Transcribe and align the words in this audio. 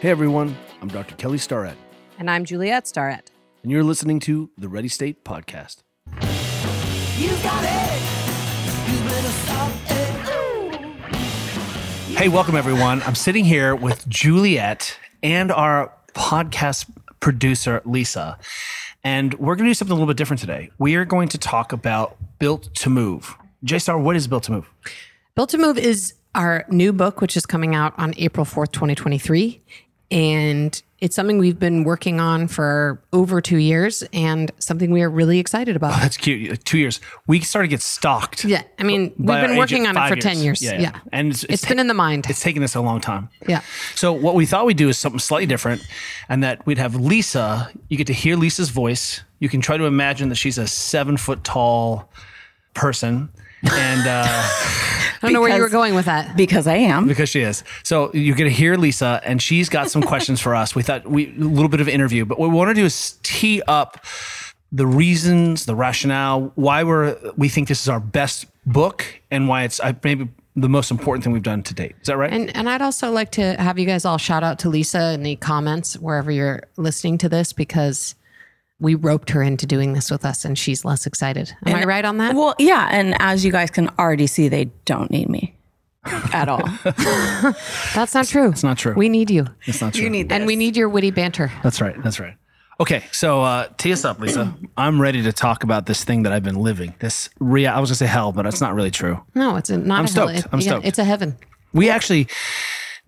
Hey 0.00 0.10
everyone, 0.10 0.56
I'm 0.82 0.88
Dr. 0.88 1.14
Kelly 1.16 1.38
Starrett, 1.38 1.76
And 2.18 2.30
I'm 2.30 2.44
Juliet 2.44 2.86
Starrett. 2.86 3.30
and 3.62 3.72
you're 3.72 3.82
listening 3.84 4.20
to 4.20 4.50
the 4.58 4.68
Ready 4.68 4.88
State 4.88 5.24
Podcast. 5.24 5.78
You 7.18 7.30
got 7.42 7.64
it. 7.64 8.02
You 8.90 8.98
better 9.08 9.28
stop 9.28 9.72
it. 9.88 10.06
Hey, 12.16 12.28
welcome 12.28 12.54
everyone. 12.56 13.02
I'm 13.02 13.14
sitting 13.14 13.44
here 13.44 13.74
with 13.74 14.06
Juliet 14.08 14.98
and 15.22 15.50
our 15.50 15.92
podcast 16.14 16.86
producer, 17.20 17.82
Lisa, 17.84 18.38
and 19.04 19.34
we're 19.34 19.54
going 19.56 19.66
to 19.66 19.70
do 19.70 19.74
something 19.74 19.92
a 19.92 19.94
little 19.94 20.06
bit 20.08 20.16
different 20.16 20.40
today. 20.40 20.70
We 20.78 20.94
are 20.96 21.04
going 21.04 21.28
to 21.28 21.38
talk 21.38 21.72
about 21.72 22.16
Built 22.38 22.74
to 22.76 22.90
Move. 22.90 23.34
J 23.64 23.78
Star, 23.78 23.98
what 23.98 24.16
is 24.16 24.28
Built 24.28 24.44
to 24.44 24.52
Move? 24.52 24.70
Built 25.34 25.50
to 25.50 25.58
Move 25.58 25.76
is 25.78 26.14
our 26.34 26.64
new 26.68 26.92
book, 26.92 27.20
which 27.22 27.36
is 27.36 27.46
coming 27.46 27.74
out 27.74 27.94
on 27.98 28.12
April 28.18 28.44
4th, 28.44 28.70
2023. 28.72 29.62
And 30.10 30.80
it's 30.98 31.14
something 31.14 31.38
we've 31.38 31.58
been 31.58 31.84
working 31.84 32.20
on 32.20 32.48
for 32.48 33.02
over 33.12 33.40
two 33.42 33.58
years 33.58 34.02
and 34.14 34.50
something 34.58 34.90
we 34.90 35.02
are 35.02 35.10
really 35.10 35.38
excited 35.38 35.76
about. 35.76 36.00
That's 36.00 36.16
cute. 36.16 36.64
Two 36.64 36.78
years. 36.78 37.00
We 37.26 37.40
started 37.40 37.68
to 37.68 37.70
get 37.70 37.82
stalked. 37.82 38.44
Yeah. 38.44 38.62
I 38.78 38.82
mean, 38.82 39.12
we've 39.18 39.26
been 39.26 39.58
working 39.58 39.86
on 39.86 39.96
it 39.96 40.08
for 40.08 40.16
10 40.16 40.38
years. 40.38 40.62
Yeah. 40.62 40.80
Yeah. 40.80 40.98
And 41.12 41.32
it's, 41.32 41.44
it's 41.44 41.66
been 41.66 41.78
in 41.78 41.88
the 41.88 41.94
mind. 41.94 42.26
It's 42.30 42.40
taken 42.40 42.62
us 42.62 42.74
a 42.74 42.80
long 42.80 43.00
time. 43.00 43.28
Yeah. 43.46 43.60
So 43.94 44.12
what 44.12 44.34
we 44.34 44.46
thought 44.46 44.64
we'd 44.64 44.78
do 44.78 44.88
is 44.88 44.96
something 44.98 45.18
slightly 45.18 45.46
different, 45.46 45.86
and 46.30 46.42
that 46.42 46.64
we'd 46.66 46.78
have 46.78 46.94
Lisa. 46.94 47.70
You 47.88 47.98
get 47.98 48.06
to 48.06 48.14
hear 48.14 48.36
Lisa's 48.36 48.70
voice. 48.70 49.22
You 49.38 49.50
can 49.50 49.60
try 49.60 49.76
to 49.76 49.84
imagine 49.84 50.30
that 50.30 50.36
she's 50.36 50.56
a 50.56 50.66
seven 50.66 51.18
foot 51.18 51.44
tall 51.44 52.10
person, 52.72 53.28
and 53.70 54.06
uh, 54.06 54.24
don't 55.20 55.32
know 55.32 55.40
where 55.40 55.54
you 55.54 55.62
were 55.62 55.68
going 55.68 55.94
with 55.94 56.06
that. 56.06 56.36
because 56.36 56.66
I 56.66 56.76
am. 56.76 57.06
because 57.06 57.28
she 57.28 57.40
is, 57.40 57.64
so 57.82 58.12
you 58.12 58.34
get 58.34 58.44
to 58.44 58.50
hear 58.50 58.76
Lisa, 58.76 59.20
and 59.24 59.40
she's 59.40 59.68
got 59.68 59.90
some 59.90 60.02
questions 60.02 60.40
for 60.40 60.54
us. 60.54 60.74
We 60.74 60.82
thought 60.82 61.06
we 61.06 61.28
a 61.28 61.40
little 61.40 61.68
bit 61.68 61.80
of 61.80 61.88
interview, 61.88 62.24
but 62.24 62.38
what 62.38 62.50
we 62.50 62.56
want 62.56 62.70
to 62.70 62.74
do 62.74 62.84
is 62.84 63.18
tee 63.22 63.62
up 63.66 64.04
the 64.72 64.86
reasons, 64.86 65.66
the 65.66 65.74
rationale, 65.74 66.52
why 66.54 66.84
we're 66.84 67.16
we 67.36 67.48
think 67.48 67.68
this 67.68 67.82
is 67.82 67.88
our 67.88 68.00
best 68.00 68.46
book, 68.66 69.04
and 69.30 69.48
why 69.48 69.62
it's 69.62 69.80
uh, 69.80 69.92
maybe 70.02 70.28
the 70.56 70.68
most 70.68 70.90
important 70.90 71.22
thing 71.22 71.32
we've 71.32 71.42
done 71.42 71.62
to 71.62 71.74
date. 71.74 71.94
Is 72.00 72.08
that 72.08 72.16
right? 72.16 72.32
And 72.32 72.54
and 72.56 72.68
I'd 72.68 72.82
also 72.82 73.10
like 73.10 73.30
to 73.32 73.54
have 73.60 73.78
you 73.78 73.86
guys 73.86 74.04
all 74.04 74.18
shout 74.18 74.42
out 74.42 74.58
to 74.60 74.68
Lisa 74.68 75.12
in 75.12 75.22
the 75.22 75.36
comments 75.36 75.98
wherever 75.98 76.30
you're 76.30 76.62
listening 76.76 77.18
to 77.18 77.28
this 77.28 77.52
because 77.52 78.14
we 78.78 78.94
roped 78.94 79.30
her 79.30 79.42
into 79.42 79.66
doing 79.66 79.94
this 79.94 80.10
with 80.10 80.24
us 80.24 80.44
and 80.44 80.58
she's 80.58 80.84
less 80.84 81.06
excited. 81.06 81.52
Am 81.64 81.74
I 81.76 81.84
right 81.84 82.04
on 82.04 82.18
that? 82.18 82.34
Well, 82.34 82.54
yeah, 82.58 82.88
and 82.90 83.16
as 83.20 83.44
you 83.44 83.52
guys 83.52 83.70
can 83.70 83.88
already 83.98 84.26
see, 84.26 84.48
they 84.48 84.66
don't 84.84 85.10
need 85.10 85.28
me 85.28 85.56
at 86.32 86.48
all. 86.48 86.62
That's 87.94 88.14
not 88.14 88.26
true. 88.26 88.50
it's 88.50 88.62
not 88.62 88.78
true. 88.78 88.94
We 88.94 89.08
need 89.08 89.30
you. 89.30 89.46
it's 89.66 89.80
not 89.80 89.94
true. 89.94 90.04
you 90.04 90.10
need 90.10 90.28
this. 90.28 90.36
And 90.36 90.46
we 90.46 90.56
need 90.56 90.76
your 90.76 90.88
witty 90.88 91.10
banter. 91.10 91.50
That's 91.62 91.80
right. 91.80 92.00
That's 92.02 92.20
right. 92.20 92.36
Okay, 92.78 93.04
so 93.10 93.40
uh, 93.42 93.68
tee 93.78 93.92
us 93.92 94.04
up, 94.04 94.20
Lisa. 94.20 94.54
I'm 94.76 95.00
ready 95.00 95.22
to 95.22 95.32
talk 95.32 95.62
about 95.62 95.86
this 95.86 96.04
thing 96.04 96.24
that 96.24 96.32
I've 96.34 96.42
been 96.42 96.56
living. 96.60 96.94
This 96.98 97.30
real, 97.40 97.70
I 97.70 97.80
was 97.80 97.88
gonna 97.88 97.96
say 97.96 98.06
hell, 98.06 98.32
but 98.32 98.44
it's 98.44 98.60
not 98.60 98.74
really 98.74 98.90
true. 98.90 99.22
No, 99.34 99.56
it's 99.56 99.70
a, 99.70 99.78
not 99.78 100.00
I'm 100.00 100.04
a 100.04 100.08
hell. 100.08 100.28
stoked. 100.28 100.38
It- 100.38 100.46
I'm 100.52 100.60
yeah, 100.60 100.66
stoked. 100.66 100.86
It's 100.86 100.98
a 100.98 101.04
heaven. 101.04 101.38
We 101.72 101.88
actually 101.88 102.28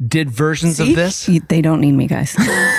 did 0.06 0.30
versions 0.30 0.78
of 0.80 0.94
this. 0.94 1.26
They 1.48 1.60
don't 1.60 1.80
need 1.80 1.92
me, 1.92 2.06
guys. 2.06 2.34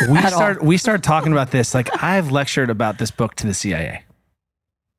We 0.09 0.17
start 0.28 0.59
all. 0.59 0.66
We 0.66 0.78
started 0.78 1.03
talking 1.03 1.31
about 1.31 1.52
this. 1.52 1.73
Like 1.73 1.89
I've 2.03 2.31
lectured 2.31 2.70
about 2.70 2.98
this 2.98 3.11
book 3.11 3.36
to 3.36 3.48
the 3.48 3.53
CIA. 3.53 4.03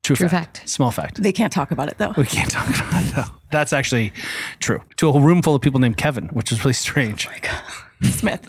True, 0.02 0.16
True 0.16 0.28
fact. 0.28 0.58
fact. 0.58 0.68
Small 0.68 0.90
fact. 0.90 1.22
they 1.22 1.32
can't 1.32 1.52
talk 1.52 1.70
about 1.70 1.88
it 1.88 1.98
though. 1.98 2.12
We 2.16 2.24
can't 2.24 2.50
talk 2.50 2.68
about 2.68 3.04
it. 3.04 3.14
though. 3.14 3.24
That's 3.52 3.72
actually 3.72 4.12
true. 4.58 4.82
To 4.96 5.08
a 5.10 5.20
room 5.20 5.42
full 5.42 5.54
of 5.54 5.60
people 5.62 5.78
named 5.80 5.96
Kevin, 5.98 6.28
which 6.28 6.52
is 6.52 6.64
really 6.64 6.72
strange. 6.72 7.28
Oh, 7.28 8.06
Smith. 8.08 8.48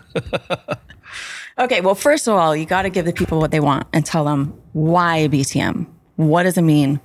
okay, 1.58 1.80
well, 1.82 1.94
first 1.94 2.26
of 2.26 2.34
all, 2.34 2.56
you 2.56 2.64
got 2.64 2.82
to 2.82 2.90
give 2.90 3.04
the 3.04 3.12
people 3.12 3.38
what 3.38 3.50
they 3.50 3.60
want 3.60 3.86
and 3.92 4.04
tell 4.06 4.24
them 4.24 4.58
why 4.72 5.28
BTM. 5.30 5.86
What 6.16 6.44
does 6.44 6.56
it 6.56 6.62
mean? 6.62 7.00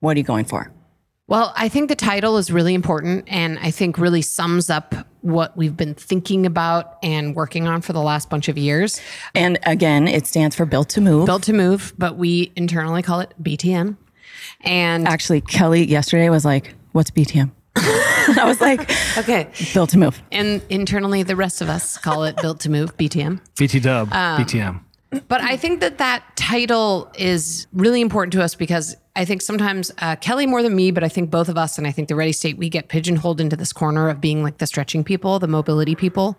What 0.00 0.16
are 0.16 0.18
you 0.18 0.24
going 0.24 0.44
for? 0.44 0.70
Well, 1.28 1.52
I 1.56 1.68
think 1.68 1.88
the 1.88 1.94
title 1.96 2.36
is 2.36 2.50
really 2.50 2.74
important 2.74 3.24
and 3.28 3.58
I 3.60 3.70
think 3.70 3.96
really 3.96 4.22
sums 4.22 4.68
up 4.68 4.94
what 5.20 5.56
we've 5.56 5.76
been 5.76 5.94
thinking 5.94 6.46
about 6.46 6.98
and 7.02 7.34
working 7.36 7.68
on 7.68 7.80
for 7.80 7.92
the 7.92 8.02
last 8.02 8.28
bunch 8.28 8.48
of 8.48 8.58
years. 8.58 9.00
And 9.34 9.58
again, 9.64 10.08
it 10.08 10.26
stands 10.26 10.56
for 10.56 10.66
Built 10.66 10.88
to 10.90 11.00
Move. 11.00 11.26
Built 11.26 11.44
to 11.44 11.52
move, 11.52 11.94
but 11.96 12.16
we 12.16 12.52
internally 12.56 13.02
call 13.02 13.20
it 13.20 13.32
BTM. 13.40 13.96
And 14.62 15.06
Actually, 15.06 15.40
Kelly 15.42 15.84
yesterday 15.86 16.28
was 16.28 16.44
like, 16.44 16.74
"What's 16.92 17.10
BTM?" 17.10 17.50
I 17.76 18.42
was 18.44 18.60
like, 18.60 18.80
okay. 19.18 19.48
"Built 19.72 19.90
to 19.90 19.98
Move." 19.98 20.20
And 20.32 20.60
internally, 20.68 21.22
the 21.22 21.36
rest 21.36 21.60
of 21.62 21.68
us 21.68 21.98
call 21.98 22.24
it 22.24 22.36
Built 22.36 22.60
to 22.60 22.70
Move, 22.70 22.96
BTM. 22.96 23.40
BT 23.58 23.80
Dub, 23.80 24.12
Um, 24.12 24.42
BTM. 24.44 24.80
But 25.28 25.42
I 25.42 25.56
think 25.56 25.80
that 25.80 25.98
that 25.98 26.36
title 26.36 27.10
is 27.18 27.66
really 27.72 28.00
important 28.00 28.32
to 28.32 28.42
us 28.42 28.54
because 28.54 28.96
I 29.14 29.26
think 29.26 29.42
sometimes 29.42 29.90
uh, 29.98 30.16
Kelly 30.16 30.46
more 30.46 30.62
than 30.62 30.74
me, 30.74 30.90
but 30.90 31.04
I 31.04 31.08
think 31.08 31.30
both 31.30 31.50
of 31.50 31.58
us, 31.58 31.76
and 31.76 31.86
I 31.86 31.90
think 31.90 32.08
the 32.08 32.14
Ready 32.14 32.32
State, 32.32 32.56
we 32.56 32.70
get 32.70 32.88
pigeonholed 32.88 33.40
into 33.40 33.54
this 33.54 33.72
corner 33.72 34.08
of 34.08 34.22
being 34.22 34.42
like 34.42 34.56
the 34.56 34.66
stretching 34.66 35.04
people, 35.04 35.38
the 35.38 35.48
mobility 35.48 35.94
people, 35.94 36.38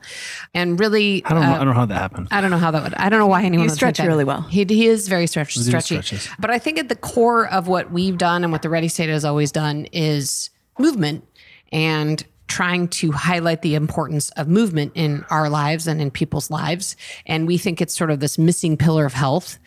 and 0.56 0.80
really, 0.80 1.24
I 1.26 1.34
don't 1.34 1.42
know. 1.42 1.54
I 1.54 1.58
don't 1.60 1.68
know 1.68 1.74
how 1.74 1.86
that 1.86 1.98
happened. 2.00 2.28
I 2.32 2.42
don't 2.42 2.50
know 2.50 2.58
how 2.58 2.72
that 2.72 2.84
would. 2.84 2.94
I 2.96 3.10
don't 3.10 3.20
know 3.20 3.28
why 3.28 3.44
anyone 3.44 3.66
You 3.66 3.70
would 3.70 3.76
stretch 3.76 4.00
really 4.00 4.24
well. 4.24 4.42
He, 4.42 4.66
he 4.66 4.88
is 4.88 5.08
very 5.08 5.28
stretch, 5.28 5.56
stretchy. 5.56 6.02
stretches. 6.02 6.28
But 6.40 6.50
I 6.50 6.58
think 6.58 6.80
at 6.80 6.90
the 6.90 6.96
core 6.96 7.48
of 7.48 7.68
what 7.68 7.92
we've 7.92 8.18
done 8.18 8.44
and 8.44 8.52
what 8.52 8.64
the 8.64 8.70
Ready 8.70 8.88
State 8.88 9.10
has 9.10 9.24
always 9.24 9.52
done 9.52 9.86
is 9.92 10.50
movement 10.80 11.28
and 11.72 12.26
trying 12.54 12.88
to 12.88 13.12
highlight 13.12 13.64
the 13.64 13.74
importance 13.74 14.30
of 14.32 14.48
movement 14.48 14.92
in 14.94 15.26
our 15.32 15.50
lives 15.50 15.88
and 15.88 16.00
in 16.00 16.12
people's 16.12 16.52
lives. 16.52 16.96
And 17.26 17.48
we 17.48 17.58
think 17.58 17.82
it's 17.82 17.98
sort 17.98 18.12
of 18.12 18.20
this 18.20 18.38
missing 18.38 18.78
pillar 18.78 19.08
of 19.08 19.14
health 19.14 19.58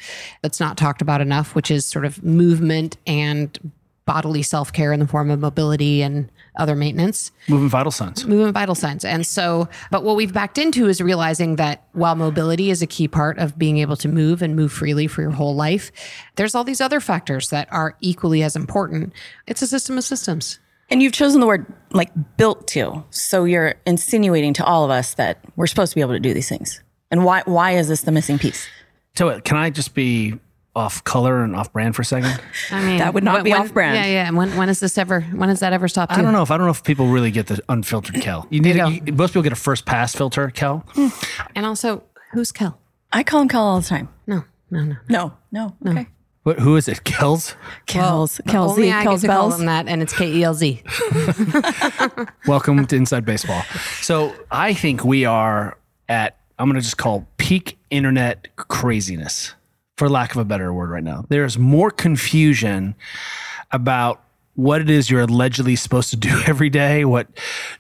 that's 0.41 0.61
not 0.61 0.77
talked 0.77 1.03
about 1.03 1.21
enough, 1.21 1.57
which 1.57 1.69
is 1.69 1.85
sort 1.85 2.05
of 2.05 2.23
movement 2.23 2.97
and 3.05 3.73
bodily 4.05 4.45
self 4.45 4.73
care 4.73 4.93
in 4.93 5.01
the 5.01 5.07
form 5.09 5.33
of 5.33 5.41
mobility 5.41 6.01
and 6.01 6.31
other 6.59 6.77
maintenance 6.77 7.33
Moving 7.49 7.69
vital 7.69 7.91
signs. 7.91 8.25
movement 8.25 8.55
vital 8.55 8.77
signs. 8.77 9.05
And 9.05 9.27
so, 9.27 9.69
but 9.91 10.05
what 10.05 10.15
we've 10.15 10.33
backed 10.33 10.57
into 10.57 10.87
is 10.87 11.01
realizing 11.01 11.57
that 11.57 11.89
while 11.93 12.15
mobility 12.15 12.71
is 12.71 12.83
a 12.83 12.87
key 12.87 13.09
part 13.09 13.37
of 13.39 13.59
being 13.59 13.79
able 13.79 13.97
to 13.97 14.07
move 14.09 14.43
and 14.43 14.55
move 14.55 14.71
freely 14.71 15.09
for 15.09 15.23
your 15.23 15.33
whole 15.33 15.57
life, 15.57 15.91
there's 16.37 16.55
all 16.55 16.63
these 16.63 16.81
other 16.81 17.01
factors 17.01 17.51
that 17.51 17.67
are 17.73 17.97
equally 18.01 18.45
as 18.45 18.55
important. 18.55 19.13
It's 19.49 19.61
a 19.61 19.67
system 19.67 19.99
of 19.99 20.05
systems. 20.05 20.61
And 20.89 21.03
you've 21.03 21.13
chosen 21.13 21.41
the 21.41 21.47
word 21.47 21.67
like 21.93 22.11
built 22.37 22.67
to. 22.69 23.05
So 23.11 23.45
you're 23.45 23.75
insinuating 23.87 24.53
to 24.55 24.65
all 24.65 24.85
of 24.85 24.91
us 24.91 25.15
that 25.15 25.39
we're 25.57 25.67
supposed 25.67 25.91
to 25.93 25.95
be 25.97 26.01
able 26.01 26.13
to 26.13 26.21
do 26.21 26.33
these 26.33 26.49
things. 26.49 26.83
And 27.11 27.25
why 27.25 27.43
why 27.45 27.73
is 27.73 27.89
this 27.89 28.03
the 28.03 28.13
missing 28.13 28.39
piece? 28.39 28.69
So 29.17 29.29
uh, 29.31 29.41
can 29.41 29.57
I 29.57 29.71
just 29.71 29.95
be 29.95 30.39
off 30.75 31.03
color 31.05 31.43
and 31.43 31.57
off 31.57 31.73
brand 31.73 31.97
for 31.97 32.03
a 32.03 32.05
second? 32.05 32.39
I 32.71 32.85
mean, 32.85 32.99
That 32.99 33.15
would 33.15 33.25
not 33.25 33.37
when- 33.37 33.45
be 33.45 33.53
off-brand. 33.55 33.95
Yeah, 33.97 34.05
yeah. 34.05 34.27
And 34.29 34.37
when, 34.37 34.55
when 34.59 34.69
is 34.69 34.79
this 34.79 34.99
ever, 34.99 35.23
when 35.23 35.49
has 35.49 35.61
that 35.61 35.73
ever 35.73 35.89
stopped? 35.89 36.13
I 36.13 36.21
don't 36.21 36.33
know 36.33 36.43
if 36.43 36.51
I 36.51 36.57
don't 36.59 36.67
know 36.67 36.71
if 36.73 36.85
people 36.85 37.07
really 37.07 37.31
get 37.31 37.47
the 37.47 37.61
unfiltered 37.69 38.21
Kel. 38.21 38.47
You 38.51 38.61
need 38.61 38.77
you 38.77 38.87
you- 39.07 39.13
most 39.15 39.31
people 39.31 39.43
get 39.43 39.53
a 39.53 39.57
first 39.57 39.87
pass 39.87 40.15
filter 40.15 40.51
Kel. 40.51 40.85
And 41.55 41.65
also, 41.65 42.03
who's 42.33 42.53
Kel? 42.53 42.79
I 43.13 43.23
call 43.23 43.41
him 43.41 43.49
Kel 43.49 43.63
all 43.63 43.81
the 43.81 43.87
time. 43.89 44.09
No, 44.27 44.45
no, 44.71 44.85
no. 44.85 44.97
No, 45.09 45.33
no, 45.51 45.77
okay. 45.87 46.09
What, 46.47 46.61
who 46.61 46.77
is 46.77 46.87
it? 46.87 47.03
Kel's. 47.03 47.57
Kel's, 47.87 48.41
Kel's 48.47 48.71
Only 48.71 48.85
Z, 48.85 48.93
I 48.93 49.03
Kel's 49.03 49.23
get 49.23 49.27
to 49.27 49.33
call 49.35 49.49
Bells. 49.49 49.57
them 49.59 49.67
that, 49.67 49.89
and 49.89 50.01
it's 50.01 50.17
K 50.17 50.33
E 50.33 50.45
L 50.45 50.55
Z. 50.55 50.81
Welcome 52.47 52.87
to 52.87 52.95
Inside 52.95 53.25
Baseball. 53.25 53.65
So 54.01 54.33
I 54.53 54.73
think 54.73 55.05
we 55.05 55.25
are 55.25 55.77
at 56.09 56.37
I'm 56.61 56.69
going 56.69 56.77
to 56.77 56.83
just 56.83 56.99
call 56.99 57.27
peak 57.39 57.77
internet 57.91 58.55
craziness, 58.55 59.57
for 59.99 60.09
lack 60.09 60.31
of 60.31 60.37
a 60.37 60.45
better 60.45 60.73
word, 60.73 60.89
right 60.89 61.03
now. 61.03 61.25
There's 61.29 61.59
more 61.59 61.91
confusion 61.91 62.95
about 63.73 64.23
what 64.57 64.81
it 64.81 64.91
is 64.91 65.11
you're 65.11 65.21
allegedly 65.21 65.77
supposed 65.77 66.11
to 66.11 66.17
do 66.17 66.43
every 66.47 66.71
day, 66.71 67.05
what 67.05 67.29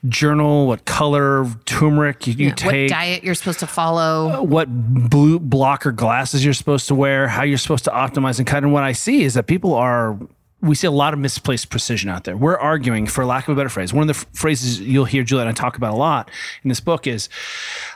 journal, 0.08 0.67
what 0.67 0.84
color 0.84 1.46
turmeric 1.64 2.26
you, 2.26 2.34
you 2.34 2.49
what 2.49 2.56
take, 2.56 2.90
diet 2.90 3.25
you're 3.25 3.34
supposed 3.34 3.61
to 3.61 3.67
follow. 3.67 4.31
Uh, 4.31 4.43
what 4.43 4.69
blue 5.11 5.40
blocker 5.40 5.90
glasses 5.90 6.44
you're 6.44 6.55
supposed 6.55 6.87
to 6.88 6.94
wear, 6.94 7.28
how 7.28 7.43
you're 7.43 7.58
supposed 7.58 7.84
to 7.84 7.90
optimize 7.90 8.38
and 8.38 8.46
cut. 8.46 8.62
And 8.62 8.73
what 8.73 8.84
I 8.84 8.93
see 8.93 9.25
is 9.25 9.34
that 9.34 9.46
people 9.46 9.75
are, 9.75 10.19
we 10.61 10.75
see 10.75 10.87
a 10.87 10.90
lot 10.90 11.14
of 11.14 11.19
misplaced 11.19 11.70
precision 11.70 12.11
out 12.11 12.25
there. 12.25 12.37
We're 12.37 12.58
arguing, 12.58 13.06
for 13.06 13.25
lack 13.25 13.49
of 13.49 13.52
a 13.52 13.56
better 13.56 13.69
phrase, 13.69 13.93
one 13.93 14.08
of 14.08 14.14
the 14.14 14.20
f- 14.20 14.26
phrases 14.34 14.81
you'll 14.81 15.05
hear 15.06 15.22
Juliet 15.22 15.49
and 15.49 15.56
I 15.56 15.61
talk 15.61 15.76
about 15.76 15.94
a 15.94 15.96
lot 15.96 16.31
in 16.62 16.69
this 16.69 16.81
book 16.81 17.06
is 17.06 17.29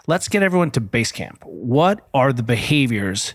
let's 0.06 0.28
get 0.28 0.42
everyone 0.42 0.70
to 0.72 0.80
base 0.80 1.12
camp. 1.12 1.42
What 1.44 2.06
are 2.14 2.32
the 2.32 2.42
behaviors 2.42 3.34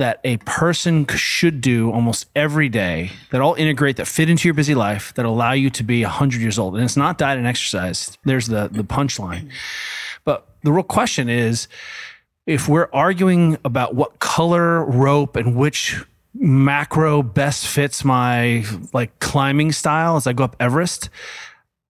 that 0.00 0.18
a 0.24 0.38
person 0.38 1.06
should 1.06 1.60
do 1.60 1.92
almost 1.92 2.26
every 2.34 2.68
day 2.68 3.10
that 3.30 3.40
all 3.40 3.54
integrate 3.54 3.96
that 3.96 4.06
fit 4.06 4.30
into 4.30 4.48
your 4.48 4.54
busy 4.54 4.74
life 4.74 5.12
that 5.14 5.26
allow 5.26 5.52
you 5.52 5.68
to 5.68 5.82
be 5.82 6.02
100 6.02 6.40
years 6.40 6.58
old 6.58 6.74
and 6.74 6.82
it's 6.82 6.96
not 6.96 7.18
diet 7.18 7.38
and 7.38 7.46
exercise 7.46 8.16
there's 8.24 8.46
the 8.46 8.68
the 8.72 8.82
punchline 8.82 9.50
but 10.24 10.48
the 10.62 10.72
real 10.72 10.82
question 10.82 11.28
is 11.28 11.68
if 12.46 12.66
we're 12.68 12.88
arguing 12.92 13.58
about 13.64 13.94
what 13.94 14.18
color 14.18 14.84
rope 14.84 15.36
and 15.36 15.54
which 15.54 16.02
macro 16.34 17.22
best 17.22 17.66
fits 17.66 18.04
my 18.04 18.64
like 18.92 19.18
climbing 19.18 19.72
style 19.72 20.16
as 20.16 20.26
I 20.26 20.32
go 20.32 20.44
up 20.44 20.56
Everest, 20.58 21.10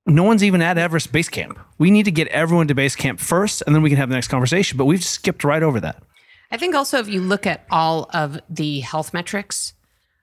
no 0.07 0.23
one's 0.23 0.43
even 0.43 0.63
at 0.63 0.79
Everest 0.79 1.13
Base 1.13 1.29
Camp. 1.29 1.59
We 1.79 1.91
need 1.91 2.05
to 2.05 2.11
get 2.11 2.29
everyone 2.29 2.69
to 2.69 2.75
base 2.75 2.97
camp 2.97 3.21
first, 3.21 3.63
and 3.67 3.75
then 3.75 3.83
we 3.83 3.91
can 3.91 3.99
have 3.99 4.09
the 4.09 4.15
next 4.15 4.29
conversation. 4.29 4.77
But 4.77 4.87
we've 4.87 5.05
skipped 5.05 5.45
right 5.45 5.63
over 5.63 5.79
that. 5.81 6.03
I 6.51 6.57
think 6.57 6.75
also 6.75 6.99
if 6.99 7.09
you 7.09 7.21
look 7.21 7.47
at 7.47 7.65
all 7.71 8.11
of 8.13 8.41
the 8.49 8.81
health 8.81 9.15
metrics, 9.15 9.75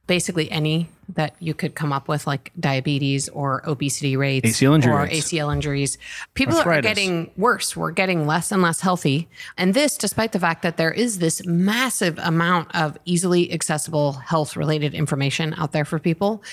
basically 0.07 0.49
any 0.51 0.89
that 1.15 1.35
you 1.39 1.53
could 1.53 1.73
come 1.75 1.93
up 1.93 2.07
with, 2.07 2.27
like 2.27 2.51
diabetes 2.59 3.29
or 3.29 3.61
obesity 3.69 4.17
rates, 4.17 4.49
ACL 4.49 4.75
injury 4.75 4.93
or. 4.93 5.07
ACL 5.07 5.53
injuries, 5.53 5.97
people 6.33 6.57
are 6.57 6.81
getting 6.81 7.31
worse. 7.37 7.77
We're 7.77 7.91
getting 7.91 8.27
less 8.27 8.51
and 8.51 8.61
less 8.61 8.81
healthy, 8.81 9.29
and 9.57 9.73
this, 9.73 9.95
despite 9.97 10.31
the 10.33 10.39
fact 10.39 10.63
that 10.63 10.75
there 10.77 10.91
is 10.91 11.19
this 11.19 11.45
massive 11.45 12.17
amount 12.19 12.75
of 12.75 12.97
easily 13.05 13.51
accessible 13.53 14.13
health-related 14.13 14.93
information 14.93 15.53
out 15.57 15.71
there 15.71 15.85
for 15.85 15.99
people. 15.99 16.43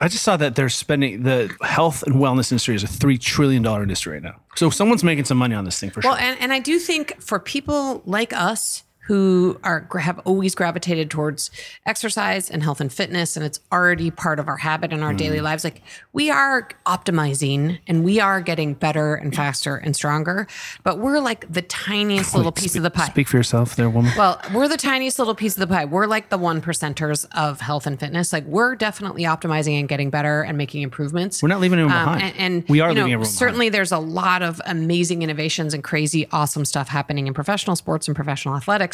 I 0.00 0.08
just 0.08 0.22
saw 0.24 0.36
that 0.36 0.54
they're 0.54 0.68
spending 0.68 1.22
the 1.22 1.52
health 1.62 2.02
and 2.02 2.16
wellness 2.16 2.52
industry 2.52 2.74
is 2.74 2.84
a 2.84 2.88
three 2.88 3.18
trillion 3.18 3.62
dollar 3.62 3.82
industry 3.82 4.12
right 4.14 4.22
now. 4.22 4.40
So 4.54 4.70
someone's 4.70 5.02
making 5.02 5.24
some 5.24 5.38
money 5.38 5.54
on 5.54 5.64
this 5.64 5.80
thing 5.80 5.90
for 5.90 6.00
Well, 6.04 6.16
sure. 6.16 6.24
and, 6.24 6.38
and 6.40 6.52
I 6.52 6.58
do 6.60 6.78
think 6.78 7.20
for 7.20 7.40
people 7.40 8.02
like 8.04 8.32
us 8.32 8.83
who 9.06 9.58
are 9.64 9.86
have 10.00 10.18
always 10.20 10.54
gravitated 10.54 11.10
towards 11.10 11.50
exercise 11.86 12.50
and 12.50 12.62
health 12.62 12.80
and 12.80 12.92
fitness 12.92 13.36
and 13.36 13.44
it's 13.44 13.60
already 13.72 14.10
part 14.10 14.38
of 14.38 14.48
our 14.48 14.56
habit 14.58 14.92
in 14.92 15.02
our 15.02 15.12
daily 15.12 15.38
Mm. 15.38 15.42
lives 15.42 15.64
like 15.64 15.82
we 16.12 16.30
are 16.30 16.68
optimizing 16.86 17.78
and 17.86 18.04
we 18.04 18.18
are 18.20 18.40
getting 18.40 18.74
better 18.74 19.14
and 19.14 19.34
faster 19.34 19.76
and 19.76 19.94
stronger 19.94 20.46
but 20.82 20.98
we're 20.98 21.18
like 21.20 21.50
the 21.52 21.62
tiniest 21.62 22.34
little 22.34 22.52
piece 22.52 22.76
of 22.76 22.82
the 22.82 22.90
pie 22.90 23.06
Speak 23.06 23.28
for 23.28 23.36
yourself, 23.36 23.76
there, 23.76 23.90
woman. 23.90 24.12
well, 24.16 24.40
we're 24.54 24.68
the 24.68 24.76
tiniest 24.76 25.18
little 25.18 25.34
piece 25.34 25.54
of 25.56 25.60
the 25.60 25.66
pie. 25.66 25.84
We're 25.84 26.06
like 26.06 26.30
the 26.30 26.38
one 26.38 26.60
percenters 26.62 27.26
of 27.36 27.60
health 27.60 27.86
and 27.86 28.00
fitness. 28.00 28.32
Like 28.32 28.44
we're 28.46 28.74
definitely 28.74 29.22
optimizing 29.24 29.78
and 29.78 29.88
getting 29.88 30.10
better 30.10 30.42
and 30.42 30.56
making 30.58 30.82
improvements. 30.82 31.42
We're 31.42 31.48
not 31.50 31.60
leaving 31.60 31.78
anyone 31.78 31.94
Um, 31.96 32.14
behind. 32.14 32.22
and, 32.38 32.54
and, 32.54 32.68
we 32.68 32.80
are 32.80 32.88
you 32.90 32.94
know, 32.96 33.04
leaving 33.04 33.24
certainly 33.24 33.68
there's 33.68 33.92
a 33.92 33.98
lot 33.98 34.42
of 34.42 34.60
amazing 34.66 35.22
innovations 35.22 35.74
and 35.74 35.84
crazy 35.84 36.26
awesome 36.32 36.64
stuff 36.64 36.88
happening 36.88 37.26
in 37.26 37.34
professional 37.34 37.76
sports 37.76 38.08
and 38.08 38.16
professional 38.16 38.56
athletics 38.56 38.93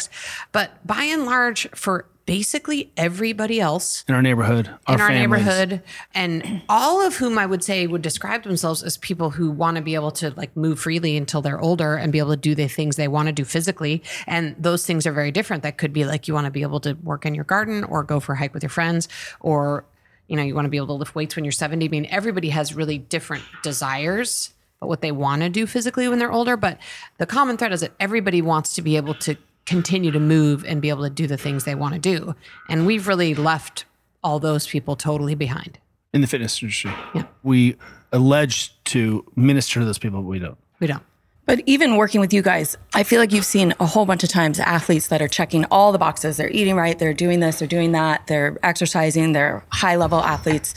but 0.51 0.85
by 0.85 1.03
and 1.03 1.25
large 1.25 1.69
for 1.75 2.05
basically 2.25 2.91
everybody 2.95 3.59
else 3.59 4.05
in 4.07 4.15
our 4.15 4.21
neighborhood, 4.21 4.69
our, 4.87 4.95
in 4.95 5.01
our 5.01 5.07
families. 5.09 5.43
neighborhood 5.43 5.81
and 6.13 6.61
all 6.69 7.05
of 7.05 7.17
whom 7.17 7.37
i 7.37 7.45
would 7.45 7.63
say 7.63 7.87
would 7.87 8.01
describe 8.01 8.43
themselves 8.43 8.83
as 8.83 8.97
people 8.97 9.31
who 9.31 9.49
want 9.49 9.75
to 9.75 9.81
be 9.81 9.95
able 9.95 10.11
to 10.11 10.29
like 10.37 10.55
move 10.55 10.79
freely 10.79 11.17
until 11.17 11.41
they're 11.41 11.59
older 11.59 11.95
and 11.95 12.11
be 12.11 12.19
able 12.19 12.29
to 12.29 12.37
do 12.37 12.53
the 12.55 12.67
things 12.67 12.95
they 12.95 13.07
want 13.07 13.27
to 13.27 13.31
do 13.33 13.43
physically. 13.43 14.03
And 14.27 14.55
those 14.57 14.85
things 14.85 15.07
are 15.07 15.11
very 15.11 15.31
different. 15.31 15.63
That 15.63 15.77
could 15.77 15.93
be 15.93 16.05
like 16.05 16.27
you 16.27 16.33
want 16.33 16.45
to 16.45 16.51
be 16.51 16.61
able 16.61 16.79
to 16.81 16.93
work 17.03 17.25
in 17.25 17.35
your 17.35 17.43
garden 17.43 17.83
or 17.83 18.03
go 18.03 18.19
for 18.19 18.33
a 18.33 18.37
hike 18.37 18.53
with 18.53 18.63
your 18.63 18.69
friends 18.69 19.07
or 19.39 19.83
you 20.27 20.35
know 20.37 20.43
you 20.43 20.55
want 20.55 20.65
to 20.65 20.69
be 20.69 20.77
able 20.77 20.87
to 20.87 20.93
lift 20.93 21.15
weights 21.15 21.35
when 21.35 21.43
you're 21.43 21.51
70 21.51 21.85
i 21.85 21.89
mean 21.89 22.07
everybody 22.09 22.49
has 22.49 22.73
really 22.73 22.97
different 22.97 23.43
desires 23.63 24.53
but 24.81 24.87
what 24.87 25.01
they 25.01 25.11
want 25.11 25.43
to 25.43 25.49
do 25.49 25.67
physically 25.67 26.07
when 26.09 26.19
they're 26.19 26.31
older. 26.31 26.57
But 26.57 26.79
the 27.19 27.27
common 27.27 27.55
thread 27.55 27.71
is 27.71 27.81
that 27.81 27.91
everybody 27.99 28.41
wants 28.41 28.73
to 28.73 28.81
be 28.81 28.97
able 28.97 29.13
to 29.15 29.37
continue 29.71 30.11
to 30.11 30.19
move 30.19 30.65
and 30.65 30.81
be 30.81 30.89
able 30.89 31.03
to 31.03 31.09
do 31.09 31.27
the 31.27 31.37
things 31.37 31.63
they 31.63 31.75
want 31.75 31.93
to 31.93 31.99
do 31.99 32.35
and 32.69 32.85
we've 32.85 33.07
really 33.07 33.33
left 33.33 33.85
all 34.23 34.39
those 34.39 34.67
people 34.67 34.95
totally 34.95 35.35
behind 35.35 35.79
in 36.13 36.21
the 36.21 36.27
fitness 36.27 36.61
industry. 36.61 36.91
Yeah. 37.15 37.23
We 37.43 37.77
allege 38.11 38.73
to 38.85 39.25
minister 39.35 39.79
to 39.79 39.85
those 39.85 39.97
people, 39.97 40.21
but 40.21 40.27
we 40.27 40.39
don't. 40.39 40.57
we 40.79 40.87
don't 40.87 41.03
But 41.45 41.61
even 41.65 41.95
working 41.95 42.19
with 42.19 42.33
you 42.33 42.41
guys, 42.41 42.77
I 42.93 43.03
feel 43.03 43.19
like 43.19 43.31
you've 43.31 43.45
seen 43.45 43.73
a 43.79 43.85
whole 43.85 44.05
bunch 44.05 44.23
of 44.23 44.29
times 44.29 44.59
athletes 44.59 45.07
that 45.07 45.21
are 45.21 45.27
checking 45.27 45.65
all 45.65 45.91
the 45.91 45.97
boxes. 45.97 46.37
They're 46.37 46.51
eating 46.51 46.75
right, 46.75 46.97
they're 46.97 47.13
doing 47.13 47.39
this, 47.39 47.59
they're 47.59 47.67
doing 47.67 47.93
that, 47.93 48.27
they're 48.27 48.57
exercising, 48.63 49.31
they're 49.33 49.63
high 49.69 49.95
level 49.95 50.19
athletes. 50.19 50.73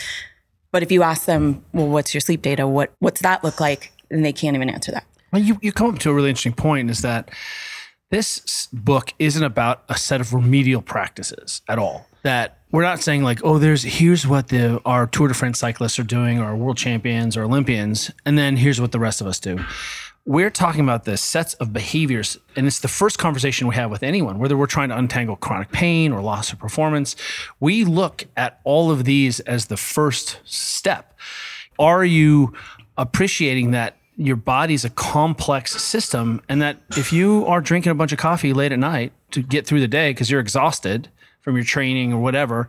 But 0.70 0.82
if 0.82 0.90
you 0.90 1.02
ask 1.02 1.26
them, 1.26 1.64
well, 1.72 1.88
what's 1.88 2.14
your 2.14 2.20
sleep 2.20 2.42
data? 2.42 2.66
What 2.66 2.92
what's 2.98 3.20
that 3.22 3.44
look 3.44 3.60
like? 3.60 3.92
And 4.10 4.24
they 4.24 4.32
can't 4.32 4.54
even 4.54 4.70
answer 4.70 4.92
that. 4.92 5.04
Well, 5.32 5.42
you, 5.42 5.58
you 5.62 5.72
come 5.72 5.90
up 5.90 5.98
to 6.00 6.10
a 6.10 6.14
really 6.14 6.28
interesting 6.28 6.52
point 6.52 6.90
is 6.90 7.02
that 7.02 7.30
this 8.10 8.68
book 8.72 9.12
isn't 9.18 9.42
about 9.42 9.84
a 9.88 9.96
set 9.96 10.20
of 10.20 10.32
remedial 10.32 10.82
practices 10.82 11.62
at 11.68 11.78
all. 11.78 12.06
That 12.22 12.58
we're 12.70 12.82
not 12.82 13.00
saying 13.00 13.22
like, 13.22 13.40
oh, 13.44 13.58
there's 13.58 13.82
here's 13.82 14.26
what 14.26 14.48
the 14.48 14.80
our 14.84 15.06
Tour 15.06 15.28
de 15.28 15.34
France 15.34 15.58
cyclists 15.58 15.98
are 15.98 16.04
doing, 16.04 16.40
or 16.40 16.56
world 16.56 16.76
champions 16.76 17.36
or 17.36 17.42
Olympians, 17.42 18.10
and 18.24 18.38
then 18.38 18.56
here's 18.56 18.80
what 18.80 18.92
the 18.92 18.98
rest 18.98 19.20
of 19.20 19.26
us 19.26 19.38
do. 19.38 19.58
We're 20.26 20.50
talking 20.50 20.80
about 20.80 21.04
the 21.04 21.18
sets 21.18 21.52
of 21.54 21.74
behaviors, 21.74 22.38
and 22.56 22.66
it's 22.66 22.80
the 22.80 22.88
first 22.88 23.18
conversation 23.18 23.68
we 23.68 23.74
have 23.74 23.90
with 23.90 24.02
anyone, 24.02 24.38
whether 24.38 24.56
we're 24.56 24.66
trying 24.66 24.88
to 24.88 24.96
untangle 24.96 25.36
chronic 25.36 25.70
pain 25.70 26.12
or 26.12 26.22
loss 26.22 26.50
of 26.50 26.58
performance. 26.58 27.14
We 27.60 27.84
look 27.84 28.24
at 28.34 28.58
all 28.64 28.90
of 28.90 29.04
these 29.04 29.40
as 29.40 29.66
the 29.66 29.76
first 29.76 30.40
step. 30.44 31.14
Are 31.78 32.04
you 32.06 32.54
appreciating 32.96 33.72
that 33.72 33.98
your 34.16 34.36
body's 34.36 34.84
a 34.84 34.90
complex 34.90 35.82
system 35.82 36.40
and 36.48 36.62
that 36.62 36.78
if 36.96 37.12
you 37.12 37.44
are 37.46 37.60
drinking 37.60 37.90
a 37.90 37.94
bunch 37.94 38.12
of 38.12 38.18
coffee 38.18 38.52
late 38.52 38.72
at 38.72 38.78
night 38.78 39.12
to 39.32 39.42
get 39.42 39.66
through 39.66 39.80
the 39.80 39.88
day 39.88 40.10
because 40.10 40.30
you're 40.30 40.40
exhausted 40.40 41.08
from 41.40 41.56
your 41.56 41.64
training 41.64 42.12
or 42.12 42.18
whatever, 42.18 42.68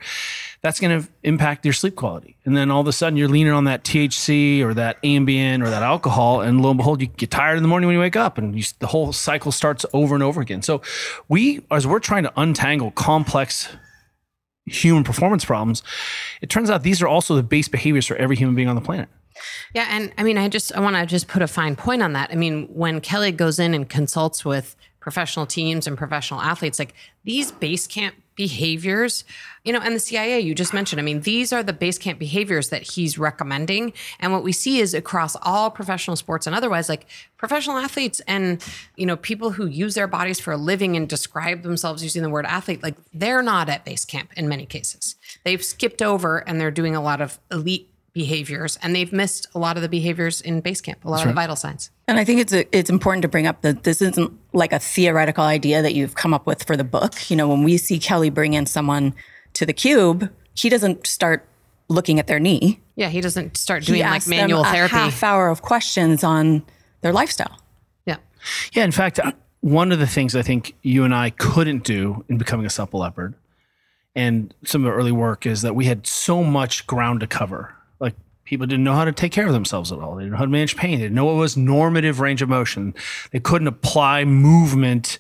that's 0.62 0.82
going 0.82 1.02
to 1.02 1.08
impact 1.24 1.64
your 1.64 1.74
sleep 1.74 1.96
quality. 1.96 2.36
And 2.44 2.58
then 2.58 2.70
all 2.70 2.82
of 2.82 2.88
a 2.88 2.92
sudden 2.92 3.16
you're 3.16 3.30
leaning 3.30 3.54
on 3.54 3.64
that 3.66 3.86
THC 3.86 4.62
or 4.62 4.74
that 4.74 5.02
Ambien 5.02 5.64
or 5.64 5.70
that 5.70 5.82
alcohol, 5.82 6.42
and 6.42 6.62
lo 6.62 6.72
and 6.72 6.78
behold, 6.78 7.00
you 7.00 7.08
get 7.08 7.32
tired 7.32 7.56
in 7.56 7.64
the 7.64 7.70
morning 7.70 7.88
when 7.88 7.94
you 7.94 8.02
wake 8.02 8.18
up, 8.18 8.38
and 8.38 8.54
you, 8.58 8.64
the 8.80 8.88
whole 8.88 9.14
cycle 9.14 9.54
starts 9.54 9.86
over 9.94 10.14
and 10.14 10.24
over 10.24 10.42
again. 10.42 10.62
So 10.62 10.82
we, 11.30 11.62
as 11.72 11.88
we're 11.88 12.00
trying 12.00 12.24
to 12.24 12.34
untangle 12.36 12.92
complex 12.92 13.70
human 14.66 15.04
performance 15.06 15.46
problems, 15.46 15.82
it 16.42 16.50
turns 16.50 16.70
out 16.70 16.84
these 16.84 17.02
are 17.02 17.08
also 17.08 17.36
the 17.36 17.44
base 17.44 17.70
behaviors 17.70 18.08
for 18.08 18.18
every 18.18 18.36
human 18.36 18.56
being 18.56 18.68
on 18.68 18.76
the 18.76 18.82
planet. 18.82 19.08
Yeah, 19.74 19.88
and 19.90 20.14
I 20.18 20.24
mean, 20.24 20.38
I 20.38 20.48
just 20.48 20.74
I 20.74 20.80
want 20.80 20.96
to 20.96 21.06
just 21.06 21.28
put 21.28 21.42
a 21.42 21.48
fine 21.48 21.76
point 21.76 22.02
on 22.02 22.14
that. 22.14 22.32
I 22.32 22.36
mean, 22.36 22.68
when 22.68 23.02
Kelly 23.02 23.32
goes 23.32 23.60
in 23.60 23.74
and 23.74 23.90
consults 23.90 24.46
with 24.46 24.76
professional 25.00 25.46
teams 25.46 25.86
and 25.86 25.98
professional 25.98 26.42
athletes, 26.42 26.80
like 26.80 26.96
these 27.26 27.52
base 27.52 27.86
camp 27.86 28.16
behaviors, 28.36 29.24
you 29.64 29.72
know, 29.72 29.80
and 29.80 29.96
the 29.96 30.00
CIA 30.00 30.40
you 30.40 30.54
just 30.54 30.74
mentioned. 30.74 31.00
I 31.00 31.04
mean, 31.04 31.22
these 31.22 31.54
are 31.54 31.64
the 31.64 31.74
base 31.74 31.98
camp 31.98 32.20
behaviors 32.20 32.70
that 32.70 32.82
he's 32.82 33.18
recommending. 33.18 33.94
And 34.20 34.34
what 34.34 34.44
we 34.44 34.52
see 34.52 34.80
is 34.80 34.94
across 34.94 35.36
all 35.42 35.72
professional 35.72 36.16
sports 36.16 36.46
and 36.48 36.56
otherwise, 36.56 36.90
like 36.90 37.06
professional 37.38 37.78
athletes 37.78 38.20
and 38.28 38.64
you 38.96 39.06
know 39.06 39.16
people 39.16 39.52
who 39.52 39.68
use 39.68 39.96
their 39.96 40.08
bodies 40.08 40.40
for 40.40 40.52
a 40.52 40.58
living 40.58 40.96
and 40.98 41.08
describe 41.08 41.62
themselves 41.62 42.04
using 42.04 42.24
the 42.24 42.30
word 42.30 42.46
athlete, 42.46 42.84
like 42.84 42.96
they're 43.14 43.44
not 43.44 43.70
at 43.70 43.86
base 43.86 44.06
camp 44.06 44.32
in 44.36 44.50
many 44.50 44.66
cases. 44.66 45.16
They've 45.44 45.64
skipped 45.64 46.02
over 46.02 46.40
and 46.40 46.60
they're 46.60 46.72
doing 46.72 46.96
a 46.96 47.02
lot 47.02 47.22
of 47.22 47.40
elite 47.52 47.90
behaviors 48.16 48.78
and 48.82 48.96
they've 48.96 49.12
missed 49.14 49.46
a 49.54 49.60
lot 49.60 49.76
of 49.76 49.84
the 49.84 49.90
behaviors 49.90 50.40
in 50.42 50.62
base 50.62 50.82
camp 50.82 51.04
a 51.06 51.10
lot 51.10 51.22
of 51.22 51.28
the 51.28 51.34
vital 51.34 51.56
signs 51.56 51.92
And 52.08 52.18
I 52.18 52.24
think 52.24 52.40
it's 52.40 52.54
a, 52.54 52.66
it's 52.76 52.90
important 52.90 53.22
to 53.24 53.28
bring 53.28 53.46
up 53.46 53.62
that 53.62 53.84
this 53.84 54.02
isn't 54.02 54.32
like 54.54 54.72
a 54.74 54.80
theoretical 54.80 55.44
idea 55.44 55.82
that 55.82 55.94
you've 55.94 56.16
come 56.16 56.34
up 56.34 56.48
with 56.48 56.64
for 56.64 56.78
the 56.78 56.84
book. 56.86 57.30
You 57.30 57.36
know, 57.36 57.48
when 57.50 57.64
we 57.64 57.78
see 57.78 58.00
Kelly 58.00 58.30
bring 58.30 58.54
in 58.54 58.66
someone 58.68 59.14
to 59.54 59.66
the 59.66 59.74
cube, 59.74 60.32
he 60.56 60.70
doesn't 60.70 61.06
start 61.06 61.46
looking 61.90 62.18
at 62.18 62.28
their 62.28 62.40
knee. 62.40 62.80
yeah 62.96 63.10
he 63.10 63.20
doesn't 63.22 63.58
start 63.58 63.84
He 63.84 63.88
doing 63.88 64.02
like 64.02 64.16
asks 64.18 64.30
them 64.30 64.38
manual 64.38 64.62
a 64.62 64.66
therapy 64.66 64.96
half 64.96 65.22
hour 65.24 65.50
of 65.50 65.62
questions 65.62 66.24
on 66.24 66.64
their 67.02 67.12
lifestyle. 67.14 67.60
yeah 68.06 68.18
Yeah, 68.72 68.86
in 68.86 68.92
fact, 68.94 69.20
uh, 69.20 69.34
one 69.60 69.92
of 69.92 70.00
the 70.00 70.08
things 70.08 70.36
I 70.36 70.42
think 70.42 70.74
you 70.84 71.04
and 71.04 71.14
I 71.14 71.32
couldn't 71.32 71.84
do 71.84 72.24
in 72.30 72.38
becoming 72.38 72.66
a 72.66 72.70
supple 72.70 73.02
leopard, 73.02 73.34
and 74.16 74.54
some 74.64 74.86
of 74.86 74.92
the 74.92 74.98
early 74.98 75.12
work 75.12 75.46
is 75.46 75.62
that 75.64 75.76
we 75.76 75.86
had 75.86 76.08
so 76.08 76.44
much 76.44 76.88
ground 76.88 77.20
to 77.20 77.28
cover. 77.28 77.75
People 78.46 78.68
didn't 78.68 78.84
know 78.84 78.94
how 78.94 79.06
to 79.06 79.12
take 79.12 79.32
care 79.32 79.48
of 79.48 79.54
themselves 79.54 79.92
at 79.92 80.00
all. 80.00 80.16
They 80.16 80.24
didn't 80.24 80.34
know 80.34 80.38
how 80.38 80.46
to 80.46 80.52
manage 80.52 80.78
pain. 80.78 81.00
They 81.00 81.06
didn't 81.06 81.16
know 81.16 81.26
what 81.26 81.36
was 81.36 81.58
normative 81.58 82.20
range 82.20 82.42
of 82.42 82.50
motion. 82.50 82.94
They 83.32 83.40
couldn't 83.40 83.68
apply 83.68 84.24
movement 84.26 85.18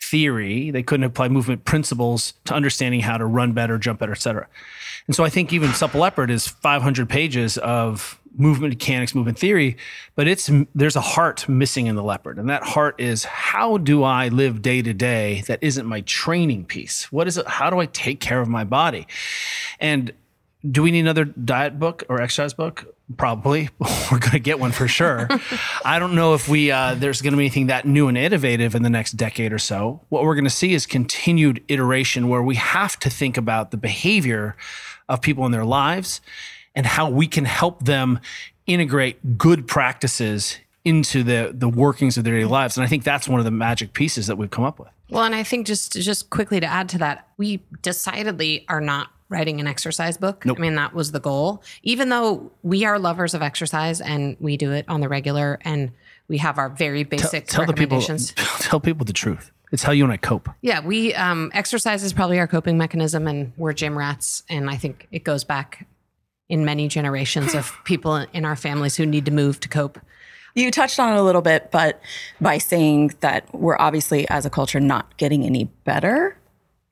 theory. 0.00 0.70
They 0.70 0.82
couldn't 0.82 1.04
apply 1.04 1.28
movement 1.28 1.64
principles 1.64 2.34
to 2.46 2.54
understanding 2.54 3.00
how 3.00 3.18
to 3.18 3.26
run 3.26 3.52
better, 3.52 3.78
jump 3.78 4.00
better, 4.00 4.12
et 4.12 4.20
cetera. 4.20 4.46
And 5.06 5.14
so 5.14 5.24
I 5.24 5.28
think 5.28 5.52
even 5.52 5.72
Supple 5.72 6.00
Leopard 6.00 6.30
is 6.30 6.46
500 6.46 7.08
pages 7.08 7.58
of 7.58 8.18
movement 8.36 8.72
mechanics, 8.72 9.14
movement 9.14 9.38
theory, 9.38 9.76
but 10.16 10.26
it's 10.26 10.50
there's 10.74 10.96
a 10.96 11.00
heart 11.00 11.48
missing 11.48 11.86
in 11.86 11.94
the 11.94 12.02
leopard, 12.02 12.38
and 12.38 12.48
that 12.48 12.62
heart 12.64 13.00
is 13.00 13.24
how 13.24 13.76
do 13.78 14.02
I 14.02 14.28
live 14.28 14.62
day 14.62 14.82
to 14.82 14.92
day 14.92 15.42
that 15.46 15.60
isn't 15.62 15.86
my 15.86 16.00
training 16.02 16.64
piece? 16.64 17.12
What 17.12 17.28
is 17.28 17.38
it? 17.38 17.46
How 17.46 17.70
do 17.70 17.78
I 17.78 17.86
take 17.86 18.20
care 18.20 18.40
of 18.40 18.48
my 18.48 18.64
body? 18.64 19.06
And 19.78 20.12
do 20.68 20.82
we 20.82 20.90
need 20.90 21.00
another 21.00 21.24
diet 21.24 21.78
book 21.78 22.04
or 22.08 22.20
exercise 22.20 22.54
book? 22.54 22.94
Probably. 23.16 23.68
We're 24.10 24.18
going 24.18 24.32
to 24.32 24.38
get 24.38 24.58
one 24.58 24.72
for 24.72 24.88
sure. 24.88 25.28
I 25.84 25.98
don't 25.98 26.14
know 26.14 26.34
if 26.34 26.48
we 26.48 26.70
uh, 26.70 26.94
there's 26.94 27.20
going 27.20 27.32
to 27.32 27.36
be 27.36 27.44
anything 27.44 27.66
that 27.66 27.84
new 27.86 28.08
and 28.08 28.16
innovative 28.16 28.74
in 28.74 28.82
the 28.82 28.90
next 28.90 29.12
decade 29.12 29.52
or 29.52 29.58
so. 29.58 30.00
What 30.08 30.24
we're 30.24 30.34
going 30.34 30.44
to 30.44 30.50
see 30.50 30.72
is 30.72 30.86
continued 30.86 31.62
iteration 31.68 32.28
where 32.28 32.42
we 32.42 32.54
have 32.54 32.98
to 33.00 33.10
think 33.10 33.36
about 33.36 33.70
the 33.72 33.76
behavior 33.76 34.56
of 35.08 35.20
people 35.20 35.44
in 35.44 35.52
their 35.52 35.66
lives 35.66 36.22
and 36.74 36.86
how 36.86 37.10
we 37.10 37.26
can 37.26 37.44
help 37.44 37.84
them 37.84 38.20
integrate 38.66 39.36
good 39.36 39.66
practices 39.66 40.58
into 40.84 41.22
the 41.22 41.52
the 41.54 41.68
workings 41.68 42.16
of 42.16 42.24
their 42.24 42.34
daily 42.34 42.48
lives. 42.48 42.76
And 42.76 42.84
I 42.84 42.88
think 42.88 43.04
that's 43.04 43.28
one 43.28 43.38
of 43.38 43.44
the 43.44 43.50
magic 43.50 43.92
pieces 43.92 44.26
that 44.28 44.36
we've 44.36 44.50
come 44.50 44.64
up 44.64 44.78
with. 44.78 44.88
Well, 45.10 45.24
and 45.24 45.34
I 45.34 45.42
think 45.42 45.66
just 45.66 45.92
just 45.92 46.30
quickly 46.30 46.60
to 46.60 46.66
add 46.66 46.88
to 46.90 46.98
that, 46.98 47.28
we 47.36 47.62
decidedly 47.82 48.64
are 48.68 48.80
not 48.80 49.10
writing 49.28 49.60
an 49.60 49.66
exercise 49.66 50.16
book. 50.16 50.44
I 50.46 50.52
mean, 50.52 50.74
that 50.74 50.94
was 50.94 51.12
the 51.12 51.20
goal. 51.20 51.62
Even 51.82 52.08
though 52.08 52.52
we 52.62 52.84
are 52.84 52.98
lovers 52.98 53.34
of 53.34 53.42
exercise 53.42 54.00
and 54.00 54.36
we 54.38 54.56
do 54.56 54.72
it 54.72 54.84
on 54.88 55.00
the 55.00 55.08
regular 55.08 55.58
and 55.62 55.90
we 56.28 56.38
have 56.38 56.58
our 56.58 56.68
very 56.68 57.04
basic 57.04 57.46
tell 57.46 57.66
the 57.66 57.72
people 57.72 58.00
tell 58.60 58.80
people 58.80 59.04
the 59.04 59.12
truth. 59.12 59.50
It's 59.72 59.82
how 59.82 59.92
you 59.92 60.04
and 60.04 60.12
I 60.12 60.18
cope. 60.18 60.48
Yeah, 60.60 60.80
we 60.86 61.14
um, 61.14 61.50
exercise 61.52 62.04
is 62.04 62.12
probably 62.12 62.38
our 62.38 62.46
coping 62.46 62.78
mechanism, 62.78 63.26
and 63.26 63.52
we're 63.56 63.72
gym 63.72 63.98
rats. 63.98 64.44
And 64.48 64.70
I 64.70 64.76
think 64.76 65.08
it 65.10 65.24
goes 65.24 65.42
back 65.42 65.88
in 66.48 66.64
many 66.64 66.86
generations 66.86 67.54
of 67.54 67.76
people 67.84 68.14
in 68.32 68.44
our 68.44 68.54
families 68.56 68.94
who 68.94 69.04
need 69.04 69.24
to 69.24 69.32
move 69.32 69.58
to 69.60 69.68
cope. 69.68 69.98
You 70.54 70.70
touched 70.70 71.00
on 71.00 71.12
it 71.12 71.18
a 71.18 71.22
little 71.22 71.42
bit, 71.42 71.72
but 71.72 72.00
by 72.40 72.58
saying 72.58 73.14
that 73.18 73.52
we're 73.52 73.76
obviously 73.78 74.28
as 74.28 74.46
a 74.46 74.50
culture 74.50 74.78
not 74.78 75.16
getting 75.16 75.44
any 75.44 75.64
better 75.64 76.38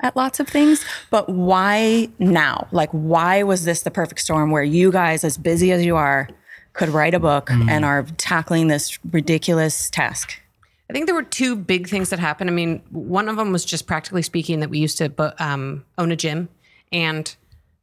at 0.02 0.16
lots 0.16 0.40
of 0.40 0.48
things, 0.48 0.84
but 1.10 1.28
why 1.28 2.08
now? 2.18 2.66
Like, 2.72 2.90
why 2.90 3.42
was 3.44 3.64
this 3.64 3.82
the 3.82 3.90
perfect 3.90 4.20
storm 4.20 4.50
where 4.50 4.64
you 4.64 4.92
guys, 4.92 5.24
as 5.24 5.38
busy 5.38 5.72
as 5.72 5.84
you 5.84 5.96
are, 5.96 6.28
could 6.72 6.88
write 6.88 7.14
a 7.14 7.20
book 7.20 7.50
and 7.50 7.84
are 7.84 8.02
tackling 8.16 8.68
this 8.68 8.98
ridiculous 9.04 9.88
task? 9.90 10.38
I 10.90 10.92
think 10.92 11.06
there 11.06 11.14
were 11.14 11.22
two 11.22 11.56
big 11.56 11.88
things 11.88 12.10
that 12.10 12.18
happened. 12.18 12.50
I 12.50 12.52
mean, 12.52 12.82
one 12.90 13.28
of 13.28 13.36
them 13.36 13.52
was 13.52 13.64
just 13.64 13.86
practically 13.86 14.22
speaking 14.22 14.60
that 14.60 14.68
we 14.68 14.78
used 14.78 14.98
to 14.98 15.34
um, 15.42 15.84
own 15.96 16.12
a 16.12 16.16
gym 16.16 16.48
and 16.90 17.34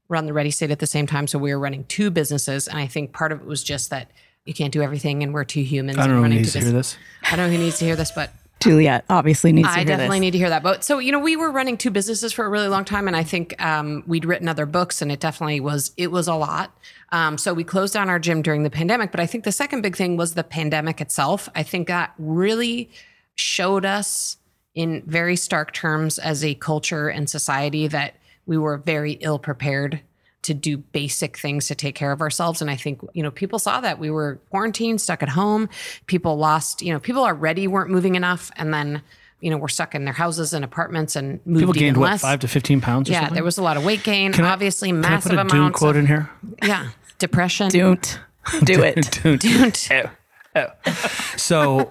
run 0.10 0.26
the 0.26 0.34
Ready 0.34 0.52
State 0.52 0.72
at 0.72 0.80
the 0.80 0.88
same 0.88 1.08
time. 1.08 1.26
So 1.26 1.40
we 1.40 1.54
were 1.54 1.60
running 1.60 1.86
two 1.86 2.12
businesses, 2.12 2.68
and 2.68 2.78
I 2.78 2.88
think 2.88 3.14
part 3.14 3.32
of 3.32 3.42
it 3.42 3.48
was 3.48 3.64
just 3.64 3.90
that 3.92 4.12
you 4.46 4.54
can't 4.54 4.74
do 4.74 4.82
everything, 4.82 5.24
and 5.24 5.34
we're 5.34 5.44
two 5.44 5.62
humans. 5.62 5.98
I 5.98 6.02
don't 6.02 6.10
and 6.10 6.14
know 6.14 6.18
who 6.18 6.24
running 6.24 6.38
needs 6.40 6.54
two 6.54 6.60
to 6.60 6.66
hear 6.66 6.74
this. 6.74 6.98
I 7.24 7.36
don't 7.36 7.50
know 7.50 7.58
who 7.58 7.64
needs 7.64 7.80
to 7.80 7.86
hear 7.86 7.96
this, 7.96 8.12
but 8.12 8.32
Juliet 8.60 9.06
obviously 9.10 9.54
needs 9.54 9.70
to 9.70 9.74
I 9.74 9.84
definitely 9.84 10.18
this. 10.18 10.22
need 10.22 10.32
to 10.32 10.38
hear 10.38 10.50
that. 10.50 10.64
But 10.64 10.84
so 10.84 11.00
you 11.00 11.12
know, 11.12 11.20
we 11.20 11.36
were 11.36 11.52
running 11.52 11.78
two 11.78 11.92
businesses 11.92 12.34
for 12.34 12.46
a 12.46 12.50
really 12.50 12.68
long 12.68 12.84
time, 12.84 13.08
and 13.08 13.16
I 13.16 13.24
think 13.24 13.62
um, 13.64 14.04
we'd 14.06 14.26
written 14.26 14.48
other 14.48 14.66
books, 14.66 15.02
and 15.02 15.12
it 15.12 15.20
definitely 15.20 15.60
was 15.60 15.92
it 15.98 16.12
was 16.12 16.28
a 16.28 16.36
lot. 16.36 16.78
Um, 17.12 17.38
so 17.38 17.54
we 17.54 17.64
closed 17.64 17.94
down 17.94 18.10
our 18.10 18.20
gym 18.20 18.42
during 18.42 18.64
the 18.64 18.70
pandemic. 18.70 19.12
But 19.12 19.20
I 19.20 19.26
think 19.26 19.44
the 19.44 19.52
second 19.52 19.82
big 19.82 19.96
thing 19.96 20.18
was 20.18 20.34
the 20.34 20.44
pandemic 20.44 21.00
itself. 21.00 21.48
I 21.56 21.64
think 21.64 21.88
that 21.88 22.14
really 22.18 22.90
showed 23.36 23.86
us 23.86 24.38
in 24.76 25.04
very 25.06 25.36
stark 25.36 25.74
terms 25.74 26.20
as 26.20 26.44
a 26.44 26.56
culture 26.56 27.10
and 27.10 27.30
society 27.30 27.88
that 27.88 28.16
we 28.46 28.58
were 28.58 28.78
very 28.78 29.14
ill 29.14 29.40
prepared 29.40 30.02
to 30.42 30.54
do 30.54 30.78
basic 30.78 31.38
things 31.38 31.68
to 31.68 31.76
take 31.76 31.96
care 31.96 32.12
of 32.12 32.22
ourselves 32.22 32.62
and 32.62 32.72
i 32.72 32.76
think 32.76 33.02
you 33.14 33.22
know 33.22 33.32
people 33.32 33.60
saw 33.60 33.82
that 33.82 34.00
we 34.00 34.10
were 34.10 34.40
quarantined 34.50 35.02
stuck 35.02 35.22
at 35.22 35.30
home 35.30 35.68
people 36.06 36.38
lost 36.38 36.82
you 36.82 36.94
know 36.94 37.00
people 37.00 37.24
already 37.24 37.68
weren't 37.68 37.90
moving 37.90 38.16
enough 38.16 38.50
and 38.56 38.74
then 38.74 39.02
you 39.42 39.50
know 39.50 39.58
were 39.58 39.68
stuck 39.68 39.94
in 39.96 40.06
their 40.06 40.14
houses 40.14 40.54
and 40.54 40.64
apartments 40.66 41.16
and 41.16 41.40
moved 41.46 41.62
People 41.62 41.74
gained 41.74 41.88
even 41.96 42.02
what 42.02 42.12
less 42.12 42.22
five 42.22 42.40
to 42.40 42.48
fifteen 42.48 42.80
pounds. 42.82 43.10
Or 43.10 43.14
yeah 43.14 43.20
something? 43.20 43.36
there 43.36 43.44
was 43.44 43.58
a 43.58 43.64
lot 43.64 43.78
of 43.78 43.84
weight 43.86 44.04
gain 44.04 44.32
Can 44.34 44.46
I- 44.46 44.52
obviously 44.52 44.90
Can 44.90 45.04
I 45.06 45.10
massive 45.10 45.32
put 45.32 45.40
a 45.40 45.44
Dune 45.44 45.58
amounts 45.60 45.80
quote 45.80 45.96
of, 45.96 46.02
in 46.02 46.08
here? 46.08 46.30
yeah 46.64 46.90
depression 47.20 47.70
Don't 47.70 48.20
do 48.64 48.82
it. 48.82 49.12
Dune. 49.24 49.72
Oh, 49.92 50.10
oh. 50.56 50.92
So 51.38 51.90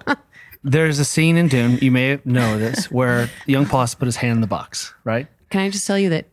there's 0.63 0.99
a 0.99 1.05
scene 1.05 1.37
in 1.37 1.47
Dune, 1.47 1.77
you 1.81 1.91
may 1.91 2.19
know 2.25 2.57
this, 2.59 2.91
where 2.91 3.29
young 3.45 3.65
Paulus 3.65 3.95
put 3.95 4.07
his 4.07 4.15
hand 4.17 4.33
in 4.37 4.41
the 4.41 4.47
box, 4.47 4.93
right? 5.03 5.27
can 5.49 5.61
i 5.61 5.69
just 5.69 5.87
tell 5.87 5.97
you 5.97 6.09
that 6.09 6.25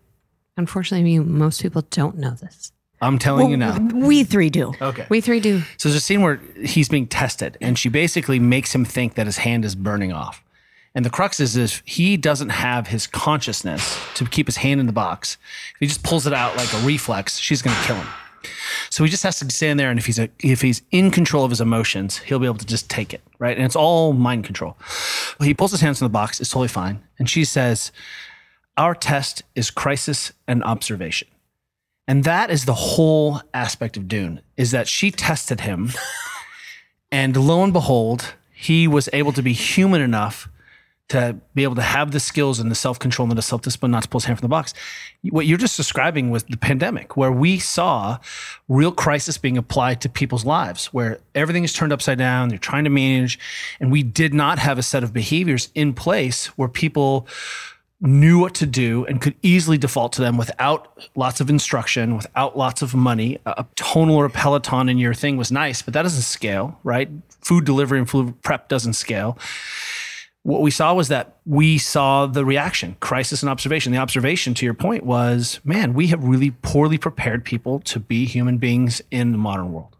unfortunately 0.56 1.10
you 1.10 1.22
most 1.22 1.62
people 1.62 1.82
don't 1.90 2.16
know 2.16 2.30
this 2.30 2.72
I'm 3.00 3.18
telling 3.18 3.50
you 3.50 3.56
now. 3.56 3.78
We 3.78 4.24
three 4.24 4.48
do. 4.48 4.72
Okay. 4.80 5.06
we 5.10 5.20
three 5.20 5.40
do 5.40 5.60
So 5.76 5.88
there's 5.88 5.96
a 5.96 6.00
scene 6.00 6.22
where 6.22 6.40
he's 6.62 6.88
being 6.88 7.06
tested, 7.06 7.58
and 7.60 7.78
she 7.78 7.88
basically 7.88 8.38
makes 8.38 8.74
him 8.74 8.84
think 8.84 9.14
that 9.14 9.26
his 9.26 9.38
hand 9.38 9.64
is 9.64 9.74
burning 9.74 10.12
off. 10.12 10.42
And 10.94 11.04
the 11.04 11.10
crux 11.10 11.40
is 11.40 11.58
if 11.58 11.82
he 11.84 12.16
doesn't 12.16 12.48
have 12.48 12.86
his 12.86 13.06
consciousness 13.06 13.98
to 14.14 14.24
keep 14.24 14.46
his 14.46 14.56
hand 14.56 14.80
in 14.80 14.86
the 14.86 14.94
box, 14.94 15.36
if 15.74 15.80
he 15.80 15.86
just 15.86 16.02
pulls 16.02 16.26
it 16.26 16.32
out 16.32 16.56
like 16.56 16.72
a 16.72 16.78
reflex, 16.78 17.36
she's 17.36 17.60
going 17.60 17.76
to 17.76 17.82
kill 17.82 17.96
him. 17.96 18.06
So 18.88 19.04
he 19.04 19.10
just 19.10 19.22
has 19.22 19.38
to 19.40 19.50
stand 19.50 19.78
there, 19.78 19.90
and 19.90 19.98
if 19.98 20.06
he's 20.06 20.18
a, 20.18 20.30
if 20.38 20.62
he's 20.62 20.80
in 20.90 21.10
control 21.10 21.44
of 21.44 21.50
his 21.50 21.60
emotions, 21.60 22.18
he'll 22.18 22.38
be 22.38 22.46
able 22.46 22.56
to 22.58 22.66
just 22.66 22.88
take 22.88 23.12
it, 23.12 23.20
right? 23.38 23.56
And 23.56 23.66
it's 23.66 23.76
all 23.76 24.14
mind 24.14 24.44
control. 24.44 24.76
Well, 25.38 25.46
he 25.46 25.52
pulls 25.52 25.72
his 25.72 25.82
hands 25.82 26.00
in 26.00 26.06
the 26.06 26.10
box; 26.10 26.40
it's 26.40 26.48
totally 26.48 26.68
fine. 26.68 27.02
And 27.18 27.28
she 27.28 27.44
says, 27.44 27.92
"Our 28.76 28.94
test 28.94 29.42
is 29.54 29.70
crisis 29.70 30.32
and 30.46 30.62
observation." 30.64 31.28
And 32.08 32.24
that 32.24 32.50
is 32.50 32.64
the 32.64 32.74
whole 32.74 33.40
aspect 33.52 33.96
of 33.96 34.06
Dune 34.06 34.40
is 34.56 34.70
that 34.70 34.86
she 34.86 35.10
tested 35.10 35.62
him 35.62 35.92
and 37.12 37.36
lo 37.36 37.64
and 37.64 37.72
behold, 37.72 38.34
he 38.52 38.86
was 38.86 39.08
able 39.12 39.32
to 39.32 39.42
be 39.42 39.52
human 39.52 40.00
enough 40.00 40.48
to 41.08 41.36
be 41.54 41.62
able 41.62 41.76
to 41.76 41.82
have 41.82 42.10
the 42.10 42.18
skills 42.18 42.58
and 42.58 42.68
the 42.68 42.74
self-control 42.74 43.28
and 43.28 43.38
the 43.38 43.42
self-discipline 43.42 43.92
not 43.92 44.02
to 44.02 44.08
pull 44.08 44.18
his 44.18 44.24
hand 44.24 44.38
from 44.38 44.46
the 44.46 44.50
box. 44.50 44.74
What 45.30 45.46
you're 45.46 45.58
just 45.58 45.76
describing 45.76 46.30
was 46.30 46.42
the 46.44 46.56
pandemic, 46.56 47.16
where 47.16 47.30
we 47.30 47.60
saw 47.60 48.18
real 48.68 48.90
crisis 48.90 49.38
being 49.38 49.56
applied 49.56 50.00
to 50.00 50.08
people's 50.08 50.44
lives, 50.44 50.86
where 50.86 51.20
everything 51.34 51.62
is 51.62 51.72
turned 51.72 51.92
upside 51.92 52.18
down, 52.18 52.48
they're 52.48 52.58
trying 52.58 52.84
to 52.84 52.90
manage, 52.90 53.38
and 53.78 53.92
we 53.92 54.02
did 54.02 54.34
not 54.34 54.58
have 54.58 54.78
a 54.78 54.82
set 54.82 55.04
of 55.04 55.12
behaviors 55.12 55.70
in 55.76 55.94
place 55.94 56.46
where 56.58 56.68
people 56.68 57.28
knew 58.00 58.38
what 58.38 58.54
to 58.54 58.66
do 58.66 59.06
and 59.06 59.20
could 59.20 59.34
easily 59.42 59.78
default 59.78 60.12
to 60.12 60.20
them 60.20 60.36
without 60.36 61.02
lots 61.14 61.40
of 61.40 61.48
instruction, 61.48 62.16
without 62.16 62.56
lots 62.56 62.82
of 62.82 62.94
money. 62.94 63.38
A 63.46 63.54
a 63.58 63.66
tonal 63.74 64.16
or 64.16 64.26
a 64.26 64.30
Peloton 64.30 64.88
in 64.88 64.98
your 64.98 65.14
thing 65.14 65.36
was 65.36 65.50
nice, 65.50 65.82
but 65.82 65.94
that 65.94 66.02
doesn't 66.02 66.22
scale, 66.22 66.78
right? 66.84 67.08
Food 67.40 67.64
delivery 67.64 67.98
and 67.98 68.08
food 68.08 68.40
prep 68.42 68.68
doesn't 68.68 68.94
scale. 68.94 69.38
What 70.42 70.62
we 70.62 70.70
saw 70.70 70.94
was 70.94 71.08
that 71.08 71.38
we 71.44 71.76
saw 71.78 72.26
the 72.26 72.44
reaction, 72.44 72.96
crisis 73.00 73.42
and 73.42 73.50
observation. 73.50 73.92
The 73.92 73.98
observation, 73.98 74.54
to 74.54 74.64
your 74.64 74.74
point, 74.74 75.04
was 75.04 75.58
man, 75.64 75.94
we 75.94 76.06
have 76.08 76.22
really 76.22 76.52
poorly 76.52 76.98
prepared 76.98 77.44
people 77.44 77.80
to 77.80 77.98
be 77.98 78.26
human 78.26 78.58
beings 78.58 79.02
in 79.10 79.32
the 79.32 79.38
modern 79.38 79.72
world. 79.72 79.96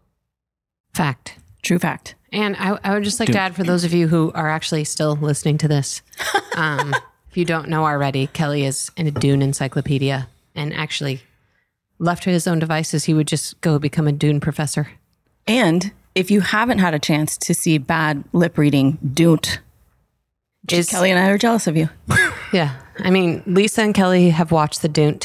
fact 0.93 1.37
True 1.67 1.79
fact. 1.79 2.15
And 2.31 2.55
I, 2.57 2.79
I 2.81 2.93
would 2.93 3.03
just 3.03 3.19
like 3.19 3.29
to 3.29 3.37
add 3.37 3.53
for 3.53 3.63
those 3.63 3.83
of 3.83 3.93
you 3.93 4.07
who 4.07 4.31
are 4.33 4.49
actually 4.49 4.85
still 4.85 5.17
listening 5.17 5.57
to 5.59 5.67
this, 5.67 6.01
um, 6.55 6.93
if 6.93 7.01
you 7.37 7.45
don't 7.45 7.69
know 7.69 7.85
already, 7.85 8.27
Kelly 8.27 8.65
is 8.65 8.91
in 8.97 9.07
a 9.07 9.11
Dune 9.11 9.41
encyclopedia 9.41 10.27
and 10.55 10.73
actually 10.73 11.21
left 11.99 12.23
to 12.23 12.29
his 12.29 12.47
own 12.47 12.59
devices, 12.59 13.05
he 13.05 13.13
would 13.13 13.27
just 13.27 13.59
go 13.61 13.79
become 13.79 14.07
a 14.07 14.11
Dune 14.11 14.39
professor. 14.39 14.89
And 15.47 15.91
if 16.15 16.31
you 16.31 16.41
haven't 16.41 16.79
had 16.79 16.93
a 16.93 16.99
chance 16.99 17.37
to 17.37 17.53
see 17.53 17.77
bad 17.77 18.23
lip 18.33 18.57
reading, 18.57 18.97
don't. 19.13 19.59
Is 20.71 20.89
Kelly 20.89 21.11
and 21.11 21.19
I 21.19 21.29
are 21.29 21.37
jealous 21.37 21.67
of 21.67 21.77
you. 21.77 21.89
Yeah. 22.53 22.75
I 22.99 23.09
mean, 23.09 23.43
Lisa 23.45 23.81
and 23.81 23.93
Kelly 23.93 24.29
have 24.29 24.53
watched 24.53 24.81
the 24.81 24.87
Dune. 24.87 25.19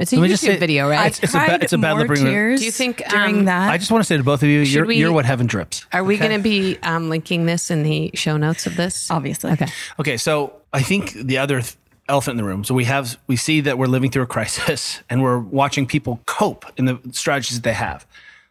It's 0.00 0.12
a 0.12 0.16
Let 0.16 0.26
YouTube 0.26 0.30
just 0.30 0.42
say- 0.44 0.56
video, 0.56 0.88
right? 0.88 1.06
It's- 1.06 1.20
it's 1.22 1.34
a 1.34 1.38
ba- 1.38 1.58
it's 1.62 1.72
a 1.72 1.78
bad 1.78 1.90
more 1.92 2.00
lip 2.00 2.10
reading. 2.10 2.26
tears 2.26 2.60
Do 2.60 2.66
you 2.66 2.72
think, 2.72 3.02
during 3.08 3.38
um, 3.40 3.44
that? 3.46 3.70
I 3.70 3.78
just 3.78 3.90
want 3.90 4.02
to 4.02 4.06
say 4.06 4.16
to 4.16 4.22
both 4.22 4.42
of 4.42 4.48
you, 4.48 4.60
you're, 4.60 4.84
we- 4.86 4.96
you're 4.96 5.12
what 5.12 5.24
heaven 5.26 5.46
drips. 5.46 5.84
Are 5.92 6.04
we 6.04 6.16
going 6.18 6.32
to 6.32 6.38
be 6.42 6.76
um, 6.82 7.08
linking 7.10 7.46
this 7.46 7.70
in 7.70 7.82
the 7.82 8.10
show 8.14 8.36
notes 8.36 8.66
of 8.66 8.76
this? 8.76 9.10
obviously. 9.10 9.50
Okay. 9.52 9.66
Okay, 9.98 10.16
so 10.16 10.52
I 10.72 10.82
think 10.82 11.12
the 11.12 11.38
other 11.38 11.60
th- 11.60 11.74
elephant 12.08 12.32
in 12.32 12.36
the 12.38 12.44
room. 12.48 12.64
So 12.64 12.74
we 12.74 12.84
have 12.84 13.18
we 13.26 13.36
see 13.36 13.60
that 13.62 13.76
we're 13.78 13.86
living 13.86 14.10
through 14.10 14.22
a 14.22 14.26
crisis, 14.26 15.02
and 15.10 15.22
we're 15.22 15.38
watching 15.38 15.86
people 15.86 16.20
cope 16.26 16.64
in 16.76 16.84
the 16.86 16.98
strategies 17.12 17.56
that 17.58 17.64
they 17.64 17.74
have. 17.74 18.06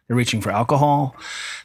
They're 0.08 0.16
reaching 0.16 0.40
for 0.40 0.50
alcohol, 0.50 1.14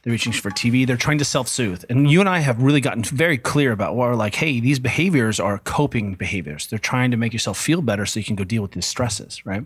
they're 0.03 0.11
reaching 0.11 0.33
for 0.33 0.51
TV, 0.51 0.85
they're 0.85 0.97
trying 0.97 1.17
to 1.17 1.25
self-soothe. 1.25 1.85
And 1.89 2.11
you 2.11 2.19
and 2.19 2.27
I 2.27 2.39
have 2.39 2.61
really 2.61 2.81
gotten 2.81 3.01
very 3.01 3.37
clear 3.37 3.71
about 3.71 3.95
what 3.95 4.09
we're 4.09 4.15
like, 4.15 4.35
hey, 4.35 4.59
these 4.59 4.79
behaviors 4.79 5.39
are 5.39 5.59
coping 5.59 6.15
behaviors. 6.15 6.67
They're 6.67 6.77
trying 6.77 7.11
to 7.11 7.17
make 7.17 7.31
yourself 7.31 7.57
feel 7.57 7.81
better 7.81 8.05
so 8.05 8.19
you 8.19 8.25
can 8.25 8.35
go 8.35 8.43
deal 8.43 8.61
with 8.61 8.71
these 8.71 8.85
stresses, 8.85 9.45
right? 9.45 9.65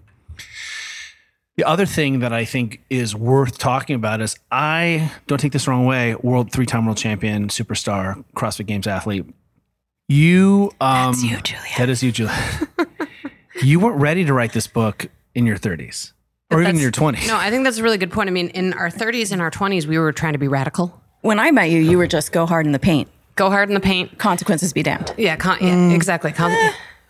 The 1.55 1.63
other 1.63 1.87
thing 1.87 2.19
that 2.19 2.31
I 2.31 2.45
think 2.45 2.83
is 2.87 3.15
worth 3.15 3.57
talking 3.57 3.95
about 3.95 4.21
is 4.21 4.37
I 4.51 5.11
don't 5.25 5.39
take 5.39 5.53
this 5.53 5.65
the 5.65 5.71
wrong 5.71 5.87
way, 5.87 6.13
world 6.13 6.51
three-time 6.51 6.85
world 6.85 6.99
champion, 6.99 7.47
superstar, 7.47 8.23
CrossFit 8.35 8.67
Games 8.67 8.85
athlete. 8.85 9.25
You 10.07 10.71
um 10.79 11.13
That's 11.13 11.23
you, 11.23 11.41
Julia. 11.41 11.71
That 11.79 11.89
is 11.89 12.03
you, 12.03 12.11
Julia. 12.11 12.69
you 13.63 13.79
weren't 13.79 13.99
ready 13.99 14.23
to 14.23 14.33
write 14.33 14.53
this 14.53 14.67
book 14.67 15.07
in 15.33 15.47
your 15.47 15.57
30s 15.57 16.13
or 16.51 16.61
even 16.61 16.75
in 16.77 16.81
your 16.81 16.91
20s. 16.91 17.27
No, 17.27 17.35
I 17.37 17.49
think 17.49 17.63
that's 17.63 17.77
a 17.77 17.83
really 17.83 17.97
good 17.97 18.11
point. 18.11 18.29
I 18.29 18.31
mean, 18.31 18.49
in 18.49 18.73
our 18.73 18.89
30s 18.89 19.31
and 19.31 19.41
our 19.41 19.51
20s, 19.51 19.85
we 19.85 19.97
were 19.99 20.11
trying 20.13 20.33
to 20.33 20.39
be 20.39 20.47
radical. 20.47 20.99
When 21.21 21.39
I 21.39 21.51
met 21.51 21.69
you, 21.69 21.79
you 21.79 21.97
were 21.97 22.07
just 22.07 22.31
go 22.31 22.45
hard 22.45 22.65
in 22.65 22.71
the 22.71 22.79
paint. 22.79 23.09
Go 23.35 23.49
hard 23.49 23.69
in 23.69 23.73
the 23.75 23.81
paint. 23.81 24.17
Consequences 24.17 24.71
be 24.73 24.81
damned. 24.83 25.13
Yeah, 25.17 25.35
con- 25.35 25.57
yeah 25.61 25.73
Mm. 25.75 25.93
exactly. 25.95 26.31
Con- 26.31 26.55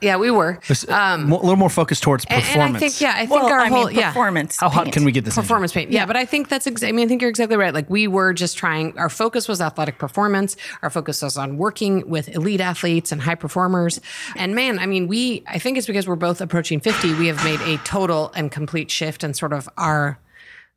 yeah, 0.01 0.17
we 0.17 0.29
were. 0.29 0.59
Um, 0.89 1.31
a 1.31 1.35
little 1.37 1.55
more 1.55 1.69
focused 1.69 2.03
towards 2.03 2.23
performance. 2.25 2.55
And 2.55 2.75
I 2.75 2.79
think, 2.79 3.01
yeah, 3.01 3.13
I 3.15 3.19
think 3.25 3.31
Well, 3.31 3.47
our 3.47 3.59
I 3.59 3.67
whole, 3.67 3.87
mean, 3.87 3.95
yeah. 3.95 4.09
performance. 4.09 4.57
How 4.59 4.69
hot 4.69 4.83
paint. 4.85 4.93
can 4.93 5.05
we 5.05 5.11
get 5.11 5.25
this? 5.25 5.33
engine? 5.35 5.43
Performance 5.43 5.73
paint. 5.73 5.91
Yeah, 5.91 6.05
but 6.05 6.15
I 6.15 6.23
think 6.25 6.49
that's 6.49 6.67
exactly, 6.67 6.89
I 6.89 6.91
mean, 6.91 7.05
I 7.05 7.07
think 7.07 7.21
you're 7.21 7.29
exactly 7.31 7.57
right. 7.57 7.73
Like 7.73 7.89
we 7.89 8.07
were 8.07 8.31
just 8.33 8.57
trying, 8.57 8.97
our 8.99 9.09
focus 9.09 9.47
was 9.47 9.59
athletic 9.59 9.97
performance. 9.97 10.55
Our 10.83 10.89
focus 10.91 11.23
was 11.23 11.35
on 11.37 11.57
working 11.57 12.07
with 12.07 12.29
elite 12.29 12.61
athletes 12.61 13.11
and 13.11 13.21
high 13.21 13.35
performers. 13.35 13.99
And 14.35 14.53
man, 14.53 14.77
I 14.77 14.85
mean, 14.85 15.07
we, 15.07 15.43
I 15.47 15.57
think 15.57 15.77
it's 15.79 15.87
because 15.87 16.07
we're 16.07 16.15
both 16.15 16.41
approaching 16.41 16.79
50, 16.79 17.15
we 17.15 17.27
have 17.27 17.43
made 17.43 17.61
a 17.61 17.77
total 17.83 18.31
and 18.35 18.51
complete 18.51 18.91
shift 18.91 19.23
in 19.23 19.33
sort 19.33 19.51
of 19.53 19.67
our, 19.77 20.19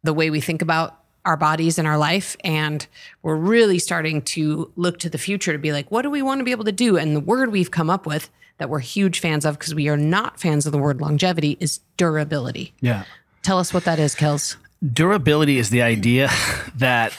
the 0.03 0.15
way 0.15 0.31
we 0.31 0.41
think 0.41 0.62
about 0.62 0.97
our 1.27 1.37
bodies 1.37 1.79
and 1.79 1.87
our 1.87 1.99
life. 1.99 2.37
And 2.43 2.87
we're 3.23 3.37
really 3.37 3.79
starting 3.79 4.23
to 4.23 4.73
look 4.77 4.99
to 5.00 5.11
the 5.11 5.19
future 5.19 5.53
to 5.53 5.59
be 5.59 5.73
like, 5.73 5.91
what 5.91 6.03
do 6.03 6.11
we 6.11 6.23
want 6.23 6.39
to 6.39 6.45
be 6.45 6.53
able 6.53 6.65
to 6.65 6.73
do? 6.73 6.97
And 6.97 7.15
the 7.15 7.21
word 7.21 7.53
we've 7.53 7.71
come 7.71 7.91
up 7.91 8.07
with 8.07 8.31
that 8.61 8.69
we're 8.69 8.79
huge 8.79 9.21
fans 9.21 9.47
of 9.47 9.59
because 9.59 9.75
we 9.75 9.88
are 9.88 9.97
not 9.97 10.38
fans 10.38 10.67
of 10.67 10.73
the 10.73 10.79
word 10.79 11.00
longevity 11.00 11.57
is 11.61 11.81
durability. 11.97 12.75
Yeah. 12.81 13.05
Tell 13.43 13.59
us 13.59 13.73
what 13.73 13.85
that 13.85 13.99
is, 13.99 14.14
Kels. 14.14 14.57
Durability 14.87 15.57
is 15.57 15.71
the 15.71 15.81
idea 15.81 16.31
that 16.76 17.12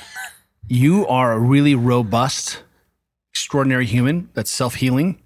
you 0.67 1.07
are 1.07 1.33
a 1.33 1.39
really 1.39 1.73
robust, 1.73 2.61
extraordinary 3.31 3.87
human 3.87 4.29
that's 4.35 4.51
self 4.51 4.75
healing, 4.75 5.19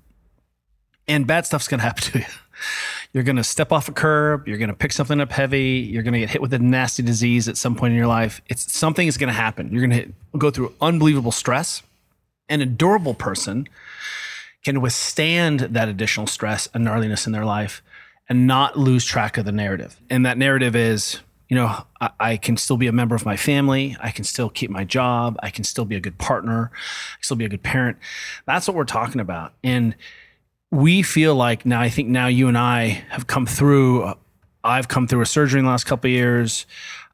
and 1.05 1.27
bad 1.27 1.45
stuff's 1.45 1.67
going 1.67 1.79
to 1.79 1.85
happen 1.85 2.03
to 2.13 2.19
you. 2.19 2.25
You're 3.11 3.23
going 3.23 3.35
to 3.35 3.43
step 3.43 3.73
off 3.73 3.89
a 3.89 3.91
curb. 3.91 4.47
You're 4.47 4.57
going 4.57 4.69
to 4.69 4.75
pick 4.75 4.93
something 4.93 5.19
up 5.19 5.31
heavy. 5.31 5.87
You're 5.89 6.03
going 6.03 6.13
to 6.13 6.19
get 6.19 6.29
hit 6.29 6.41
with 6.41 6.53
a 6.53 6.59
nasty 6.59 7.03
disease 7.03 7.47
at 7.49 7.57
some 7.57 7.75
point 7.75 7.91
in 7.91 7.97
your 7.97 8.07
life. 8.07 8.41
It's 8.47 8.71
something 8.73 9.07
is 9.07 9.17
going 9.17 9.27
to 9.27 9.33
happen. 9.33 9.71
You're 9.71 9.85
going 9.85 10.01
to 10.07 10.37
go 10.37 10.49
through 10.49 10.73
unbelievable 10.81 11.31
stress. 11.31 11.83
And 12.47 12.61
a 12.61 12.65
durable 12.65 13.15
person 13.15 13.67
can 14.65 14.81
withstand 14.81 15.59
that 15.59 15.87
additional 15.87 16.25
stress 16.27 16.67
and 16.73 16.83
gnarliness 16.85 17.27
in 17.27 17.31
their 17.31 17.45
life 17.45 17.83
and 18.27 18.47
not 18.47 18.77
lose 18.77 19.05
track 19.05 19.37
of 19.37 19.45
the 19.45 19.51
narrative. 19.51 19.95
And 20.09 20.25
that 20.25 20.39
narrative 20.39 20.75
is, 20.75 21.19
you 21.47 21.55
know, 21.55 21.83
I, 22.01 22.09
I 22.19 22.37
can 22.37 22.57
still 22.57 22.75
be 22.75 22.87
a 22.87 22.91
member 22.91 23.15
of 23.15 23.25
my 23.25 23.37
family. 23.37 23.95
I 24.01 24.09
can 24.09 24.23
still 24.23 24.49
keep 24.49 24.71
my 24.71 24.83
job. 24.83 25.37
I 25.43 25.51
can 25.51 25.63
still 25.63 25.85
be 25.85 25.95
a 25.95 25.99
good 25.99 26.17
partner. 26.17 26.71
I 26.73 27.15
can 27.17 27.23
still 27.23 27.37
be 27.37 27.45
a 27.45 27.49
good 27.49 27.61
parent. 27.61 27.97
That's 28.47 28.67
what 28.67 28.75
we're 28.75 28.85
talking 28.85 29.21
about. 29.21 29.53
And 29.63 29.95
we 30.71 31.03
feel 31.03 31.35
like 31.35 31.63
now, 31.63 31.79
I 31.79 31.89
think 31.89 32.09
now 32.09 32.25
you 32.25 32.47
and 32.47 32.57
I 32.57 33.03
have 33.09 33.27
come 33.27 33.45
through. 33.45 34.13
I've 34.63 34.87
come 34.87 35.07
through 35.07 35.21
a 35.21 35.27
surgery 35.27 35.59
in 35.59 35.65
the 35.65 35.71
last 35.71 35.85
couple 35.85 36.09
of 36.09 36.13
years. 36.13 36.65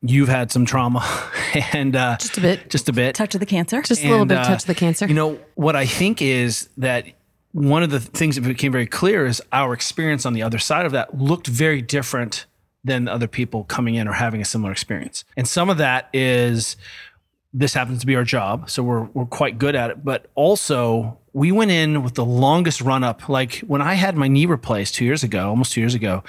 You've 0.02 0.30
had 0.30 0.52
some 0.52 0.66
trauma, 0.66 1.06
and 1.74 1.96
uh, 1.96 2.16
Just 2.18 2.38
a 2.38 2.42
bit. 2.42 2.70
just 2.70 2.88
a 2.88 2.94
bit. 2.94 3.14
Touch 3.14 3.36
of 3.36 3.40
the 3.42 3.46
cancer. 3.46 3.82
Just 3.82 4.04
a 4.04 4.10
little 4.10 4.26
bit 4.26 4.38
uh, 4.38 4.46
touch 4.46 4.64
of 4.64 4.68
the 4.68 4.74
cancer. 4.74 5.06
You 5.06 5.14
know, 5.14 5.38
what 5.56 5.76
I 5.76 5.86
think 5.86 6.22
is 6.24 6.70
that 6.78 7.06
one 7.54 7.84
of 7.84 7.90
the 7.90 8.00
things 8.00 8.36
that 8.36 8.42
became 8.42 8.72
very 8.72 8.88
clear 8.88 9.26
is 9.26 9.42
our 9.52 9.74
experience 9.74 10.26
on 10.26 10.34
the 10.34 10.42
other 10.42 10.60
side 10.60 10.86
of 10.86 10.92
that 10.94 11.18
looked 11.18 11.48
very 11.48 11.82
different 11.82 12.46
than 12.84 13.08
other 13.08 13.28
people 13.28 13.64
coming 13.66 13.96
in 13.96 14.08
or 14.08 14.14
having 14.14 14.42
a 14.42 14.46
similar 14.46 14.72
experience. 14.72 15.24
And 15.38 15.48
some 15.48 15.70
of 15.70 15.78
that 15.78 16.10
is 16.14 16.78
this 17.54 17.74
happens 17.74 18.00
to 18.00 18.08
be 18.08 18.16
our 18.16 18.24
job, 18.24 18.70
so 18.70 18.82
we're 18.82 19.04
we're 19.14 19.26
quite 19.26 19.58
good 19.58 19.76
at 19.76 19.90
it, 19.90 20.04
but 20.04 20.28
also 20.36 21.20
we 21.34 21.52
went 21.52 21.72
in 21.72 22.04
with 22.04 22.16
the 22.16 22.26
longest 22.26 22.82
run 22.82 23.04
up. 23.04 23.28
Like 23.28 23.60
when 23.60 23.82
I 23.82 23.96
had 23.96 24.16
my 24.16 24.28
knee 24.28 24.46
replaced 24.46 24.96
2 24.96 25.06
years 25.06 25.24
ago, 25.24 25.50
almost 25.50 25.74
2 25.74 25.82
years 25.82 25.94
ago, 25.94 26.24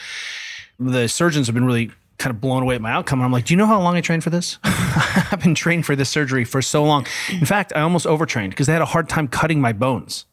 the 0.79 1.09
surgeons 1.09 1.47
have 1.47 1.55
been 1.55 1.65
really 1.65 1.91
kind 2.19 2.35
of 2.35 2.41
blown 2.41 2.63
away 2.63 2.77
at 2.77 2.81
my 2.81 2.93
outcome. 2.93 3.19
And 3.19 3.25
I'm 3.25 3.33
like, 3.33 3.47
do 3.47 3.55
you 3.55 3.59
know 3.59 3.67
how 3.67 3.81
long 3.81 3.97
I 3.97 4.01
trained 4.01 4.23
for 4.23 4.31
this? 4.31 4.59
I've 4.65 5.41
been 5.43 5.57
trained 5.57 5.85
for 5.85 5.97
this 5.97 6.09
surgery 6.09 6.45
for 6.45 6.63
so 6.63 6.85
long. 6.85 7.05
In 7.31 7.45
fact, 7.45 7.73
I 7.75 7.81
almost 7.81 8.07
overtrained 8.07 8.51
because 8.51 8.69
they 8.69 8.73
had 8.73 8.83
a 8.83 8.87
hard 8.87 9.09
time 9.09 9.27
cutting 9.27 9.61
my 9.61 9.73
bones. 9.73 10.27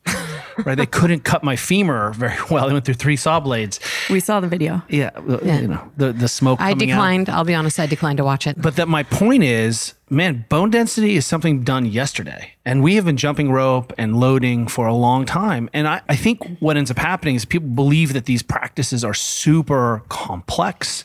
Right? 0.65 0.75
They 0.75 0.85
couldn't 0.85 1.23
cut 1.23 1.43
my 1.43 1.55
femur 1.55 2.11
very 2.11 2.37
well. 2.51 2.67
They 2.67 2.73
went 2.73 2.85
through 2.85 2.95
three 2.95 3.15
saw 3.15 3.39
blades. 3.39 3.79
we 4.09 4.19
saw 4.19 4.39
the 4.39 4.47
video. 4.47 4.81
Yeah, 4.89 5.11
well, 5.19 5.43
you 5.43 5.67
know, 5.67 5.91
the 5.97 6.11
the 6.13 6.27
smoke. 6.27 6.59
I 6.61 6.71
coming 6.71 6.91
out. 6.91 6.95
declined. 6.95 7.29
I'll 7.29 7.43
be 7.43 7.55
honest. 7.55 7.79
I 7.79 7.85
declined 7.85 8.17
to 8.17 8.23
watch 8.23 8.47
it. 8.47 8.61
But 8.61 8.75
that 8.75 8.87
my 8.87 9.03
point 9.03 9.43
is, 9.43 9.93
man, 10.09 10.45
bone 10.49 10.69
density 10.69 11.15
is 11.15 11.25
something 11.25 11.63
done 11.63 11.85
yesterday. 11.85 12.53
And 12.65 12.83
we 12.83 12.95
have 12.95 13.05
been 13.05 13.17
jumping 13.17 13.51
rope 13.51 13.93
and 13.97 14.19
loading 14.19 14.67
for 14.67 14.87
a 14.87 14.93
long 14.93 15.25
time. 15.25 15.69
And 15.73 15.87
I, 15.87 16.01
I 16.07 16.15
think 16.15 16.57
what 16.59 16.77
ends 16.77 16.91
up 16.91 16.97
happening 16.97 17.35
is 17.35 17.45
people 17.45 17.69
believe 17.69 18.13
that 18.13 18.25
these 18.25 18.43
practices 18.43 19.03
are 19.03 19.13
super 19.13 20.03
complex, 20.09 21.03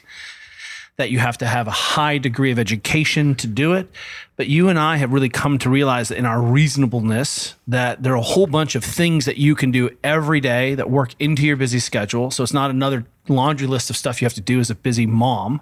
that 0.96 1.10
you 1.10 1.18
have 1.18 1.36
to 1.38 1.46
have 1.46 1.66
a 1.66 1.72
high 1.72 2.18
degree 2.18 2.52
of 2.52 2.58
education 2.58 3.34
to 3.34 3.46
do 3.46 3.72
it. 3.72 3.90
But 4.36 4.46
you 4.46 4.68
and 4.68 4.78
I 4.78 4.96
have 4.96 5.12
really 5.12 5.28
come 5.28 5.58
to 5.58 5.70
realize 5.70 6.10
in 6.10 6.24
our 6.24 6.40
reasonableness 6.40 7.54
that 7.66 8.02
there 8.02 8.12
are 8.12 8.16
a 8.16 8.22
whole 8.22 8.46
bunch 8.46 8.74
of 8.74 8.84
things 8.84 9.24
that 9.24 9.36
you 9.36 9.54
can 9.54 9.70
do 9.70 9.90
every 10.04 10.40
day 10.40 10.74
that 10.76 10.90
work 10.90 11.14
into 11.18 11.42
your 11.42 11.56
busy 11.56 11.80
schedule. 11.80 12.30
So 12.30 12.42
it's 12.42 12.52
not 12.52 12.70
another 12.70 13.06
laundry 13.28 13.66
list 13.66 13.90
of 13.90 13.96
stuff 13.96 14.22
you 14.22 14.26
have 14.26 14.34
to 14.34 14.40
do 14.40 14.60
as 14.60 14.70
a 14.70 14.74
busy 14.74 15.06
mom 15.06 15.60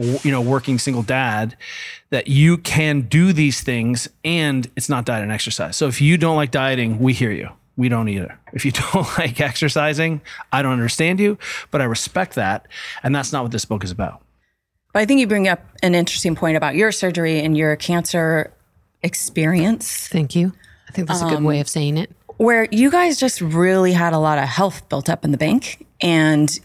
you 0.00 0.30
know, 0.30 0.40
working 0.40 0.78
single 0.78 1.02
dad, 1.02 1.56
that 2.10 2.28
you 2.28 2.56
can 2.56 3.02
do 3.02 3.32
these 3.32 3.60
things 3.60 4.08
and 4.24 4.70
it's 4.76 4.88
not 4.88 5.04
diet 5.04 5.22
and 5.22 5.32
exercise. 5.32 5.76
So 5.76 5.88
if 5.88 6.00
you 6.00 6.16
don't 6.16 6.36
like 6.36 6.50
dieting, 6.50 6.98
we 6.98 7.12
hear 7.12 7.30
you. 7.30 7.50
We 7.76 7.88
don't 7.88 8.08
either. 8.08 8.38
If 8.52 8.64
you 8.64 8.72
don't 8.92 9.06
like 9.18 9.40
exercising, 9.40 10.20
I 10.52 10.62
don't 10.62 10.72
understand 10.72 11.20
you, 11.20 11.38
but 11.70 11.80
I 11.80 11.84
respect 11.84 12.34
that. 12.34 12.66
And 13.02 13.14
that's 13.14 13.32
not 13.32 13.42
what 13.42 13.52
this 13.52 13.64
book 13.64 13.84
is 13.84 13.90
about. 13.90 14.22
But 14.92 15.00
I 15.00 15.06
think 15.06 15.20
you 15.20 15.26
bring 15.26 15.48
up 15.48 15.60
an 15.82 15.94
interesting 15.94 16.34
point 16.34 16.56
about 16.56 16.74
your 16.74 16.92
surgery 16.92 17.40
and 17.40 17.56
your 17.56 17.76
cancer 17.76 18.52
experience, 19.02 20.08
Thank 20.08 20.34
you. 20.34 20.52
I 20.88 20.92
think 20.92 21.08
that's 21.08 21.22
a 21.22 21.28
good 21.28 21.42
way 21.42 21.56
um, 21.56 21.60
of 21.62 21.68
saying 21.68 21.96
it. 21.96 22.10
where 22.36 22.66
you 22.72 22.90
guys 22.90 23.18
just 23.18 23.40
really 23.40 23.92
had 23.92 24.12
a 24.12 24.18
lot 24.18 24.38
of 24.38 24.44
health 24.48 24.88
built 24.88 25.08
up 25.08 25.24
in 25.24 25.30
the 25.30 25.38
bank. 25.38 25.86
And 26.00 26.58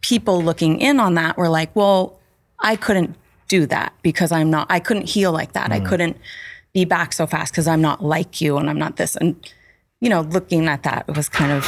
people 0.00 0.42
looking 0.42 0.80
in 0.80 1.00
on 1.00 1.14
that 1.14 1.36
were 1.36 1.48
like, 1.48 1.74
well, 1.74 2.20
I 2.60 2.76
couldn't 2.76 3.16
do 3.48 3.66
that 3.66 3.92
because 4.02 4.30
I'm 4.30 4.50
not, 4.50 4.66
I 4.70 4.78
couldn't 4.78 5.08
heal 5.08 5.32
like 5.32 5.52
that. 5.52 5.72
I 5.72 5.80
mm. 5.80 5.86
couldn't 5.86 6.16
be 6.72 6.84
back 6.84 7.12
so 7.12 7.26
fast 7.26 7.52
because 7.52 7.66
I'm 7.66 7.82
not 7.82 8.02
like 8.02 8.40
you 8.40 8.56
and 8.56 8.70
I'm 8.70 8.78
not 8.78 8.96
this. 8.96 9.16
And, 9.16 9.36
you 10.00 10.08
know, 10.08 10.20
looking 10.22 10.68
at 10.68 10.84
that, 10.84 11.04
it 11.08 11.16
was 11.16 11.28
kind 11.28 11.52
of, 11.52 11.64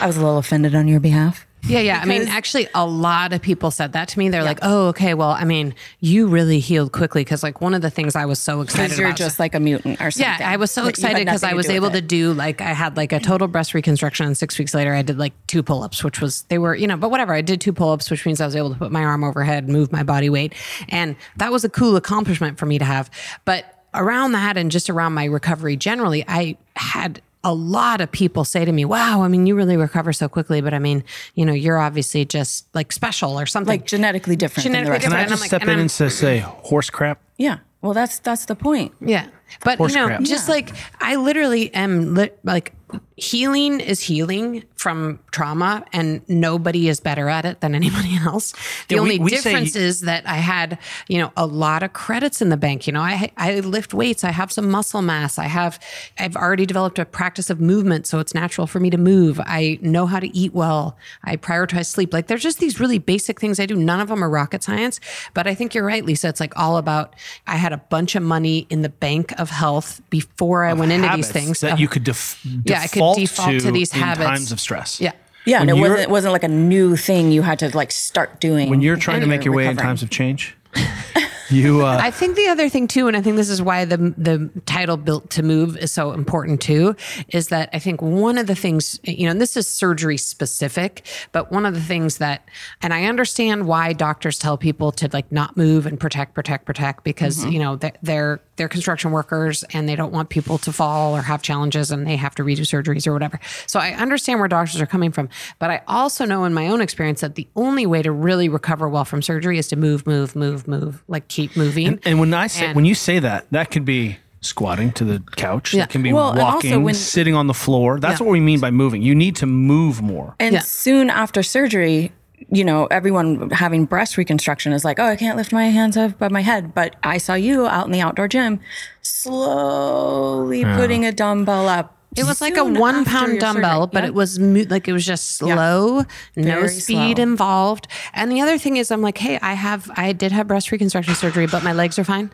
I 0.00 0.06
was 0.06 0.16
a 0.16 0.20
little 0.20 0.38
offended 0.38 0.74
on 0.74 0.88
your 0.88 1.00
behalf. 1.00 1.46
Yeah, 1.64 1.78
yeah. 1.78 2.00
I 2.02 2.06
mean, 2.06 2.22
actually, 2.26 2.66
a 2.74 2.84
lot 2.84 3.32
of 3.32 3.40
people 3.40 3.70
said 3.70 3.92
that 3.92 4.08
to 4.08 4.18
me. 4.18 4.28
They're 4.28 4.42
like, 4.42 4.58
"Oh, 4.62 4.88
okay. 4.88 5.14
Well, 5.14 5.30
I 5.30 5.44
mean, 5.44 5.74
you 6.00 6.26
really 6.26 6.58
healed 6.58 6.90
quickly 6.90 7.22
because, 7.22 7.44
like, 7.44 7.60
one 7.60 7.72
of 7.72 7.82
the 7.82 7.90
things 7.90 8.16
I 8.16 8.24
was 8.24 8.40
so 8.40 8.62
excited 8.62 8.84
Because 8.86 8.98
you're 8.98 9.08
about." 9.08 9.16
just 9.16 9.38
like 9.38 9.54
a 9.54 9.60
mutant 9.60 10.00
or 10.00 10.10
something. 10.10 10.40
yeah, 10.40 10.50
I 10.50 10.56
was 10.56 10.72
so 10.72 10.82
Like, 10.82 10.98
you 10.98 11.02
had 11.02 11.10
excited 11.12 11.26
because 11.26 11.44
I 11.44 11.54
was 11.54 11.68
with 11.68 11.76
able 11.76 11.90
to 11.92 12.00
do 12.00 12.32
like 12.32 12.60
I 12.60 12.72
had 12.72 12.96
like 12.96 13.12
a 13.12 13.20
total 13.20 13.46
breast 13.46 13.74
reconstruction, 13.74 14.26
and 14.26 14.36
six 14.36 14.58
weeks 14.58 14.74
later, 14.74 14.92
I 14.92 15.02
did 15.02 15.18
like 15.18 15.34
two 15.46 15.62
pull 15.62 15.84
ups, 15.84 16.02
which 16.02 16.20
was 16.20 16.42
they 16.48 16.58
were 16.58 16.74
you 16.74 16.88
know, 16.88 16.96
but 16.96 17.10
whatever. 17.10 17.32
I 17.32 17.42
did 17.42 17.60
two 17.60 17.72
pull 17.72 17.90
ups, 17.90 18.10
which 18.10 18.26
means 18.26 18.40
I 18.40 18.46
was 18.46 18.56
able 18.56 18.70
to 18.70 18.76
put 18.76 18.90
my 18.90 19.04
arm 19.04 19.22
overhead, 19.22 19.68
move 19.68 19.92
my 19.92 20.02
body 20.02 20.30
weight, 20.30 20.54
and 20.88 21.14
that 21.36 21.52
was 21.52 21.64
a 21.64 21.68
cool 21.68 21.94
accomplishment 21.94 22.58
for 22.58 22.66
me 22.66 22.78
to 22.80 22.84
have. 22.84 23.08
But 23.44 23.84
around 23.94 24.32
that, 24.32 24.56
and 24.56 24.68
just 24.70 24.90
around 24.90 25.12
my 25.12 25.26
recovery 25.26 25.76
generally, 25.76 26.24
I 26.26 26.56
had 26.74 27.22
a 27.44 27.52
lot 27.52 28.00
of 28.00 28.10
people 28.12 28.44
say 28.44 28.64
to 28.64 28.72
me, 28.72 28.84
"Wow, 28.84 29.22
I 29.22 29.28
mean, 29.28 29.46
you 29.46 29.54
really 29.54 29.76
recover 29.76 30.12
so 30.12 30.28
quickly." 30.28 30.60
But 30.60 30.74
I 30.74 30.78
mean, 30.78 31.02
you 31.34 31.44
know, 31.44 31.52
you're 31.52 31.78
obviously 31.78 32.24
just 32.24 32.66
like 32.74 32.92
special 32.92 33.38
or 33.38 33.46
something. 33.46 33.68
like 33.72 33.86
genetically 33.86 34.36
different 34.36 34.64
than 34.64 34.72
the 34.72 34.78
Genetically 34.78 34.92
rest. 34.92 35.04
Can 35.04 35.12
I 35.12 35.16
And 35.16 35.24
I'm 35.24 35.30
just 35.30 35.40
like- 35.42 35.48
step 35.48 35.60
and 35.62 35.70
in 35.70 35.74
I'm- 35.76 35.80
and 35.82 35.90
say, 35.90 36.08
say 36.08 36.38
horse 36.38 36.90
crap? 36.90 37.20
Yeah. 37.38 37.58
Well, 37.80 37.94
that's 37.94 38.20
that's 38.20 38.44
the 38.44 38.54
point. 38.54 38.92
Yeah. 39.00 39.26
But 39.64 39.78
Horse 39.78 39.92
you 39.92 39.98
know, 40.00 40.06
crap. 40.06 40.22
just 40.22 40.48
like 40.48 40.70
I 41.00 41.16
literally 41.16 41.74
am 41.74 42.14
li- 42.14 42.30
like 42.44 42.72
healing 43.16 43.78
is 43.80 44.00
healing 44.00 44.64
from 44.74 45.20
trauma 45.30 45.84
and 45.92 46.22
nobody 46.28 46.88
is 46.88 46.98
better 46.98 47.28
at 47.28 47.44
it 47.44 47.60
than 47.60 47.74
anybody 47.74 48.16
else. 48.24 48.52
The 48.88 48.96
Yeah, 48.96 49.00
only 49.00 49.18
we 49.18 49.30
say- 49.30 49.36
difference 49.36 49.76
is 49.76 50.00
that 50.00 50.26
I 50.26 50.36
had, 50.36 50.78
you 51.08 51.18
know, 51.18 51.32
a 51.36 51.46
lot 51.46 51.82
of 51.84 51.92
credits 51.92 52.42
in 52.42 52.48
the 52.48 52.56
bank. 52.56 52.86
You 52.86 52.92
know, 52.94 53.00
I 53.00 53.30
I 53.36 53.60
lift 53.60 53.94
weights, 53.94 54.24
I 54.24 54.32
have 54.32 54.50
some 54.50 54.68
muscle 54.70 55.02
mass, 55.02 55.38
I 55.38 55.44
have 55.44 55.78
I've 56.18 56.34
already 56.36 56.66
developed 56.66 56.98
a 56.98 57.04
practice 57.04 57.48
of 57.50 57.60
movement 57.60 58.06
so 58.06 58.18
it's 58.18 58.34
natural 58.34 58.66
for 58.66 58.80
me 58.80 58.90
to 58.90 58.98
move. 58.98 59.40
I 59.44 59.78
know 59.82 60.06
how 60.06 60.18
to 60.18 60.36
eat 60.36 60.52
well. 60.52 60.96
I 61.24 61.36
prioritize 61.36 61.86
sleep. 61.86 62.12
Like 62.12 62.26
there's 62.26 62.42
just 62.42 62.58
these 62.58 62.80
really 62.80 62.98
basic 62.98 63.38
things 63.40 63.60
I 63.60 63.66
do. 63.66 63.76
None 63.76 64.00
of 64.00 64.08
them 64.08 64.24
are 64.24 64.30
rocket 64.30 64.62
science, 64.64 64.98
but 65.34 65.46
I 65.46 65.54
think 65.54 65.74
you're 65.74 65.84
right, 65.86 66.04
Lisa. 66.04 66.28
It's 66.28 66.40
like 66.40 66.58
all 66.58 66.76
about 66.76 67.14
I 67.46 67.56
had 67.56 67.72
a 67.72 67.78
bunch 67.78 68.16
of 68.16 68.22
money 68.22 68.66
in 68.70 68.82
the 68.82 68.88
bank 68.88 69.32
of 69.38 69.50
health 69.50 70.00
before 70.10 70.64
I 70.64 70.72
went 70.72 70.90
into 70.92 71.08
these 71.14 71.30
things. 71.30 71.60
that 71.60 71.74
Of- 71.74 71.80
you 71.80 71.88
could 71.88 72.04
def- 72.04 72.40
Yeah, 72.64 72.81
I 72.82 72.86
could 72.88 72.94
default, 72.94 73.18
default 73.18 73.50
to, 73.50 73.60
to 73.60 73.72
these 73.72 73.92
in 73.94 74.00
habits. 74.00 74.28
times 74.28 74.52
of 74.52 74.60
stress. 74.60 75.00
yeah. 75.00 75.12
Yeah, 75.44 75.60
and 75.60 75.70
it 75.70 75.74
wasn't 75.74 76.00
it 76.00 76.10
wasn't 76.10 76.32
like 76.32 76.44
a 76.44 76.48
new 76.48 76.96
thing 76.96 77.32
you 77.32 77.42
had 77.42 77.58
to 77.60 77.76
like 77.76 77.90
start 77.90 78.40
doing. 78.40 78.70
When 78.70 78.80
you're 78.80 78.96
trying 78.96 79.22
to 79.22 79.26
make 79.26 79.44
your 79.44 79.54
you're 79.54 79.64
way 79.64 79.66
in 79.66 79.76
times 79.76 80.02
of 80.02 80.10
change, 80.10 80.56
you 81.50 81.84
uh, 81.84 81.98
I 82.00 82.10
think 82.10 82.36
the 82.36 82.46
other 82.46 82.68
thing 82.68 82.86
too, 82.86 83.08
and 83.08 83.16
I 83.16 83.22
think 83.22 83.36
this 83.36 83.50
is 83.50 83.60
why 83.60 83.84
the 83.84 83.96
the 83.96 84.50
title 84.66 84.96
"Built 84.96 85.30
to 85.30 85.42
Move" 85.42 85.76
is 85.76 85.90
so 85.90 86.12
important 86.12 86.60
too, 86.60 86.94
is 87.28 87.48
that 87.48 87.70
I 87.72 87.80
think 87.80 88.00
one 88.00 88.38
of 88.38 88.46
the 88.46 88.54
things, 88.54 89.00
you 89.02 89.24
know, 89.24 89.32
and 89.32 89.40
this 89.40 89.56
is 89.56 89.66
surgery 89.66 90.16
specific, 90.16 91.04
but 91.32 91.50
one 91.50 91.66
of 91.66 91.74
the 91.74 91.80
things 91.80 92.18
that, 92.18 92.48
and 92.80 92.94
I 92.94 93.06
understand 93.06 93.66
why 93.66 93.92
doctors 93.92 94.38
tell 94.38 94.56
people 94.56 94.92
to 94.92 95.08
like 95.12 95.30
not 95.32 95.56
move 95.56 95.86
and 95.86 95.98
protect, 95.98 96.34
protect, 96.34 96.66
protect, 96.66 97.02
because 97.02 97.44
you 97.46 97.58
know 97.58 97.76
they're, 98.02 98.40
they're 98.56 98.62
they're 98.62 98.68
construction 98.68 99.10
workers 99.10 99.64
and 99.72 99.88
they 99.88 99.96
don't 99.96 100.12
want 100.12 100.28
people 100.28 100.56
to 100.58 100.72
fall 100.72 101.16
or 101.16 101.22
have 101.22 101.42
challenges 101.42 101.90
and 101.90 102.06
they 102.06 102.14
have 102.14 102.32
to 102.36 102.44
redo 102.44 102.60
surgeries 102.60 103.08
or 103.08 103.12
whatever. 103.12 103.40
So 103.66 103.80
I 103.80 103.90
understand 103.90 104.38
where 104.38 104.46
doctors 104.48 104.80
are 104.80 104.86
coming 104.86 105.10
from, 105.10 105.28
but 105.58 105.70
I 105.70 105.82
also 105.88 106.24
know 106.24 106.44
in 106.44 106.54
my 106.54 106.68
own 106.68 106.80
experience 106.80 107.22
that 107.22 107.34
the 107.34 107.48
only 107.56 107.86
way 107.86 108.02
to 108.02 108.12
really 108.12 108.48
recover 108.48 108.88
well 108.88 109.04
from 109.04 109.20
surgery 109.20 109.58
is 109.58 109.66
to 109.68 109.76
move, 109.76 110.06
move, 110.06 110.36
move, 110.36 110.68
move, 110.68 111.02
like 111.08 111.26
keep 111.26 111.56
moving. 111.56 111.98
And 112.04 112.20
when 112.20 112.32
I 112.34 112.46
say 112.46 112.66
And- 112.66 112.76
when 112.76 112.84
you 112.84 112.94
say 112.94 113.18
that, 113.18 113.46
that 113.50 113.72
could 113.72 113.84
be 113.84 114.18
squatting 114.42 114.92
to 114.92 115.04
the 115.04 115.22
couch. 115.36 115.74
Yeah. 115.74 115.80
That 115.82 115.90
can 115.90 116.02
be 116.02 116.12
Well, 116.12 116.30
and 116.30 116.38
walking, 116.40 116.82
when- 116.84 116.94
sitting 116.94 117.34
on 117.34 117.46
the 117.48 117.54
floor. 117.54 117.98
That's 117.98 118.20
Yeah. 118.20 118.26
what 118.26 118.32
we 118.32 118.40
mean 118.40 118.60
by 118.60 118.70
moving. 118.70 119.02
You 119.02 119.14
need 119.14 119.34
to 119.36 119.46
move 119.46 120.02
more. 120.02 120.34
And 120.38 120.54
Yeah. 120.54 120.60
soon 120.60 121.10
after 121.10 121.42
surgery, 121.42 122.12
you 122.50 122.64
know, 122.64 122.86
everyone 122.86 123.50
having 123.50 123.84
breast 123.84 124.16
reconstruction 124.16 124.72
is 124.72 124.84
like, 124.84 124.98
oh, 124.98 125.06
I 125.06 125.16
can't 125.16 125.36
lift 125.36 125.52
my 125.52 125.66
hands 125.68 125.96
up 125.96 126.12
above 126.12 126.32
my 126.32 126.40
head. 126.42 126.74
But 126.74 126.96
I 127.02 127.18
saw 127.18 127.34
you 127.34 127.66
out 127.66 127.86
in 127.86 127.92
the 127.92 128.00
outdoor 128.00 128.28
gym 128.28 128.60
slowly 129.02 130.64
putting 130.64 131.04
a 131.04 131.12
dumbbell 131.12 131.68
up 131.68 131.96
It 132.16 132.24
was 132.24 132.40
like 132.40 132.54
a 132.54 132.56
soon 132.58 132.74
one 132.78 132.94
after 132.96 133.10
pound 133.10 133.32
your 133.32 133.40
dumbbell, 133.40 133.82
surgery. 133.82 133.90
but 133.92 134.02
Yep. 134.02 134.08
it 134.08 134.14
was 134.14 134.38
mo- 134.38 134.64
like 134.68 134.88
it 134.88 134.92
was 134.92 135.06
just 135.06 135.36
slow, 135.36 136.04
no 136.36 136.66
speed 136.66 137.16
slow. 137.16 137.22
involved. 137.22 137.88
And 138.12 138.30
the 138.30 138.40
other 138.40 138.58
thing 138.58 138.76
is, 138.76 138.90
I'm 138.90 139.00
like, 139.02 139.18
hey, 139.18 139.38
I 139.40 139.54
have, 139.54 139.90
I 139.96 140.12
did 140.12 140.30
have 140.32 140.46
breast 140.48 140.70
reconstruction 140.70 141.14
surgery, 141.14 141.46
but 141.46 141.62
my 141.64 141.72
legs 141.72 141.98
are 141.98 142.04
fine. 142.04 142.30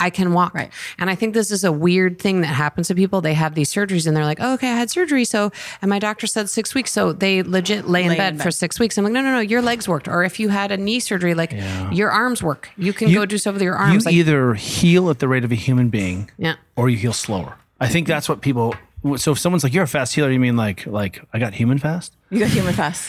I 0.00 0.10
can 0.10 0.32
walk. 0.32 0.54
Right. 0.54 0.70
And 0.98 1.10
I 1.10 1.14
think 1.14 1.34
this 1.34 1.50
is 1.50 1.64
a 1.64 1.72
weird 1.72 2.18
thing 2.18 2.40
that 2.42 2.48
happens 2.48 2.88
to 2.88 2.94
people. 2.94 3.20
They 3.20 3.34
have 3.34 3.54
these 3.54 3.72
surgeries 3.72 4.06
and 4.06 4.16
they're 4.16 4.24
like, 4.24 4.38
oh, 4.40 4.54
okay, 4.54 4.70
I 4.70 4.76
had 4.76 4.90
surgery. 4.90 5.24
So, 5.24 5.50
and 5.82 5.88
my 5.88 5.98
doctor 5.98 6.26
said 6.26 6.48
six 6.48 6.74
weeks. 6.74 6.92
So 6.92 7.12
they 7.12 7.42
legit 7.42 7.88
lay 7.88 8.02
in, 8.02 8.08
Lay 8.08 8.14
in 8.14 8.18
bed, 8.18 8.42
for 8.42 8.50
six 8.50 8.78
weeks. 8.78 8.96
I'm 8.96 9.04
like, 9.04 9.12
no, 9.12 9.20
no, 9.22 9.32
no, 9.32 9.40
your 9.40 9.62
legs 9.62 9.88
worked. 9.88 10.08
Or 10.08 10.24
if 10.24 10.38
you 10.38 10.48
had 10.50 10.70
a 10.72 10.76
knee 10.76 11.00
surgery, 11.00 11.34
like 11.34 11.52
your 11.92 12.10
arms 12.10 12.42
work. 12.42 12.70
You 12.76 12.92
can 12.92 13.12
go 13.12 13.26
do 13.26 13.38
stuff 13.38 13.54
with 13.54 13.62
your 13.62 13.74
You 13.74 13.80
arms. 13.80 14.04
like, 14.06 14.14
either 14.14 14.54
heal 14.54 15.10
at 15.10 15.18
the 15.18 15.28
rate 15.28 15.44
of 15.44 15.52
a 15.52 15.56
human 15.56 15.88
being, 15.88 16.30
yeah. 16.38 16.56
or 16.76 16.88
you 16.88 16.96
heal 16.96 17.12
slower. 17.12 17.56
I 17.80 17.88
think 17.88 18.06
that's 18.06 18.28
what 18.28 18.40
people. 18.40 18.74
So 19.16 19.32
if 19.32 19.38
someone's 19.38 19.62
like, 19.62 19.72
"You're 19.72 19.84
a 19.84 19.88
fast 19.88 20.14
healer," 20.16 20.30
you 20.30 20.40
mean 20.40 20.56
like 20.56 20.84
like 20.86 21.22
I 21.32 21.38
got 21.38 21.54
human 21.54 21.78
fast? 21.78 22.12
You 22.30 22.40
got 22.40 22.50
human 22.50 22.74
fast. 22.74 23.08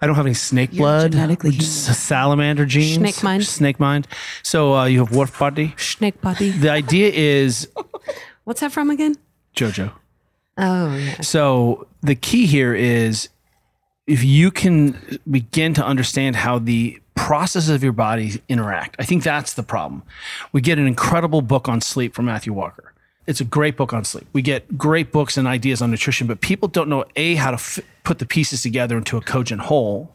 I 0.00 0.06
don't 0.06 0.16
have 0.16 0.26
any 0.26 0.34
snake 0.34 0.72
blood, 0.72 1.12
genetically 1.12 1.52
salamander 1.52 2.66
genes, 2.66 2.96
Snake 2.96 3.22
mind. 3.22 3.44
snake 3.46 3.80
mind. 3.80 4.06
So 4.42 4.74
uh, 4.74 4.84
you 4.84 4.98
have 4.98 5.14
wolf 5.14 5.38
body. 5.38 5.74
Snake 5.78 6.20
body. 6.20 6.50
The 6.50 6.70
idea 6.70 7.10
is 7.10 7.68
What's 8.44 8.60
that 8.60 8.72
from 8.72 8.90
again? 8.90 9.16
JoJo. 9.56 9.90
Oh, 10.58 10.96
yeah. 10.96 11.20
So 11.22 11.86
the 12.02 12.14
key 12.14 12.46
here 12.46 12.74
is 12.74 13.28
if 14.06 14.22
you 14.22 14.50
can 14.50 15.18
begin 15.30 15.74
to 15.74 15.84
understand 15.84 16.36
how 16.36 16.58
the 16.58 17.00
processes 17.16 17.70
of 17.70 17.82
your 17.82 17.92
body 17.92 18.40
interact. 18.48 18.94
I 19.00 19.04
think 19.04 19.24
that's 19.24 19.54
the 19.54 19.62
problem. 19.64 20.02
We 20.52 20.60
get 20.60 20.78
an 20.78 20.86
incredible 20.86 21.42
book 21.42 21.68
on 21.68 21.80
sleep 21.80 22.14
from 22.14 22.26
Matthew 22.26 22.52
Walker. 22.52 22.92
It's 23.26 23.40
a 23.40 23.44
great 23.44 23.76
book 23.76 23.92
on 23.92 24.04
sleep. 24.04 24.26
We 24.32 24.42
get 24.42 24.78
great 24.78 25.10
books 25.10 25.36
and 25.36 25.48
ideas 25.48 25.82
on 25.82 25.90
nutrition, 25.90 26.26
but 26.26 26.40
people 26.40 26.68
don't 26.68 26.88
know 26.88 27.04
a 27.16 27.34
how 27.34 27.50
to 27.50 27.56
f- 27.56 27.80
put 28.04 28.18
the 28.18 28.26
pieces 28.26 28.62
together 28.62 28.96
into 28.96 29.16
a 29.16 29.20
cogent 29.20 29.62
whole, 29.62 30.14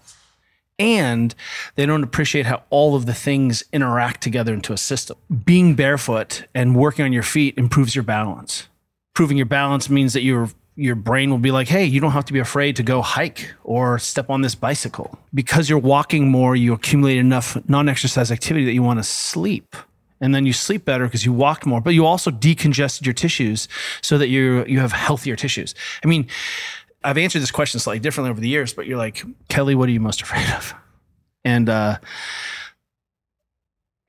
and 0.79 1.35
they 1.75 1.85
don't 1.85 2.03
appreciate 2.03 2.45
how 2.45 2.63
all 2.69 2.95
of 2.95 3.05
the 3.05 3.13
things 3.13 3.63
interact 3.73 4.21
together 4.21 4.53
into 4.53 4.71
a 4.73 4.77
system. 4.77 5.17
Being 5.43 5.75
barefoot 5.75 6.45
and 6.55 6.75
working 6.75 7.03
on 7.03 7.11
your 7.11 7.23
feet 7.23 7.57
improves 7.57 7.95
your 7.95 8.03
balance. 8.03 8.67
Proving 9.13 9.35
your 9.35 9.45
balance 9.45 9.89
means 9.89 10.13
that 10.13 10.23
your 10.23 10.49
your 10.77 10.95
brain 10.95 11.29
will 11.29 11.37
be 11.37 11.51
like, 11.51 11.67
"Hey, 11.67 11.83
you 11.83 11.99
don't 11.99 12.13
have 12.13 12.25
to 12.25 12.33
be 12.33 12.39
afraid 12.39 12.77
to 12.77 12.83
go 12.83 13.01
hike 13.01 13.53
or 13.65 13.99
step 13.99 14.29
on 14.29 14.41
this 14.41 14.55
bicycle 14.55 15.19
because 15.33 15.69
you're 15.69 15.77
walking 15.77 16.31
more. 16.31 16.55
You 16.55 16.73
accumulate 16.73 17.17
enough 17.17 17.57
non-exercise 17.67 18.31
activity 18.31 18.65
that 18.65 18.73
you 18.73 18.81
want 18.81 18.97
to 18.99 19.03
sleep." 19.03 19.75
And 20.21 20.33
then 20.35 20.45
you 20.45 20.53
sleep 20.53 20.85
better 20.85 21.05
because 21.05 21.25
you 21.25 21.33
walked 21.33 21.65
more, 21.65 21.81
but 21.81 21.93
you 21.93 22.05
also 22.05 22.31
decongested 22.31 23.05
your 23.05 23.13
tissues 23.13 23.67
so 24.01 24.17
that 24.17 24.29
you 24.29 24.63
you 24.65 24.79
have 24.79 24.91
healthier 24.91 25.35
tissues. 25.35 25.75
I 26.03 26.07
mean, 26.07 26.27
I've 27.03 27.17
answered 27.17 27.41
this 27.41 27.51
question 27.51 27.79
slightly 27.79 27.99
differently 27.99 28.29
over 28.29 28.39
the 28.39 28.47
years, 28.47 28.73
but 28.73 28.85
you're 28.85 28.97
like, 28.97 29.23
Kelly, 29.49 29.75
what 29.75 29.89
are 29.89 29.91
you 29.91 29.99
most 29.99 30.21
afraid 30.25 30.49
of? 30.51 30.73
And 31.43 31.69
uh, 31.69 31.97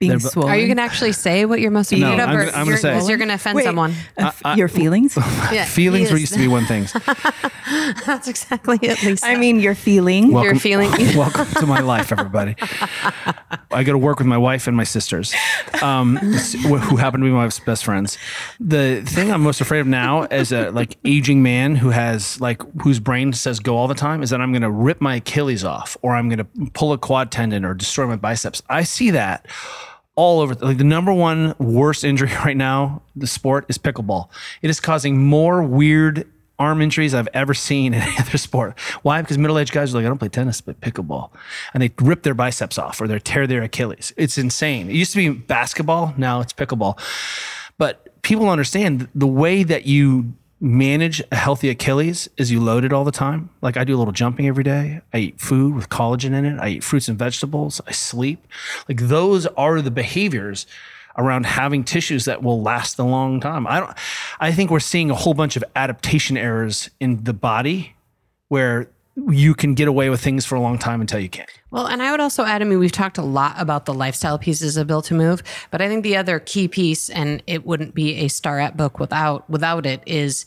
Being 0.03 0.19
They're- 0.19 0.31
swollen. 0.31 0.51
Are 0.51 0.57
you 0.57 0.67
going 0.67 0.79
to 0.79 0.83
actually 0.83 1.13
say 1.13 1.45
what 1.45 1.61
you're 1.61 1.71
most 1.71 1.93
afraid 1.93 2.01
No, 2.01 2.15
of? 2.15 2.19
I'm 2.29 2.37
or 2.37 2.45
gonna- 2.47 2.57
I'm 2.57 2.67
you're, 2.67 2.77
say- 2.77 2.93
'cause 2.93 3.09
you're 3.09 3.19
going 3.19 3.29
to 3.29 3.35
offend 3.35 3.55
Wait. 3.55 3.65
someone. 3.65 3.95
Uh, 4.19 4.33
f- 4.45 4.57
your 4.57 4.67
feelings? 4.67 5.17
Yeah, 5.53 5.65
feelings 5.65 6.11
were 6.11 6.17
used 6.19 6.33
to 6.33 6.41
be 6.41 6.49
one 6.49 6.65
things. 6.65 6.93
That's 8.07 8.27
exactly 8.27 8.79
it, 8.83 9.01
Lisa. 9.05 9.25
I 9.27 9.37
mean, 9.37 9.61
your 9.61 9.77
feeling. 9.77 10.33
Welcome, 10.33 10.59
feeling- 10.59 10.91
welcome 11.17 11.47
to 11.61 11.67
my 11.67 11.79
life, 11.81 12.11
everybody. 12.11 12.57
I 13.71 13.85
go 13.85 13.93
to 13.93 13.99
work 13.99 14.19
with 14.19 14.27
my 14.27 14.39
wife 14.39 14.67
and 14.67 14.77
my 14.77 14.83
sisters, 14.85 15.33
um, 15.83 16.17
who 16.17 16.97
happen 16.97 17.21
to 17.21 17.25
be 17.25 17.31
my 17.31 17.49
best 17.65 17.85
friends. 17.85 18.19
The 18.59 19.03
thing 19.07 19.31
I'm 19.33 19.41
most 19.43 19.61
afraid 19.61 19.81
of 19.81 19.87
now, 19.87 20.23
as 20.25 20.51
a 20.51 20.71
like 20.71 20.97
aging 21.05 21.45
man 21.45 21.77
who 21.77 21.91
has 21.91 22.41
like 22.41 22.61
whose 22.83 22.99
brain 22.99 23.33
says 23.35 23.61
go 23.61 23.77
all 23.77 23.87
the 23.89 23.95
time, 23.95 24.23
is 24.23 24.31
that 24.31 24.41
I'm 24.41 24.51
going 24.53 24.63
to 24.63 24.71
rip 24.71 25.01
my 25.01 25.17
Achilles 25.17 25.65
off, 25.65 25.97
or 26.03 26.17
I'm 26.17 26.29
going 26.29 26.39
to 26.39 26.71
pull 26.75 26.93
a 26.93 26.99
quad 26.99 27.31
tendon, 27.31 27.65
or 27.65 27.73
destroy 27.75 28.07
my 28.07 28.17
biceps. 28.17 28.63
I 28.69 28.83
see 28.83 29.11
that 29.13 29.47
all 30.15 30.41
over. 30.41 30.55
Like 30.55 30.79
the 30.79 30.85
number 30.85 31.13
one 31.13 31.55
worst 31.59 32.05
injury 32.05 32.33
right 32.45 32.57
now, 32.57 33.03
the 33.17 33.27
sport 33.27 33.67
is 33.69 33.79
pickleball. 33.79 34.29
It 34.61 34.71
is 34.71 34.81
causing 34.81 35.19
more 35.19 35.63
weird 35.63 36.29
arm 36.59 36.81
injuries 36.81 37.13
I've 37.13 37.29
ever 37.35 37.55
seen 37.55 37.95
in 37.95 38.01
any 38.03 38.19
other 38.19 38.39
sport. 38.39 38.79
Why? 39.03 39.21
Because 39.21 39.39
middle-aged 39.39 39.73
guys 39.73 39.93
are 39.93 39.99
like, 39.99 40.05
I 40.05 40.09
don't 40.09 40.19
play 40.19 40.29
tennis, 40.29 40.61
but 40.61 40.81
pickleball, 40.81 41.31
and 41.75 41.83
they 41.83 41.91
rip 42.01 42.23
their 42.23 42.35
biceps 42.35 42.79
off 42.79 43.01
or 43.01 43.09
they 43.09 43.19
tear 43.19 43.47
their 43.47 43.63
Achilles. 43.63 44.13
It's 44.17 44.39
insane. 44.39 44.89
It 44.89 44.95
used 44.95 45.13
to 45.13 45.17
be 45.17 45.29
basketball, 45.31 46.15
now 46.17 46.41
it's 46.41 46.53
pickleball. 46.53 46.99
But 47.79 48.23
people 48.23 48.49
understand 48.49 49.09
the 49.15 49.27
way 49.27 49.65
that 49.65 49.87
you 49.87 50.35
manage 50.63 51.21
a 51.33 51.37
healthy 51.37 51.69
Achilles 51.69 52.31
is 52.37 52.53
you 52.53 52.61
load 52.61 52.85
it 52.85 52.93
all 52.93 53.03
the 53.03 53.11
time. 53.11 53.51
Like 53.61 53.77
I 53.77 53.83
do 53.83 53.97
a 53.97 53.99
little 53.99 54.13
jumping 54.13 54.47
every 54.47 54.63
day. 54.63 55.01
I 55.13 55.19
eat 55.19 55.41
food 55.41 55.75
with 55.75 55.89
collagen 55.89 56.33
in 56.33 56.45
it. 56.45 56.61
I 56.61 56.69
eat 56.69 56.85
fruits 56.85 57.09
and 57.09 57.19
vegetables. 57.19 57.81
I 57.85 57.91
sleep. 57.91 58.47
Like 58.89 59.01
those 59.01 59.47
are 59.47 59.83
the 59.83 59.91
behaviors 59.91 60.67
around 61.19 61.47
having 61.47 61.83
tissues 61.83 62.27
that 62.27 62.45
will 62.45 62.63
last 62.63 62.99
a 63.01 63.05
long 63.05 63.41
time. 63.41 63.67
I 63.67 63.81
don't 63.81 63.93
I 64.39 64.53
think 64.53 64.71
we're 64.71 64.79
seeing 64.81 65.11
a 65.11 65.17
whole 65.17 65.35
bunch 65.35 65.57
of 65.57 65.65
adaptation 65.75 66.37
errors 66.37 66.91
in 67.01 67.25
the 67.25 67.35
body 67.35 67.97
where 68.47 68.89
you 69.29 69.55
can 69.55 69.75
get 69.75 69.89
away 69.89 70.09
with 70.09 70.21
things 70.21 70.47
for 70.47 70.55
a 70.55 70.61
long 70.61 70.79
time 70.79 71.01
until 71.01 71.21
you 71.21 71.29
can't. 71.29 71.51
Well, 71.71 71.87
and 71.87 72.03
I 72.03 72.11
would 72.11 72.21
also 72.21 72.45
add, 72.45 72.63
I 72.63 72.65
mean, 72.65 72.79
we've 72.79 72.93
talked 72.93 73.19
a 73.19 73.23
lot 73.23 73.55
about 73.59 73.87
the 73.87 73.95
lifestyle 73.95 74.39
pieces 74.39 74.77
of 74.77 74.87
Built 74.87 75.07
to 75.07 75.15
Move, 75.15 75.43
but 75.71 75.83
I 75.83 75.89
think 75.89 76.03
the 76.03 76.17
other 76.17 76.39
key 76.39 76.69
piece, 76.69 77.11
and 77.11 77.43
it 77.47 77.67
wouldn't 77.67 77.95
be 77.95 78.15
a 78.17 78.29
star 78.29 78.53
Starrett 78.53 78.77
book 78.77 78.99
without 78.99 79.49
without 79.49 79.87
it, 79.87 80.03
is 80.05 80.45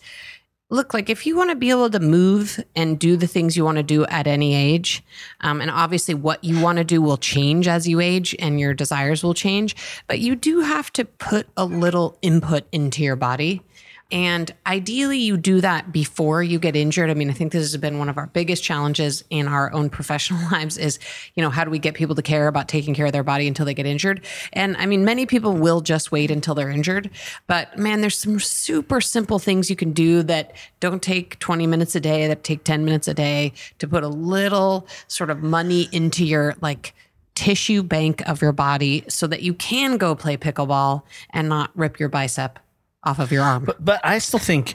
look 0.70 0.94
like 0.94 1.10
if 1.10 1.26
you 1.26 1.36
want 1.36 1.50
to 1.50 1.56
be 1.56 1.72
able 1.72 1.90
to 1.90 2.00
move 2.00 2.64
and 2.76 3.00
do 3.00 3.18
the 3.18 3.26
things 3.26 3.58
you 3.58 3.66
want 3.66 3.78
to 3.78 3.84
do 3.84 4.06
at 4.06 4.28
any 4.28 4.54
age, 4.54 5.04
um, 5.42 5.60
and 5.60 5.72
obviously 5.72 6.14
what 6.14 6.44
you 6.44 6.62
want 6.62 6.78
to 6.78 6.84
do 6.84 7.02
will 7.02 7.18
change 7.18 7.68
as 7.68 7.88
you 7.88 8.00
age 8.00 8.36
and 8.38 8.60
your 8.60 8.74
desires 8.74 9.24
will 9.24 9.34
change, 9.34 9.76
but 10.08 10.20
you 10.20 10.36
do 10.36 10.60
have 10.62 10.92
to 10.94 11.06
put 11.06 11.48
a 11.58 11.66
little 11.66 12.18
input 12.22 12.66
into 12.72 13.02
your 13.02 13.16
body. 13.16 13.64
And 14.12 14.54
ideally, 14.68 15.18
you 15.18 15.36
do 15.36 15.62
that 15.62 15.92
before 15.92 16.44
you 16.44 16.60
get 16.60 16.76
injured. 16.76 17.10
I 17.10 17.16
mean, 17.16 17.30
I 17.32 17.34
think 17.34 17.52
this 17.52 17.64
has 17.64 17.76
been 17.78 17.98
one 17.98 18.08
of 18.08 18.20
our 18.20 18.28
biggest 18.28 18.64
challenges 18.64 19.24
in 19.32 19.48
our 19.48 19.74
own 19.74 19.90
professional 19.96 20.40
lives 20.52 20.78
is, 20.78 21.00
you 21.34 21.42
know, 21.42 21.50
how 21.50 21.64
do 21.64 21.72
we 21.72 21.80
get 21.80 21.96
people 21.96 22.14
to 22.16 22.22
care 22.22 22.48
about 22.48 22.68
taking 22.68 22.94
care 22.94 23.08
of 23.08 23.14
their 23.14 23.24
body 23.24 23.48
until 23.48 23.66
they 23.66 23.74
get 23.74 23.88
injured? 23.88 24.24
And 24.54 24.78
I 24.78 24.86
mean, 24.86 25.06
many 25.06 25.26
people 25.26 25.54
will 25.54 25.82
just 25.82 26.12
wait 26.12 26.30
until 26.30 26.54
they're 26.54 26.70
injured. 26.70 27.10
But 27.48 27.78
man, 27.80 28.02
there's 28.02 28.18
some 28.18 28.40
super 28.40 29.02
simple 29.02 29.40
things 29.40 29.70
you 29.72 29.76
can 29.76 29.92
do 29.92 30.22
that 30.24 30.56
don't 30.80 31.02
take 31.02 31.40
20 31.40 31.66
minutes 31.66 31.96
a 31.96 32.00
day, 32.00 32.28
that 32.28 32.44
take 32.44 32.64
10 32.64 32.86
minutes 32.86 33.08
a 33.08 33.14
day 33.14 33.54
to 33.80 33.88
put 33.88 34.04
a 34.04 34.08
little 34.08 34.88
sort 35.08 35.32
of 35.32 35.42
money 35.42 35.90
into 35.92 36.26
your 36.26 36.56
like, 36.62 36.94
tissue 37.34 37.84
bank 37.84 38.26
of 38.30 38.42
your 38.42 38.54
body 38.54 39.04
so 39.10 39.28
that 39.28 39.42
you 39.42 39.54
can 39.54 39.98
go 39.98 40.16
play 40.16 40.38
pickleball 40.38 41.04
and 41.32 41.50
not 41.50 41.70
rip 41.76 42.00
your 42.00 42.08
bicep 42.08 42.60
off 43.06 43.20
of 43.20 43.32
your 43.32 43.44
arm. 43.44 43.66
But 43.66 43.84
but 43.84 44.02
I 44.04 44.18
still 44.20 44.40
think, 44.40 44.74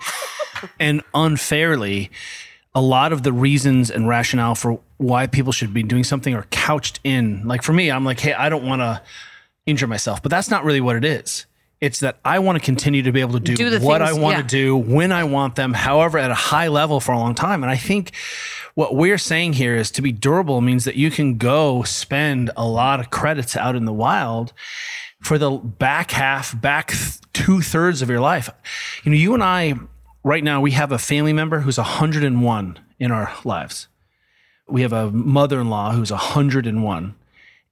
and 0.78 1.02
unfairly, 1.14 2.10
a 2.74 2.80
lot 2.80 3.12
of 3.12 3.22
the 3.22 3.32
reasons 3.32 3.90
and 3.90 4.08
rationale 4.08 4.54
for 4.54 4.80
why 4.98 5.26
people 5.26 5.52
should 5.52 5.74
be 5.74 5.82
doing 5.82 6.04
something 6.04 6.34
are 6.34 6.46
couched 6.50 7.00
in. 7.04 7.46
Like 7.46 7.62
for 7.62 7.72
me, 7.72 7.90
I'm 7.90 8.04
like, 8.04 8.20
hey, 8.20 8.32
I 8.34 8.48
don't 8.48 8.64
want 8.66 8.80
to 8.80 9.02
injure 9.66 9.86
myself, 9.86 10.22
but 10.22 10.30
that's 10.30 10.50
not 10.50 10.64
really 10.64 10.80
what 10.80 10.96
it 10.96 11.04
is. 11.04 11.46
It's 11.80 12.00
that 12.00 12.18
I 12.26 12.40
want 12.40 12.58
to 12.58 12.64
continue 12.64 13.02
to 13.04 13.12
be 13.12 13.20
able 13.22 13.32
to 13.32 13.40
do, 13.40 13.56
Do 13.56 13.70
what 13.80 14.02
things- 14.02 14.10
I 14.16 14.20
want 14.20 14.36
yeah. 14.36 14.42
to 14.42 14.48
do 14.48 14.76
when 14.76 15.12
I 15.12 15.24
want 15.24 15.54
them, 15.54 15.72
however, 15.72 16.18
at 16.18 16.30
a 16.30 16.34
high 16.34 16.68
level 16.68 17.00
for 17.00 17.12
a 17.12 17.18
long 17.18 17.34
time. 17.34 17.62
And 17.62 17.70
I 17.72 17.76
think 17.76 18.12
what 18.74 18.94
we're 18.94 19.16
saying 19.16 19.54
here 19.54 19.74
is 19.76 19.90
to 19.92 20.02
be 20.02 20.12
durable 20.12 20.60
means 20.60 20.84
that 20.84 20.96
you 20.96 21.10
can 21.10 21.38
go 21.38 21.82
spend 21.84 22.50
a 22.54 22.66
lot 22.66 23.00
of 23.00 23.08
credits 23.08 23.56
out 23.56 23.76
in 23.76 23.86
the 23.86 23.94
wild 23.94 24.52
for 25.20 25.38
the 25.38 25.50
back 25.50 26.10
half, 26.12 26.58
back 26.60 26.92
two 27.32 27.60
thirds 27.60 28.02
of 28.02 28.10
your 28.10 28.20
life. 28.20 28.50
You 29.04 29.10
know, 29.12 29.16
you 29.16 29.34
and 29.34 29.42
I, 29.42 29.74
right 30.24 30.42
now, 30.42 30.60
we 30.60 30.72
have 30.72 30.92
a 30.92 30.98
family 30.98 31.32
member 31.32 31.60
who's 31.60 31.78
101 31.78 32.78
in 32.98 33.10
our 33.12 33.32
lives. 33.44 33.88
We 34.68 34.82
have 34.82 34.92
a 34.92 35.10
mother 35.10 35.60
in 35.60 35.68
law 35.68 35.92
who's 35.92 36.10
101. 36.10 37.14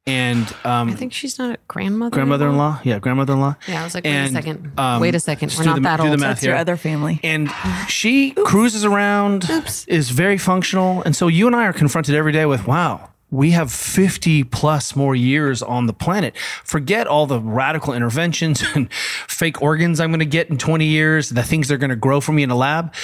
And 0.07 0.55
um, 0.65 0.89
I 0.89 0.95
think 0.95 1.13
she's 1.13 1.39
not 1.39 1.55
a 1.57 1.59
grandmother. 1.69 2.15
grandmother 2.15 2.49
in 2.49 2.57
law. 2.57 2.81
Yeah, 2.83 2.99
grandmother 2.99 3.35
in 3.35 3.41
law. 3.41 3.57
Yeah, 3.69 3.83
I 3.83 3.85
was 3.85 3.95
like, 3.95 4.05
wait 4.05 4.11
And, 4.11 4.29
a 4.31 4.33
second. 4.33 4.73
um, 4.81 5.01
wait 5.03 5.15
a 5.15 5.21
second. 5.21 5.55
We're 5.59 5.65
not 5.65 5.75
the- 5.75 5.81
that 5.83 5.97
do 5.99 6.05
the 6.05 6.11
old. 6.13 6.21
math 6.21 6.29
That's 6.37 6.45
your 6.45 6.57
other 6.57 6.79
family. 6.79 7.21
And 7.23 7.51
she 7.89 8.31
cruises 8.31 8.85
around, 8.87 9.49
Oops. 9.51 9.87
is 9.87 10.09
very 10.09 10.39
functional. 10.39 11.03
And 11.03 11.15
so 11.15 11.29
you 11.29 11.47
and 11.47 11.55
I 11.55 11.67
are 11.67 11.75
confronted 11.75 12.15
every 12.15 12.33
day 12.33 12.47
with, 12.47 12.67
wow, 12.67 13.11
we 13.31 13.51
have 13.51 13.71
50 13.71 14.45
plus 14.45 14.97
more 14.97 15.15
years 15.15 15.63
on 15.63 15.87
the 15.87 15.93
planet. 15.93 16.37
Forget 16.65 17.07
all 17.07 17.27
the 17.27 17.41
radical 17.41 17.93
interventions 17.93 18.63
and 18.75 18.93
fake 18.93 19.61
organs 19.61 20.01
I'm 20.01 20.11
going 20.11 20.21
to 20.21 20.27
get 20.27 20.49
in 20.49 20.59
20 20.59 20.85
years, 20.87 21.31
the 21.31 21.43
things 21.43 21.69
they're 21.69 21.79
going 21.79 21.91
to 21.91 21.97
grow 21.97 22.21
for 22.21 22.33
me 22.33 22.43
in 22.43 22.51
a 22.51 22.57
lab. 22.57 22.95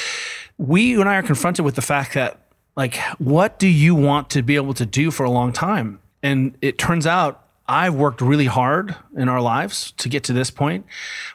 We, 0.57 0.99
and 0.99 1.09
I 1.09 1.17
are 1.17 1.23
confronted 1.23 1.65
with 1.65 1.75
the 1.75 1.83
fact 1.83 2.15
that, 2.15 2.41
like, 2.77 2.97
what 3.19 3.59
do 3.59 3.69
you 3.69 3.95
want 3.95 4.31
to 4.31 4.43
be 4.43 4.57
able 4.57 4.75
to 4.75 4.87
do 4.87 5.11
for 5.11 5.25
a 5.25 5.31
long 5.31 5.53
time? 5.53 6.01
And 6.23 6.57
it 6.63 6.79
turns 6.79 7.07
out 7.07 7.44
I've 7.67 7.95
worked 7.95 8.21
really 8.21 8.45
hard 8.47 8.95
in 9.17 9.29
our 9.29 9.41
lives 9.41 9.93
to 9.99 10.09
get 10.11 10.23
to 10.25 10.33
this 10.35 10.51
point 10.51 10.85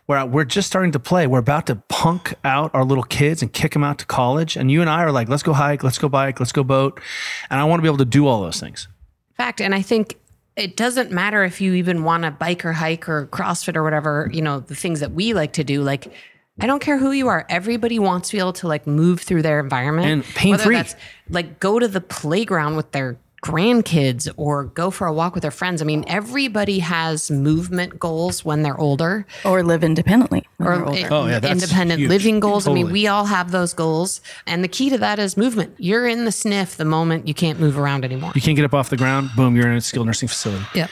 where 0.05 0.23
we're 0.25 0.45
just 0.45 0.67
starting 0.67 0.91
to 0.91 0.99
play. 0.99 1.25
We're 1.25 1.39
about 1.39 1.65
to 1.67 1.75
punk 1.87 2.35
out 2.43 2.69
our 2.75 2.83
little 2.85 3.03
kids 3.03 3.41
and 3.41 3.51
kick 3.51 3.73
them 3.73 3.83
out 3.83 3.97
to 3.99 4.05
college. 4.05 4.55
And 4.55 4.69
you 4.69 4.81
and 4.81 4.89
I 4.89 5.03
are 5.03 5.11
like, 5.11 5.27
let's 5.27 5.41
go 5.43 5.53
hike, 5.53 5.83
let's 5.83 5.97
go 5.97 6.07
bike, 6.07 6.39
let's 6.39 6.51
go 6.51 6.63
boat. 6.63 7.01
And 7.49 7.59
I 7.59 7.63
want 7.63 7.79
to 7.79 7.81
be 7.81 7.87
able 7.87 7.97
to 7.97 8.05
do 8.05 8.27
all 8.27 8.41
those 8.41 8.59
things. 8.59 8.87
fact 9.35 9.59
and 9.61 9.73
i 9.73 9.81
think 9.81 10.17
it 10.55 10.75
doesn't 10.75 11.09
matter 11.11 11.43
if 11.45 11.61
you 11.61 11.73
even 11.73 12.03
want 12.03 12.23
to 12.23 12.31
bike 12.31 12.65
or 12.65 12.73
hike 12.73 13.07
or 13.07 13.27
crossfit 13.27 13.75
or 13.77 13.83
whatever 13.83 14.29
you 14.33 14.41
know 14.41 14.59
the 14.59 14.75
things 14.75 14.99
that 14.99 15.11
we 15.13 15.33
like 15.33 15.53
to 15.53 15.63
do 15.63 15.81
like 15.81 16.11
i 16.59 16.67
don't 16.67 16.81
care 16.81 16.97
who 16.99 17.11
you 17.11 17.29
are 17.29 17.45
everybody 17.49 17.97
wants 17.99 18.29
to 18.29 18.35
be 18.35 18.39
able 18.39 18.51
to 18.51 18.67
like 18.67 18.85
move 18.85 19.21
through 19.21 19.41
their 19.41 19.59
environment 19.61 20.07
And 20.07 20.23
pain-free. 20.35 20.83
like 21.29 21.59
go 21.61 21.79
to 21.79 21.87
the 21.87 22.01
playground 22.01 22.75
with 22.75 22.91
their 22.91 23.17
grandkids 23.41 24.29
or 24.37 24.65
go 24.65 24.91
for 24.91 25.07
a 25.07 25.13
walk 25.13 25.33
with 25.33 25.41
their 25.41 25.51
friends 25.51 25.81
i 25.81 25.85
mean 25.85 26.03
everybody 26.07 26.79
has 26.79 27.31
movement 27.31 27.99
goals 27.99 28.43
when 28.43 28.63
they're 28.63 28.79
older 28.79 29.25
Or 29.45 29.63
live 29.63 29.83
independently. 29.83 30.45
or. 30.59 30.73
Oh, 31.11 31.27
yeah, 31.27 31.39
that's 31.39 31.51
independent 31.63 31.99
huge. 31.99 32.09
living 32.09 32.39
goals. 32.39 32.67
I 32.67 32.73
mean, 32.73 32.91
we 32.91 33.07
all 33.07 33.25
have 33.25 33.51
those 33.51 33.73
goals. 33.73 34.21
And 34.45 34.63
the 34.63 34.67
key 34.67 34.89
to 34.89 34.97
that 34.97 35.19
is 35.19 35.37
movement. 35.37 35.73
You're 35.77 36.07
in 36.07 36.25
the 36.25 36.31
sniff 36.31 36.75
the 36.77 36.85
moment 36.85 37.27
you 37.27 37.33
can't 37.33 37.59
move 37.59 37.77
around 37.77 38.03
anymore. 38.05 38.31
You 38.35 38.41
can't 38.41 38.55
get 38.55 38.65
up 38.65 38.73
off 38.73 38.89
the 38.89 38.97
ground, 38.97 39.29
boom, 39.35 39.55
you're 39.55 39.69
in 39.71 39.77
a 39.77 39.81
skilled 39.81 40.07
nursing 40.07 40.27
facility. 40.27 40.65
Yep. 40.75 40.89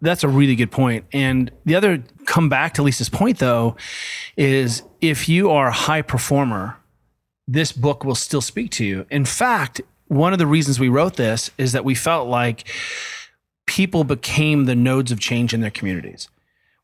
That's 0.00 0.24
a 0.24 0.28
really 0.28 0.56
good 0.56 0.70
point. 0.70 1.04
And 1.12 1.50
the 1.64 1.74
other 1.74 2.02
come 2.26 2.48
back 2.48 2.74
to 2.74 2.82
Lisa's 2.82 3.08
point 3.08 3.38
though 3.38 3.76
is 4.36 4.82
if 5.00 5.28
you 5.28 5.50
are 5.50 5.68
a 5.68 5.72
high 5.72 6.02
performer, 6.02 6.76
this 7.46 7.72
book 7.72 8.04
will 8.04 8.14
still 8.14 8.40
speak 8.40 8.70
to 8.72 8.84
you. 8.84 9.06
In 9.10 9.24
fact, 9.24 9.80
one 10.10 10.32
of 10.32 10.40
the 10.40 10.46
reasons 10.46 10.80
we 10.80 10.88
wrote 10.88 11.14
this 11.14 11.50
is 11.56 11.70
that 11.70 11.84
we 11.84 11.94
felt 11.94 12.28
like 12.28 12.68
people 13.66 14.02
became 14.02 14.64
the 14.64 14.74
nodes 14.74 15.12
of 15.12 15.20
change 15.20 15.54
in 15.54 15.60
their 15.60 15.70
communities 15.70 16.28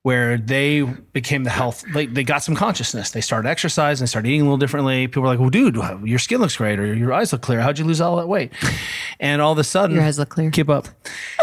where 0.03 0.39
they 0.39 0.83
became 0.83 1.43
the 1.43 1.51
health 1.51 1.83
like 1.93 2.15
they 2.15 2.23
got 2.23 2.45
some 2.45 2.55
consciousness. 2.55 3.11
They 3.11 3.21
started 3.21 3.49
exercising 3.49 4.05
they 4.05 4.07
started 4.09 4.29
eating 4.29 4.43
a 4.43 4.45
little 4.45 4.57
differently. 4.57 5.09
People 5.09 5.23
were 5.23 5.29
like 5.29 5.41
well 5.41 5.51
dude 5.51 5.75
your 6.05 6.21
skin 6.21 6.41
looks 6.41 6.57
great 6.57 6.79
or 6.79 6.95
your 6.95 7.13
eyes 7.13 7.33
look 7.33 7.43
clear. 7.43 7.61
How'd 7.61 7.81
you 7.81 7.85
lose 7.85 8.01
all 8.01 8.15
that 8.19 8.29
weight? 8.29 8.53
And 9.19 9.43
all 9.43 9.51
of 9.51 9.59
a 9.59 9.65
sudden 9.65 9.97
Your 9.97 10.05
eyes 10.05 10.21
look 10.21 10.29
clear. 10.29 10.53
keep 10.53 10.69
up. 10.71 10.87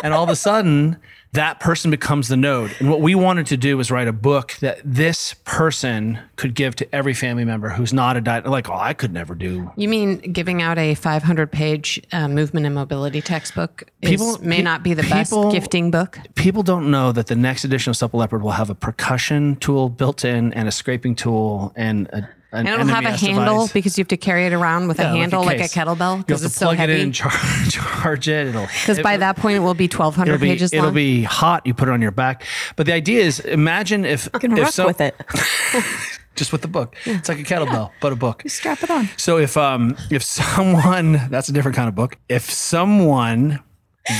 And 0.01 0.13
all 0.13 0.23
of 0.23 0.29
a 0.29 0.37
sudden 0.37 0.97
that 1.33 1.59
person 1.59 1.91
becomes 1.91 2.27
the 2.27 2.37
node 2.37 2.71
and 2.79 2.89
what 2.89 3.01
we 3.01 3.13
wanted 3.15 3.45
to 3.47 3.57
do 3.57 3.75
was 3.77 3.91
write 3.91 4.07
a 4.07 4.13
book 4.13 4.53
that 4.61 4.79
this 4.85 5.35
person 5.45 6.19
could 6.35 6.53
give 6.55 6.75
to 6.75 6.95
every 6.95 7.13
family 7.13 7.43
member 7.45 7.69
who's 7.69 7.91
not 7.93 8.15
a 8.17 8.21
diet 8.21 8.45
like 8.45 8.69
oh 8.69 8.73
i 8.77 8.93
could 8.93 9.11
never 9.11 9.35
do 9.35 9.69
You 9.75 9.87
mean 9.89 10.17
giving 10.19 10.61
out 10.61 10.77
a 10.77 10.93
500 10.95 11.51
page 11.51 12.01
uh, 12.11 12.27
movement 12.27 12.65
and 12.65 12.75
mobility 12.75 13.21
textbook 13.21 13.83
is, 14.01 14.09
People- 14.11 14.37
may 14.41 14.57
pe- 14.57 14.61
not 14.63 14.83
be 14.83 14.93
the 14.93 15.03
best 15.03 15.33
gifting 15.51 15.91
book? 15.91 16.17
people 16.35 16.63
don't 16.63 16.89
know 16.91 17.11
that 17.11 17.27
the 17.27 17.35
next 17.35 17.63
edition 17.65 17.89
of 17.89 17.97
Supple 17.97 18.19
Leopard 18.19 18.41
will 18.43 18.51
have 18.51 18.69
a 18.69 18.75
percussion 18.75 19.55
tool 19.57 19.89
built 19.89 20.23
in 20.23 20.53
and 20.53 20.67
a 20.67 20.71
scraping 20.71 21.15
tool 21.15 21.73
and 21.75 22.07
a, 22.09 22.29
And 22.53 22.67
it'll 22.67 22.85
have 22.85 23.03
a 23.05 23.11
handle 23.17 23.55
device. 23.61 23.73
because 23.73 23.97
you 23.97 24.03
have 24.03 24.09
to 24.09 24.17
carry 24.17 24.45
it 24.45 24.53
around 24.53 24.87
with 24.87 24.99
Yeah, 24.99 25.11
a 25.11 25.17
handle 25.17 25.43
like 25.43 25.57
a, 25.57 25.61
case. 25.61 25.73
kettlebell 25.73 25.97
You 26.11 26.17
have 26.17 26.25
because 26.27 26.41
to 26.41 26.45
it's 26.47 26.55
so 26.55 26.67
plug 26.67 26.79
it 26.79 26.83
in 26.83 26.89
heavy. 26.89 27.01
and 27.01 27.13
charge, 27.13 27.71
charge 27.71 28.27
it. 28.27 28.47
It'll 28.47 28.67
Because 28.67 28.99
by 28.99 29.17
that 29.17 29.37
point 29.37 29.55
it 29.57 29.59
will 29.61 29.73
be 29.73 29.85
1,200 29.87 30.33
it'll 30.33 30.41
be 30.41 30.47
pages 30.47 30.71
it'll 30.71 30.85
long. 30.85 30.93
be 30.93 31.23
hot. 31.23 31.65
You 31.65 31.73
put 31.73 31.87
it 31.87 31.91
on 31.91 32.01
your 32.01 32.11
back. 32.11 32.45
But 32.75 32.85
the 32.85 32.93
idea 32.93 33.23
is, 33.23 33.39
imagine 33.39 34.05
if 34.05 34.29
You 34.33 34.39
can 34.39 34.57
if 34.57 34.69
so- 34.69 34.85
with 34.85 35.01
it. 35.01 35.15
just 36.35 36.51
with 36.51 36.61
the 36.61 36.67
book. 36.67 36.95
It's 37.05 37.29
like 37.29 37.39
a 37.39 37.43
kettlebell, 37.43 37.91
but 38.01 38.11
a 38.13 38.15
book. 38.15 38.43
Strap 38.47 38.83
it 38.83 38.89
on. 38.89 39.09
So 39.17 39.37
if 39.37 39.57
um 39.57 39.97
if 40.11 40.23
someone 40.23 41.13
that's 41.29 41.49
a 41.49 41.53
different 41.53 41.75
kind 41.75 41.87
of 41.89 41.95
book. 41.95 42.17
If 42.29 42.49
someone 42.49 43.61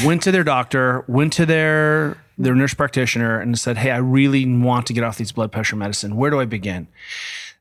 went 0.06 0.22
to 0.24 0.32
their 0.32 0.44
doctor, 0.44 1.04
went 1.08 1.34
to 1.34 1.46
their 1.46 2.18
their 2.38 2.56
nurse 2.56 2.74
practitioner 2.74 3.40
and 3.40 3.58
said, 3.60 3.78
"Hey, 3.78 3.92
I 3.92 3.98
really 3.98 4.46
want 4.46 4.88
to 4.88 4.94
get 4.94 5.04
off 5.04 5.18
these 5.18 5.32
blood 5.32 5.52
pressure 5.52 5.76
medicine. 5.76 6.16
Where 6.16 6.32
do 6.32 6.40
I 6.40 6.46
begin?" 6.46 6.88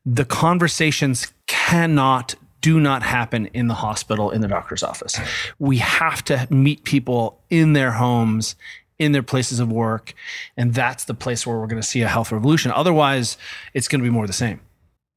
The 0.05 0.25
conversations 0.25 1.31
cannot 1.47 2.35
do 2.63 2.79
not 2.79 3.03
happen 3.03 3.47
in 3.47 3.67
the 3.67 3.73
hospital 3.73 4.31
in 4.31 4.41
the 4.41 4.47
doctor's 4.47 4.83
office. 4.83 5.19
We 5.59 5.77
have 5.77 6.23
to 6.25 6.47
meet 6.49 6.83
people 6.85 7.41
in 7.49 7.73
their 7.73 7.91
homes, 7.91 8.55
in 8.97 9.11
their 9.11 9.21
places 9.21 9.59
of 9.59 9.71
work, 9.71 10.13
and 10.55 10.73
that's 10.73 11.03
the 11.03 11.13
place 11.13 11.45
where 11.45 11.57
we're 11.57 11.67
going 11.67 11.81
to 11.81 11.87
see 11.87 12.01
a 12.01 12.07
health 12.07 12.31
revolution. 12.31 12.71
Otherwise, 12.71 13.37
it's 13.73 13.87
going 13.87 13.99
to 13.99 14.03
be 14.03 14.09
more 14.09 14.27
the 14.27 14.33
same. 14.33 14.61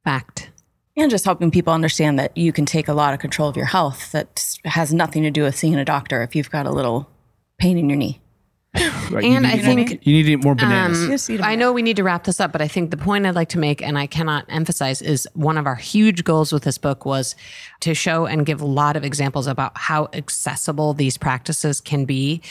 Fact. 0.04 0.50
And 0.96 1.10
just 1.10 1.24
helping 1.24 1.50
people 1.50 1.72
understand 1.72 2.18
that 2.18 2.36
you 2.36 2.52
can 2.52 2.64
take 2.64 2.88
a 2.88 2.94
lot 2.94 3.14
of 3.14 3.20
control 3.20 3.48
of 3.48 3.56
your 3.56 3.66
health 3.66 4.10
that 4.12 4.56
has 4.64 4.92
nothing 4.92 5.22
to 5.22 5.30
do 5.30 5.42
with 5.42 5.56
seeing 5.56 5.76
a 5.76 5.84
doctor 5.84 6.22
if 6.22 6.34
you've 6.34 6.50
got 6.50 6.66
a 6.66 6.70
little 6.70 7.08
pain 7.58 7.78
in 7.78 7.88
your 7.88 7.98
knee. 7.98 8.20
Right? 9.10 9.24
And 9.24 9.44
you 9.44 9.52
I 9.52 9.58
think 9.58 10.06
you 10.06 10.12
need 10.12 10.24
to 10.24 10.32
eat 10.32 10.44
more 10.44 10.54
bananas. 10.54 11.02
Um, 11.02 11.10
Just 11.10 11.30
eat 11.30 11.40
'em 11.40 11.46
I 11.46 11.54
know 11.54 11.72
we 11.72 11.82
need 11.82 11.96
to 11.96 12.04
wrap 12.04 12.24
this 12.24 12.40
up, 12.40 12.52
but 12.52 12.60
I 12.60 12.68
think 12.68 12.90
the 12.90 12.96
point 12.96 13.26
I'd 13.26 13.34
like 13.34 13.48
to 13.50 13.58
make, 13.58 13.82
and 13.82 13.98
I 13.98 14.06
cannot 14.06 14.44
emphasize, 14.48 15.00
is 15.02 15.28
one 15.34 15.58
of 15.58 15.66
our 15.66 15.76
huge 15.76 16.24
goals 16.24 16.52
with 16.52 16.64
this 16.64 16.78
book 16.78 17.04
was 17.04 17.34
to 17.80 17.94
show 17.94 18.26
and 18.26 18.44
give 18.44 18.60
a 18.60 18.66
lot 18.66 18.96
of 18.96 19.04
examples 19.04 19.46
about 19.46 19.72
how 19.76 20.08
accessible 20.12 20.94
these 20.94 21.16
practices 21.16 21.80
can 21.80 22.04
be 22.04 22.42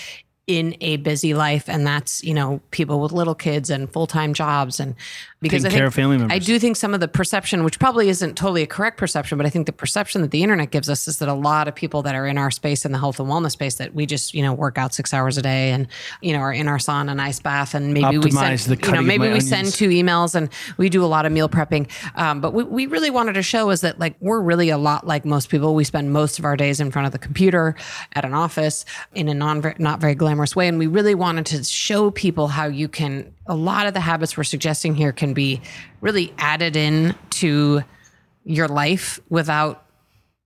in 0.47 0.75
a 0.81 0.97
busy 0.97 1.33
life. 1.33 1.67
And 1.67 1.87
that's, 1.87 2.23
you 2.23 2.33
know, 2.33 2.61
people 2.71 2.99
with 3.01 3.11
little 3.11 3.35
kids 3.35 3.69
and 3.69 3.91
full 3.91 4.07
time 4.07 4.33
jobs. 4.33 4.79
And 4.79 4.95
because 5.45 5.63
Taking 5.63 5.75
I 5.75 5.79
care 5.79 5.87
of 5.87 5.93
family 5.93 6.17
members. 6.17 6.35
I 6.35 6.39
do 6.39 6.57
think 6.57 6.75
some 6.75 6.93
of 6.93 6.99
the 6.99 7.07
perception, 7.07 7.63
which 7.63 7.77
probably 7.77 8.09
isn't 8.09 8.35
totally 8.35 8.63
a 8.63 8.67
correct 8.67 8.97
perception, 8.97 9.37
but 9.37 9.45
I 9.45 9.49
think 9.49 9.67
the 9.67 9.73
perception 9.73 10.21
that 10.21 10.31
the 10.31 10.41
internet 10.41 10.71
gives 10.71 10.89
us 10.89 11.07
is 11.07 11.19
that 11.19 11.29
a 11.29 11.33
lot 11.33 11.67
of 11.67 11.75
people 11.75 12.01
that 12.03 12.15
are 12.15 12.25
in 12.25 12.37
our 12.37 12.49
space 12.49 12.85
in 12.85 12.91
the 12.91 12.97
health 12.97 13.19
and 13.19 13.29
wellness 13.29 13.51
space 13.51 13.75
that 13.75 13.93
we 13.93 14.05
just, 14.05 14.33
you 14.33 14.41
know, 14.41 14.53
work 14.53 14.77
out 14.77 14.93
six 14.93 15.13
hours 15.13 15.37
a 15.37 15.41
day 15.41 15.71
and, 15.71 15.87
you 16.21 16.33
know, 16.33 16.39
are 16.39 16.53
in 16.53 16.67
our 16.67 16.77
sauna 16.77 17.11
and 17.11 17.21
ice 17.21 17.39
bath 17.39 17.75
and 17.75 17.93
maybe 17.93 18.17
we 18.17 18.31
send, 18.31 18.59
the 18.59 18.77
you 18.83 18.91
know, 18.91 19.01
maybe 19.01 19.29
we 19.29 19.39
send 19.39 19.71
two 19.71 19.89
emails 19.89 20.35
and 20.35 20.49
we 20.77 20.89
do 20.89 21.03
a 21.03 21.07
lot 21.07 21.25
of 21.25 21.31
meal 21.31 21.47
prepping. 21.47 21.89
Um, 22.15 22.41
but 22.41 22.53
we, 22.53 22.63
we 22.63 22.85
really 22.87 23.09
wanted 23.09 23.33
to 23.33 23.43
show 23.43 23.69
is 23.69 23.81
that 23.81 23.99
like 23.99 24.15
we're 24.19 24.41
really 24.41 24.69
a 24.69 24.77
lot 24.77 25.05
like 25.05 25.25
most 25.25 25.49
people. 25.49 25.75
We 25.75 25.83
spend 25.83 26.11
most 26.11 26.39
of 26.39 26.45
our 26.45 26.55
days 26.55 26.79
in 26.79 26.91
front 26.91 27.05
of 27.05 27.11
the 27.11 27.19
computer 27.19 27.75
at 28.13 28.25
an 28.25 28.33
office 28.33 28.85
in 29.13 29.27
a 29.27 29.33
non 29.33 29.61
not 29.77 29.99
very 29.99 30.15
glamorous 30.15 30.55
way, 30.55 30.67
and 30.67 30.79
we 30.79 30.87
really 30.87 31.15
wanted 31.15 31.45
to 31.47 31.63
show 31.63 32.11
people 32.11 32.47
how 32.47 32.67
you 32.67 32.87
can. 32.87 33.33
A 33.47 33.55
lot 33.55 33.87
of 33.87 33.93
the 33.93 33.99
habits 33.99 34.35
we're 34.37 34.43
suggesting 34.43 34.95
here 34.95 35.11
can 35.11 35.33
be 35.33 35.61
really 36.01 36.33
added 36.37 36.75
in 36.75 37.15
to 37.31 37.83
your 38.43 38.67
life 38.67 39.19
without 39.29 39.81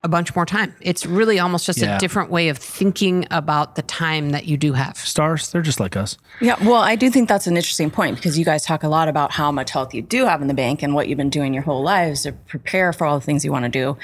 a 0.01 0.07
bunch 0.07 0.33
more 0.33 0.45
time. 0.45 0.73
It's 0.79 1.05
really 1.05 1.39
almost 1.39 1.65
just 1.65 1.79
Yeah. 1.79 1.97
a 1.97 1.99
different 1.99 2.29
way 2.31 2.47
of 2.47 2.57
thinking 2.57 3.27
about 3.31 3.75
the 3.75 3.81
time 3.81 4.29
that 4.29 4.45
you 4.45 4.55
do 4.55 4.71
have. 4.71 4.97
Stars, 4.97 5.49
they're 5.51 5.61
just 5.61 5.79
like 5.81 5.97
us. 5.97 6.15
Yeah, 6.39 6.55
well, 6.63 6.81
I 6.81 6.95
do 6.95 7.09
think 7.09 7.27
that's 7.27 7.47
an 7.47 7.57
interesting 7.57 7.91
point 7.91 8.15
because 8.15 8.39
you 8.39 8.45
guys 8.45 8.63
talk 8.63 8.83
a 8.83 8.87
lot 8.87 9.09
about 9.09 9.33
how 9.33 9.51
much 9.51 9.71
health 9.71 9.93
you 9.93 10.01
do 10.01 10.25
have 10.25 10.41
in 10.41 10.47
the 10.47 10.53
bank 10.53 10.81
and 10.83 10.93
what 10.95 11.09
you've 11.09 11.17
been 11.17 11.29
doing 11.29 11.53
your 11.53 11.63
whole 11.63 11.83
lives 11.83 12.23
to 12.23 12.31
prepare 12.31 12.93
for 12.93 13.05
all 13.05 13.19
the 13.19 13.25
things 13.25 13.43
you 13.43 13.51
want 13.51 13.65
to 13.65 13.69
do. 13.69 13.97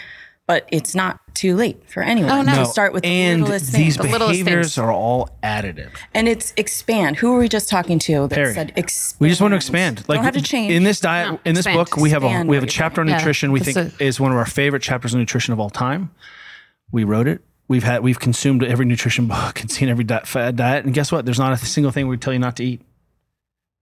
But 0.47 0.67
it's 0.71 0.93
not 0.93 1.19
too 1.33 1.55
late 1.55 1.81
for 1.89 2.03
anyone 2.03 2.31
Oh, 2.31 2.41
no. 2.43 2.55
to 2.55 2.65
start 2.67 2.93
with 2.93 3.01
the 3.01 3.09
and 3.09 3.41
littlest 3.41 3.73
these 3.73 3.95
things. 3.95 3.97
The 3.97 4.03
littlest 4.03 4.31
behaviors 4.43 4.75
things. 4.75 4.77
are 4.77 4.91
all 4.91 5.29
additive. 5.41 5.89
And 6.13 6.27
it's 6.27 6.53
expand. 6.55 7.17
Who 7.17 7.31
were 7.33 7.39
we 7.39 7.49
just 7.49 7.67
talking 7.67 7.97
to 7.99 8.27
that 8.27 8.35
Perry. 8.35 8.53
said 8.53 8.71
expand? 8.75 9.17
We 9.21 9.29
just 9.29 9.41
want 9.41 9.53
to 9.53 9.55
expand. 9.55 10.03
Like 10.07 10.17
don't 10.17 10.25
have 10.25 10.35
to 10.35 10.41
change. 10.43 10.71
in 10.71 10.83
this 10.83 10.99
diet, 10.99 11.31
No, 11.31 11.39
in 11.45 11.55
this 11.55 11.65
expand. 11.65 11.77
book, 11.89 11.97
we 11.97 12.11
have 12.11 12.23
a 12.23 12.43
we 12.43 12.55
have 12.55 12.63
a 12.63 12.67
chapter 12.67 13.01
on 13.01 13.07
doing. 13.07 13.17
nutrition. 13.17 13.51
We 13.51 13.59
think 13.59 13.75
that's 13.75 13.99
is 13.99 14.19
one 14.19 14.31
of 14.31 14.37
our 14.37 14.45
favorite 14.45 14.83
chapters 14.83 15.15
on 15.15 15.19
nutrition 15.19 15.51
of 15.51 15.59
all 15.59 15.71
time. 15.71 16.11
We 16.91 17.03
wrote 17.03 17.27
it. 17.27 17.41
We've 17.67 17.83
had 17.83 18.03
we've 18.03 18.19
consumed 18.19 18.63
every 18.63 18.85
nutrition 18.85 19.25
book 19.35 19.59
and 19.61 19.71
seen 19.71 19.89
every 19.89 20.03
diet, 20.03 20.27
fad 20.27 20.55
diet. 20.57 20.85
And 20.85 20.93
guess 20.93 21.11
what? 21.11 21.25
There's 21.25 21.39
not 21.39 21.53
a 21.53 21.57
single 21.57 21.91
thing 21.91 22.07
we 22.07 22.17
tell 22.17 22.33
you 22.33 22.39
not 22.39 22.55
to 22.57 22.63
eat. 22.63 22.81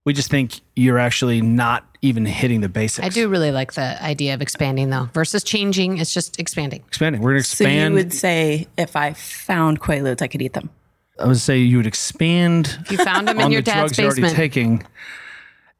We 0.04 0.12
just 0.12 0.30
think 0.30 0.60
you're 0.76 0.98
actually 0.98 1.40
not 1.40 1.86
even 2.02 2.26
hitting 2.26 2.60
the 2.60 2.68
basics. 2.68 3.06
I 3.06 3.08
do 3.08 3.28
really 3.28 3.50
like 3.50 3.72
the 3.72 4.02
idea 4.02 4.34
of 4.34 4.42
expanding 4.42 4.90
though 4.90 5.08
versus 5.14 5.42
changing. 5.42 5.98
It's 5.98 6.12
just 6.12 6.38
expanding. 6.38 6.84
expanding. 6.86 7.22
We're 7.22 7.30
gonna 7.30 7.40
expand. 7.40 7.94
So 7.94 7.98
you 7.98 8.04
would 8.04 8.12
say 8.12 8.66
if 8.76 8.96
I 8.96 9.14
found 9.14 9.80
Quaaludes, 9.80 10.20
I 10.20 10.28
could 10.28 10.42
eat 10.42 10.52
them. 10.52 10.68
I 11.18 11.26
would 11.26 11.38
say 11.38 11.58
you 11.58 11.76
would 11.78 11.86
expand 11.86 12.78
You 12.90 12.98
found 12.98 13.28
them 13.28 13.38
in 13.38 13.44
on 13.44 13.52
your 13.52 13.62
the 13.62 13.70
dad's 13.70 13.96
drugs 13.96 14.18
you're 14.18 14.26
already 14.26 14.34
taking. 14.34 14.84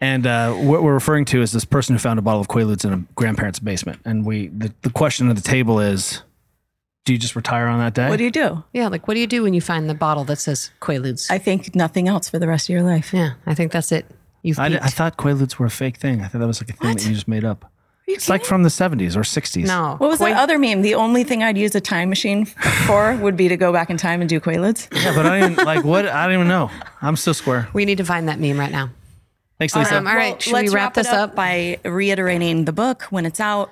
And 0.00 0.26
uh, 0.26 0.52
what 0.54 0.82
we're 0.82 0.94
referring 0.94 1.24
to 1.26 1.42
is 1.42 1.52
this 1.52 1.64
person 1.64 1.94
who 1.94 1.98
found 1.98 2.18
a 2.18 2.22
bottle 2.22 2.40
of 2.40 2.48
Quaaludes 2.48 2.84
in 2.84 2.92
a 2.92 3.04
grandparent's 3.14 3.58
basement. 3.58 4.00
And 4.04 4.24
we, 4.26 4.48
the, 4.48 4.72
the 4.82 4.90
question 4.90 5.30
at 5.30 5.36
the 5.36 5.42
table 5.42 5.80
is, 5.80 6.22
do 7.04 7.12
you 7.12 7.18
just 7.18 7.36
retire 7.36 7.66
on 7.66 7.78
that 7.80 7.94
day? 7.94 8.08
What 8.08 8.16
do 8.16 8.24
you 8.24 8.30
do? 8.30 8.64
Yeah, 8.72 8.88
like 8.88 9.06
what 9.06 9.14
do 9.14 9.20
you 9.20 9.26
do 9.26 9.42
when 9.42 9.54
you 9.54 9.60
find 9.60 9.88
the 9.88 9.94
bottle 9.94 10.24
that 10.24 10.36
says 10.36 10.70
Quaaludes? 10.80 11.30
I 11.30 11.38
think 11.38 11.74
nothing 11.74 12.08
else 12.08 12.28
for 12.28 12.38
the 12.38 12.48
rest 12.48 12.68
of 12.68 12.72
your 12.72 12.82
life. 12.82 13.12
yeah, 13.12 13.34
I 13.46 13.54
think 13.54 13.72
that's 13.72 13.92
it. 13.92 14.06
You've 14.42 14.58
I, 14.58 14.68
peaked. 14.70 14.82
I 14.82 14.88
thought 14.88 15.16
Quaaludes 15.16 15.58
were 15.58 15.66
a 15.66 15.70
fake 15.70 15.96
thing. 15.96 16.20
I 16.22 16.28
thought 16.28 16.38
that 16.38 16.46
was 16.46 16.60
like 16.62 16.70
a 16.70 16.74
thing 16.74 16.94
that 16.96 17.06
you 17.06 17.14
just 17.14 17.28
made 17.28 17.44
up. 17.44 17.70
It's 18.06 18.28
like 18.28 18.44
from 18.44 18.62
the 18.62 18.68
70s 18.68 19.16
or 19.16 19.20
60s. 19.20 19.66
no. 19.66 19.96
What 19.96 20.10
was 20.10 20.20
Quaa- 20.20 20.30
that 20.30 20.36
other 20.36 20.58
meme? 20.58 20.82
The 20.82 20.94
only 20.94 21.24
thing 21.24 21.42
I'd 21.42 21.56
use 21.56 21.74
a 21.74 21.80
time 21.80 22.10
machine 22.10 22.44
for 22.44 23.16
would 23.16 23.34
be 23.34 23.48
to 23.48 23.56
go 23.56 23.72
back 23.72 23.88
in 23.88 23.96
time 23.96 24.20
and 24.20 24.28
do 24.28 24.40
Quaaludes. 24.40 24.88
Yeah, 24.94 25.14
but 25.16 25.24
I 25.24 25.40
didn't 25.40 25.64
like 25.64 25.84
what? 25.84 26.06
I 26.06 26.24
don't 26.26 26.34
even 26.34 26.48
know. 26.48 26.70
I'm 27.00 27.16
still 27.16 27.32
square. 27.32 27.68
We 27.72 27.86
need 27.86 27.98
to 27.98 28.04
find 28.04 28.28
that 28.28 28.38
meme 28.38 28.58
right 28.60 28.70
now. 28.70 28.90
Thanks, 29.58 29.74
Lisa. 29.74 29.96
Um, 29.96 30.06
all 30.06 30.14
right, 30.16 30.40
should 30.42 30.52
we 30.52 30.60
let's 30.60 30.74
wrap 30.74 30.94
this 30.94 31.06
it 31.06 31.14
up? 31.14 31.34
by 31.34 31.78
reiterating 31.84 32.66
the 32.66 32.72
book 32.72 33.04
when 33.04 33.24
it's 33.24 33.40
out? 33.40 33.70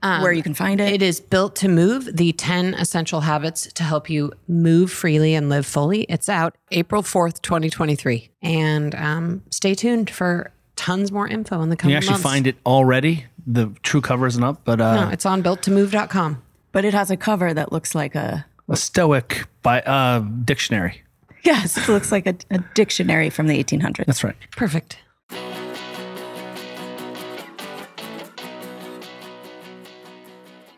Where 0.00 0.32
you 0.32 0.42
can 0.42 0.54
find 0.54 0.80
it. 0.80 0.92
It 0.92 1.02
is 1.02 1.20
built 1.20 1.56
to 1.56 1.68
move 1.68 2.16
the 2.16 2.32
10 2.32 2.74
essential 2.74 3.20
habits 3.22 3.72
to 3.74 3.82
help 3.82 4.08
you 4.10 4.32
move 4.48 4.90
freely 4.92 5.34
and 5.34 5.48
live 5.48 5.66
fully. 5.66 6.02
It's 6.08 6.28
out 6.28 6.56
April 6.70 7.02
4th, 7.02 7.40
2023. 7.42 8.30
And 8.42 8.94
um, 8.94 9.42
stay 9.50 9.74
tuned 9.74 10.10
for 10.10 10.52
tons 10.76 11.12
more 11.12 11.28
info 11.28 11.60
in 11.62 11.68
the 11.68 11.76
coming 11.76 11.92
You 11.92 11.96
actually 11.98 12.12
months. 12.12 12.22
find 12.22 12.46
it 12.46 12.56
already. 12.64 13.26
The 13.46 13.70
true 13.82 14.00
cover 14.00 14.26
isn't 14.26 14.42
up, 14.42 14.60
but 14.64 14.80
uh, 14.80 15.04
No, 15.06 15.10
it's 15.10 15.26
on 15.26 15.42
builttomove.com. 15.42 16.42
but 16.72 16.84
it 16.84 16.94
has 16.94 17.10
a 17.10 17.16
cover 17.16 17.52
that 17.54 17.72
looks 17.72 17.94
like 17.94 18.14
a 18.14 18.46
a 18.68 18.76
Stoic 18.76 19.46
by 19.62 19.80
uh, 19.80 20.20
dictionary. 20.20 21.02
yes, 21.42 21.76
it 21.76 21.88
looks 21.90 22.12
like 22.12 22.26
a, 22.26 22.36
a 22.50 22.58
dictionary 22.74 23.28
from 23.28 23.48
the 23.48 23.62
1800s. 23.62 24.06
That's 24.06 24.22
right. 24.22 24.36
Perfect. 24.56 24.96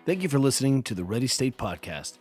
Thank 0.04 0.22
you 0.22 0.28
for 0.28 0.38
listening 0.40 0.82
to 0.84 0.94
the 0.94 1.04
Ready 1.04 1.28
State 1.28 1.56
Podcast. 1.56 2.18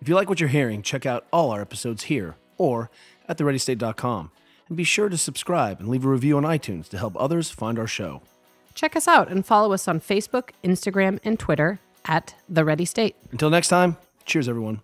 If 0.00 0.08
you 0.08 0.14
like 0.16 0.28
what 0.28 0.40
you're 0.40 0.48
hearing, 0.48 0.82
check 0.82 1.06
out 1.06 1.26
all 1.32 1.50
our 1.50 1.60
episodes 1.60 2.04
here 2.04 2.34
or 2.58 2.90
at 3.28 3.38
thereadystate.com. 3.38 4.32
And 4.68 4.76
be 4.76 4.84
sure 4.84 5.08
to 5.08 5.16
subscribe 5.16 5.78
and 5.78 5.88
leave 5.88 6.04
a 6.04 6.08
review 6.08 6.36
on 6.36 6.42
iTunes 6.42 6.88
to 6.88 6.98
help 6.98 7.14
others 7.16 7.50
find 7.50 7.78
our 7.78 7.86
show. 7.86 8.22
Check 8.74 8.96
us 8.96 9.06
out 9.06 9.28
and 9.28 9.46
follow 9.46 9.72
us 9.72 9.86
on 9.86 10.00
Facebook, 10.00 10.50
Instagram, 10.64 11.20
and 11.22 11.38
Twitter 11.38 11.78
at 12.04 12.34
The 12.48 12.64
Ready 12.64 12.84
State. 12.84 13.14
Until 13.30 13.50
next 13.50 13.68
time, 13.68 13.96
cheers, 14.24 14.48
everyone. 14.48 14.80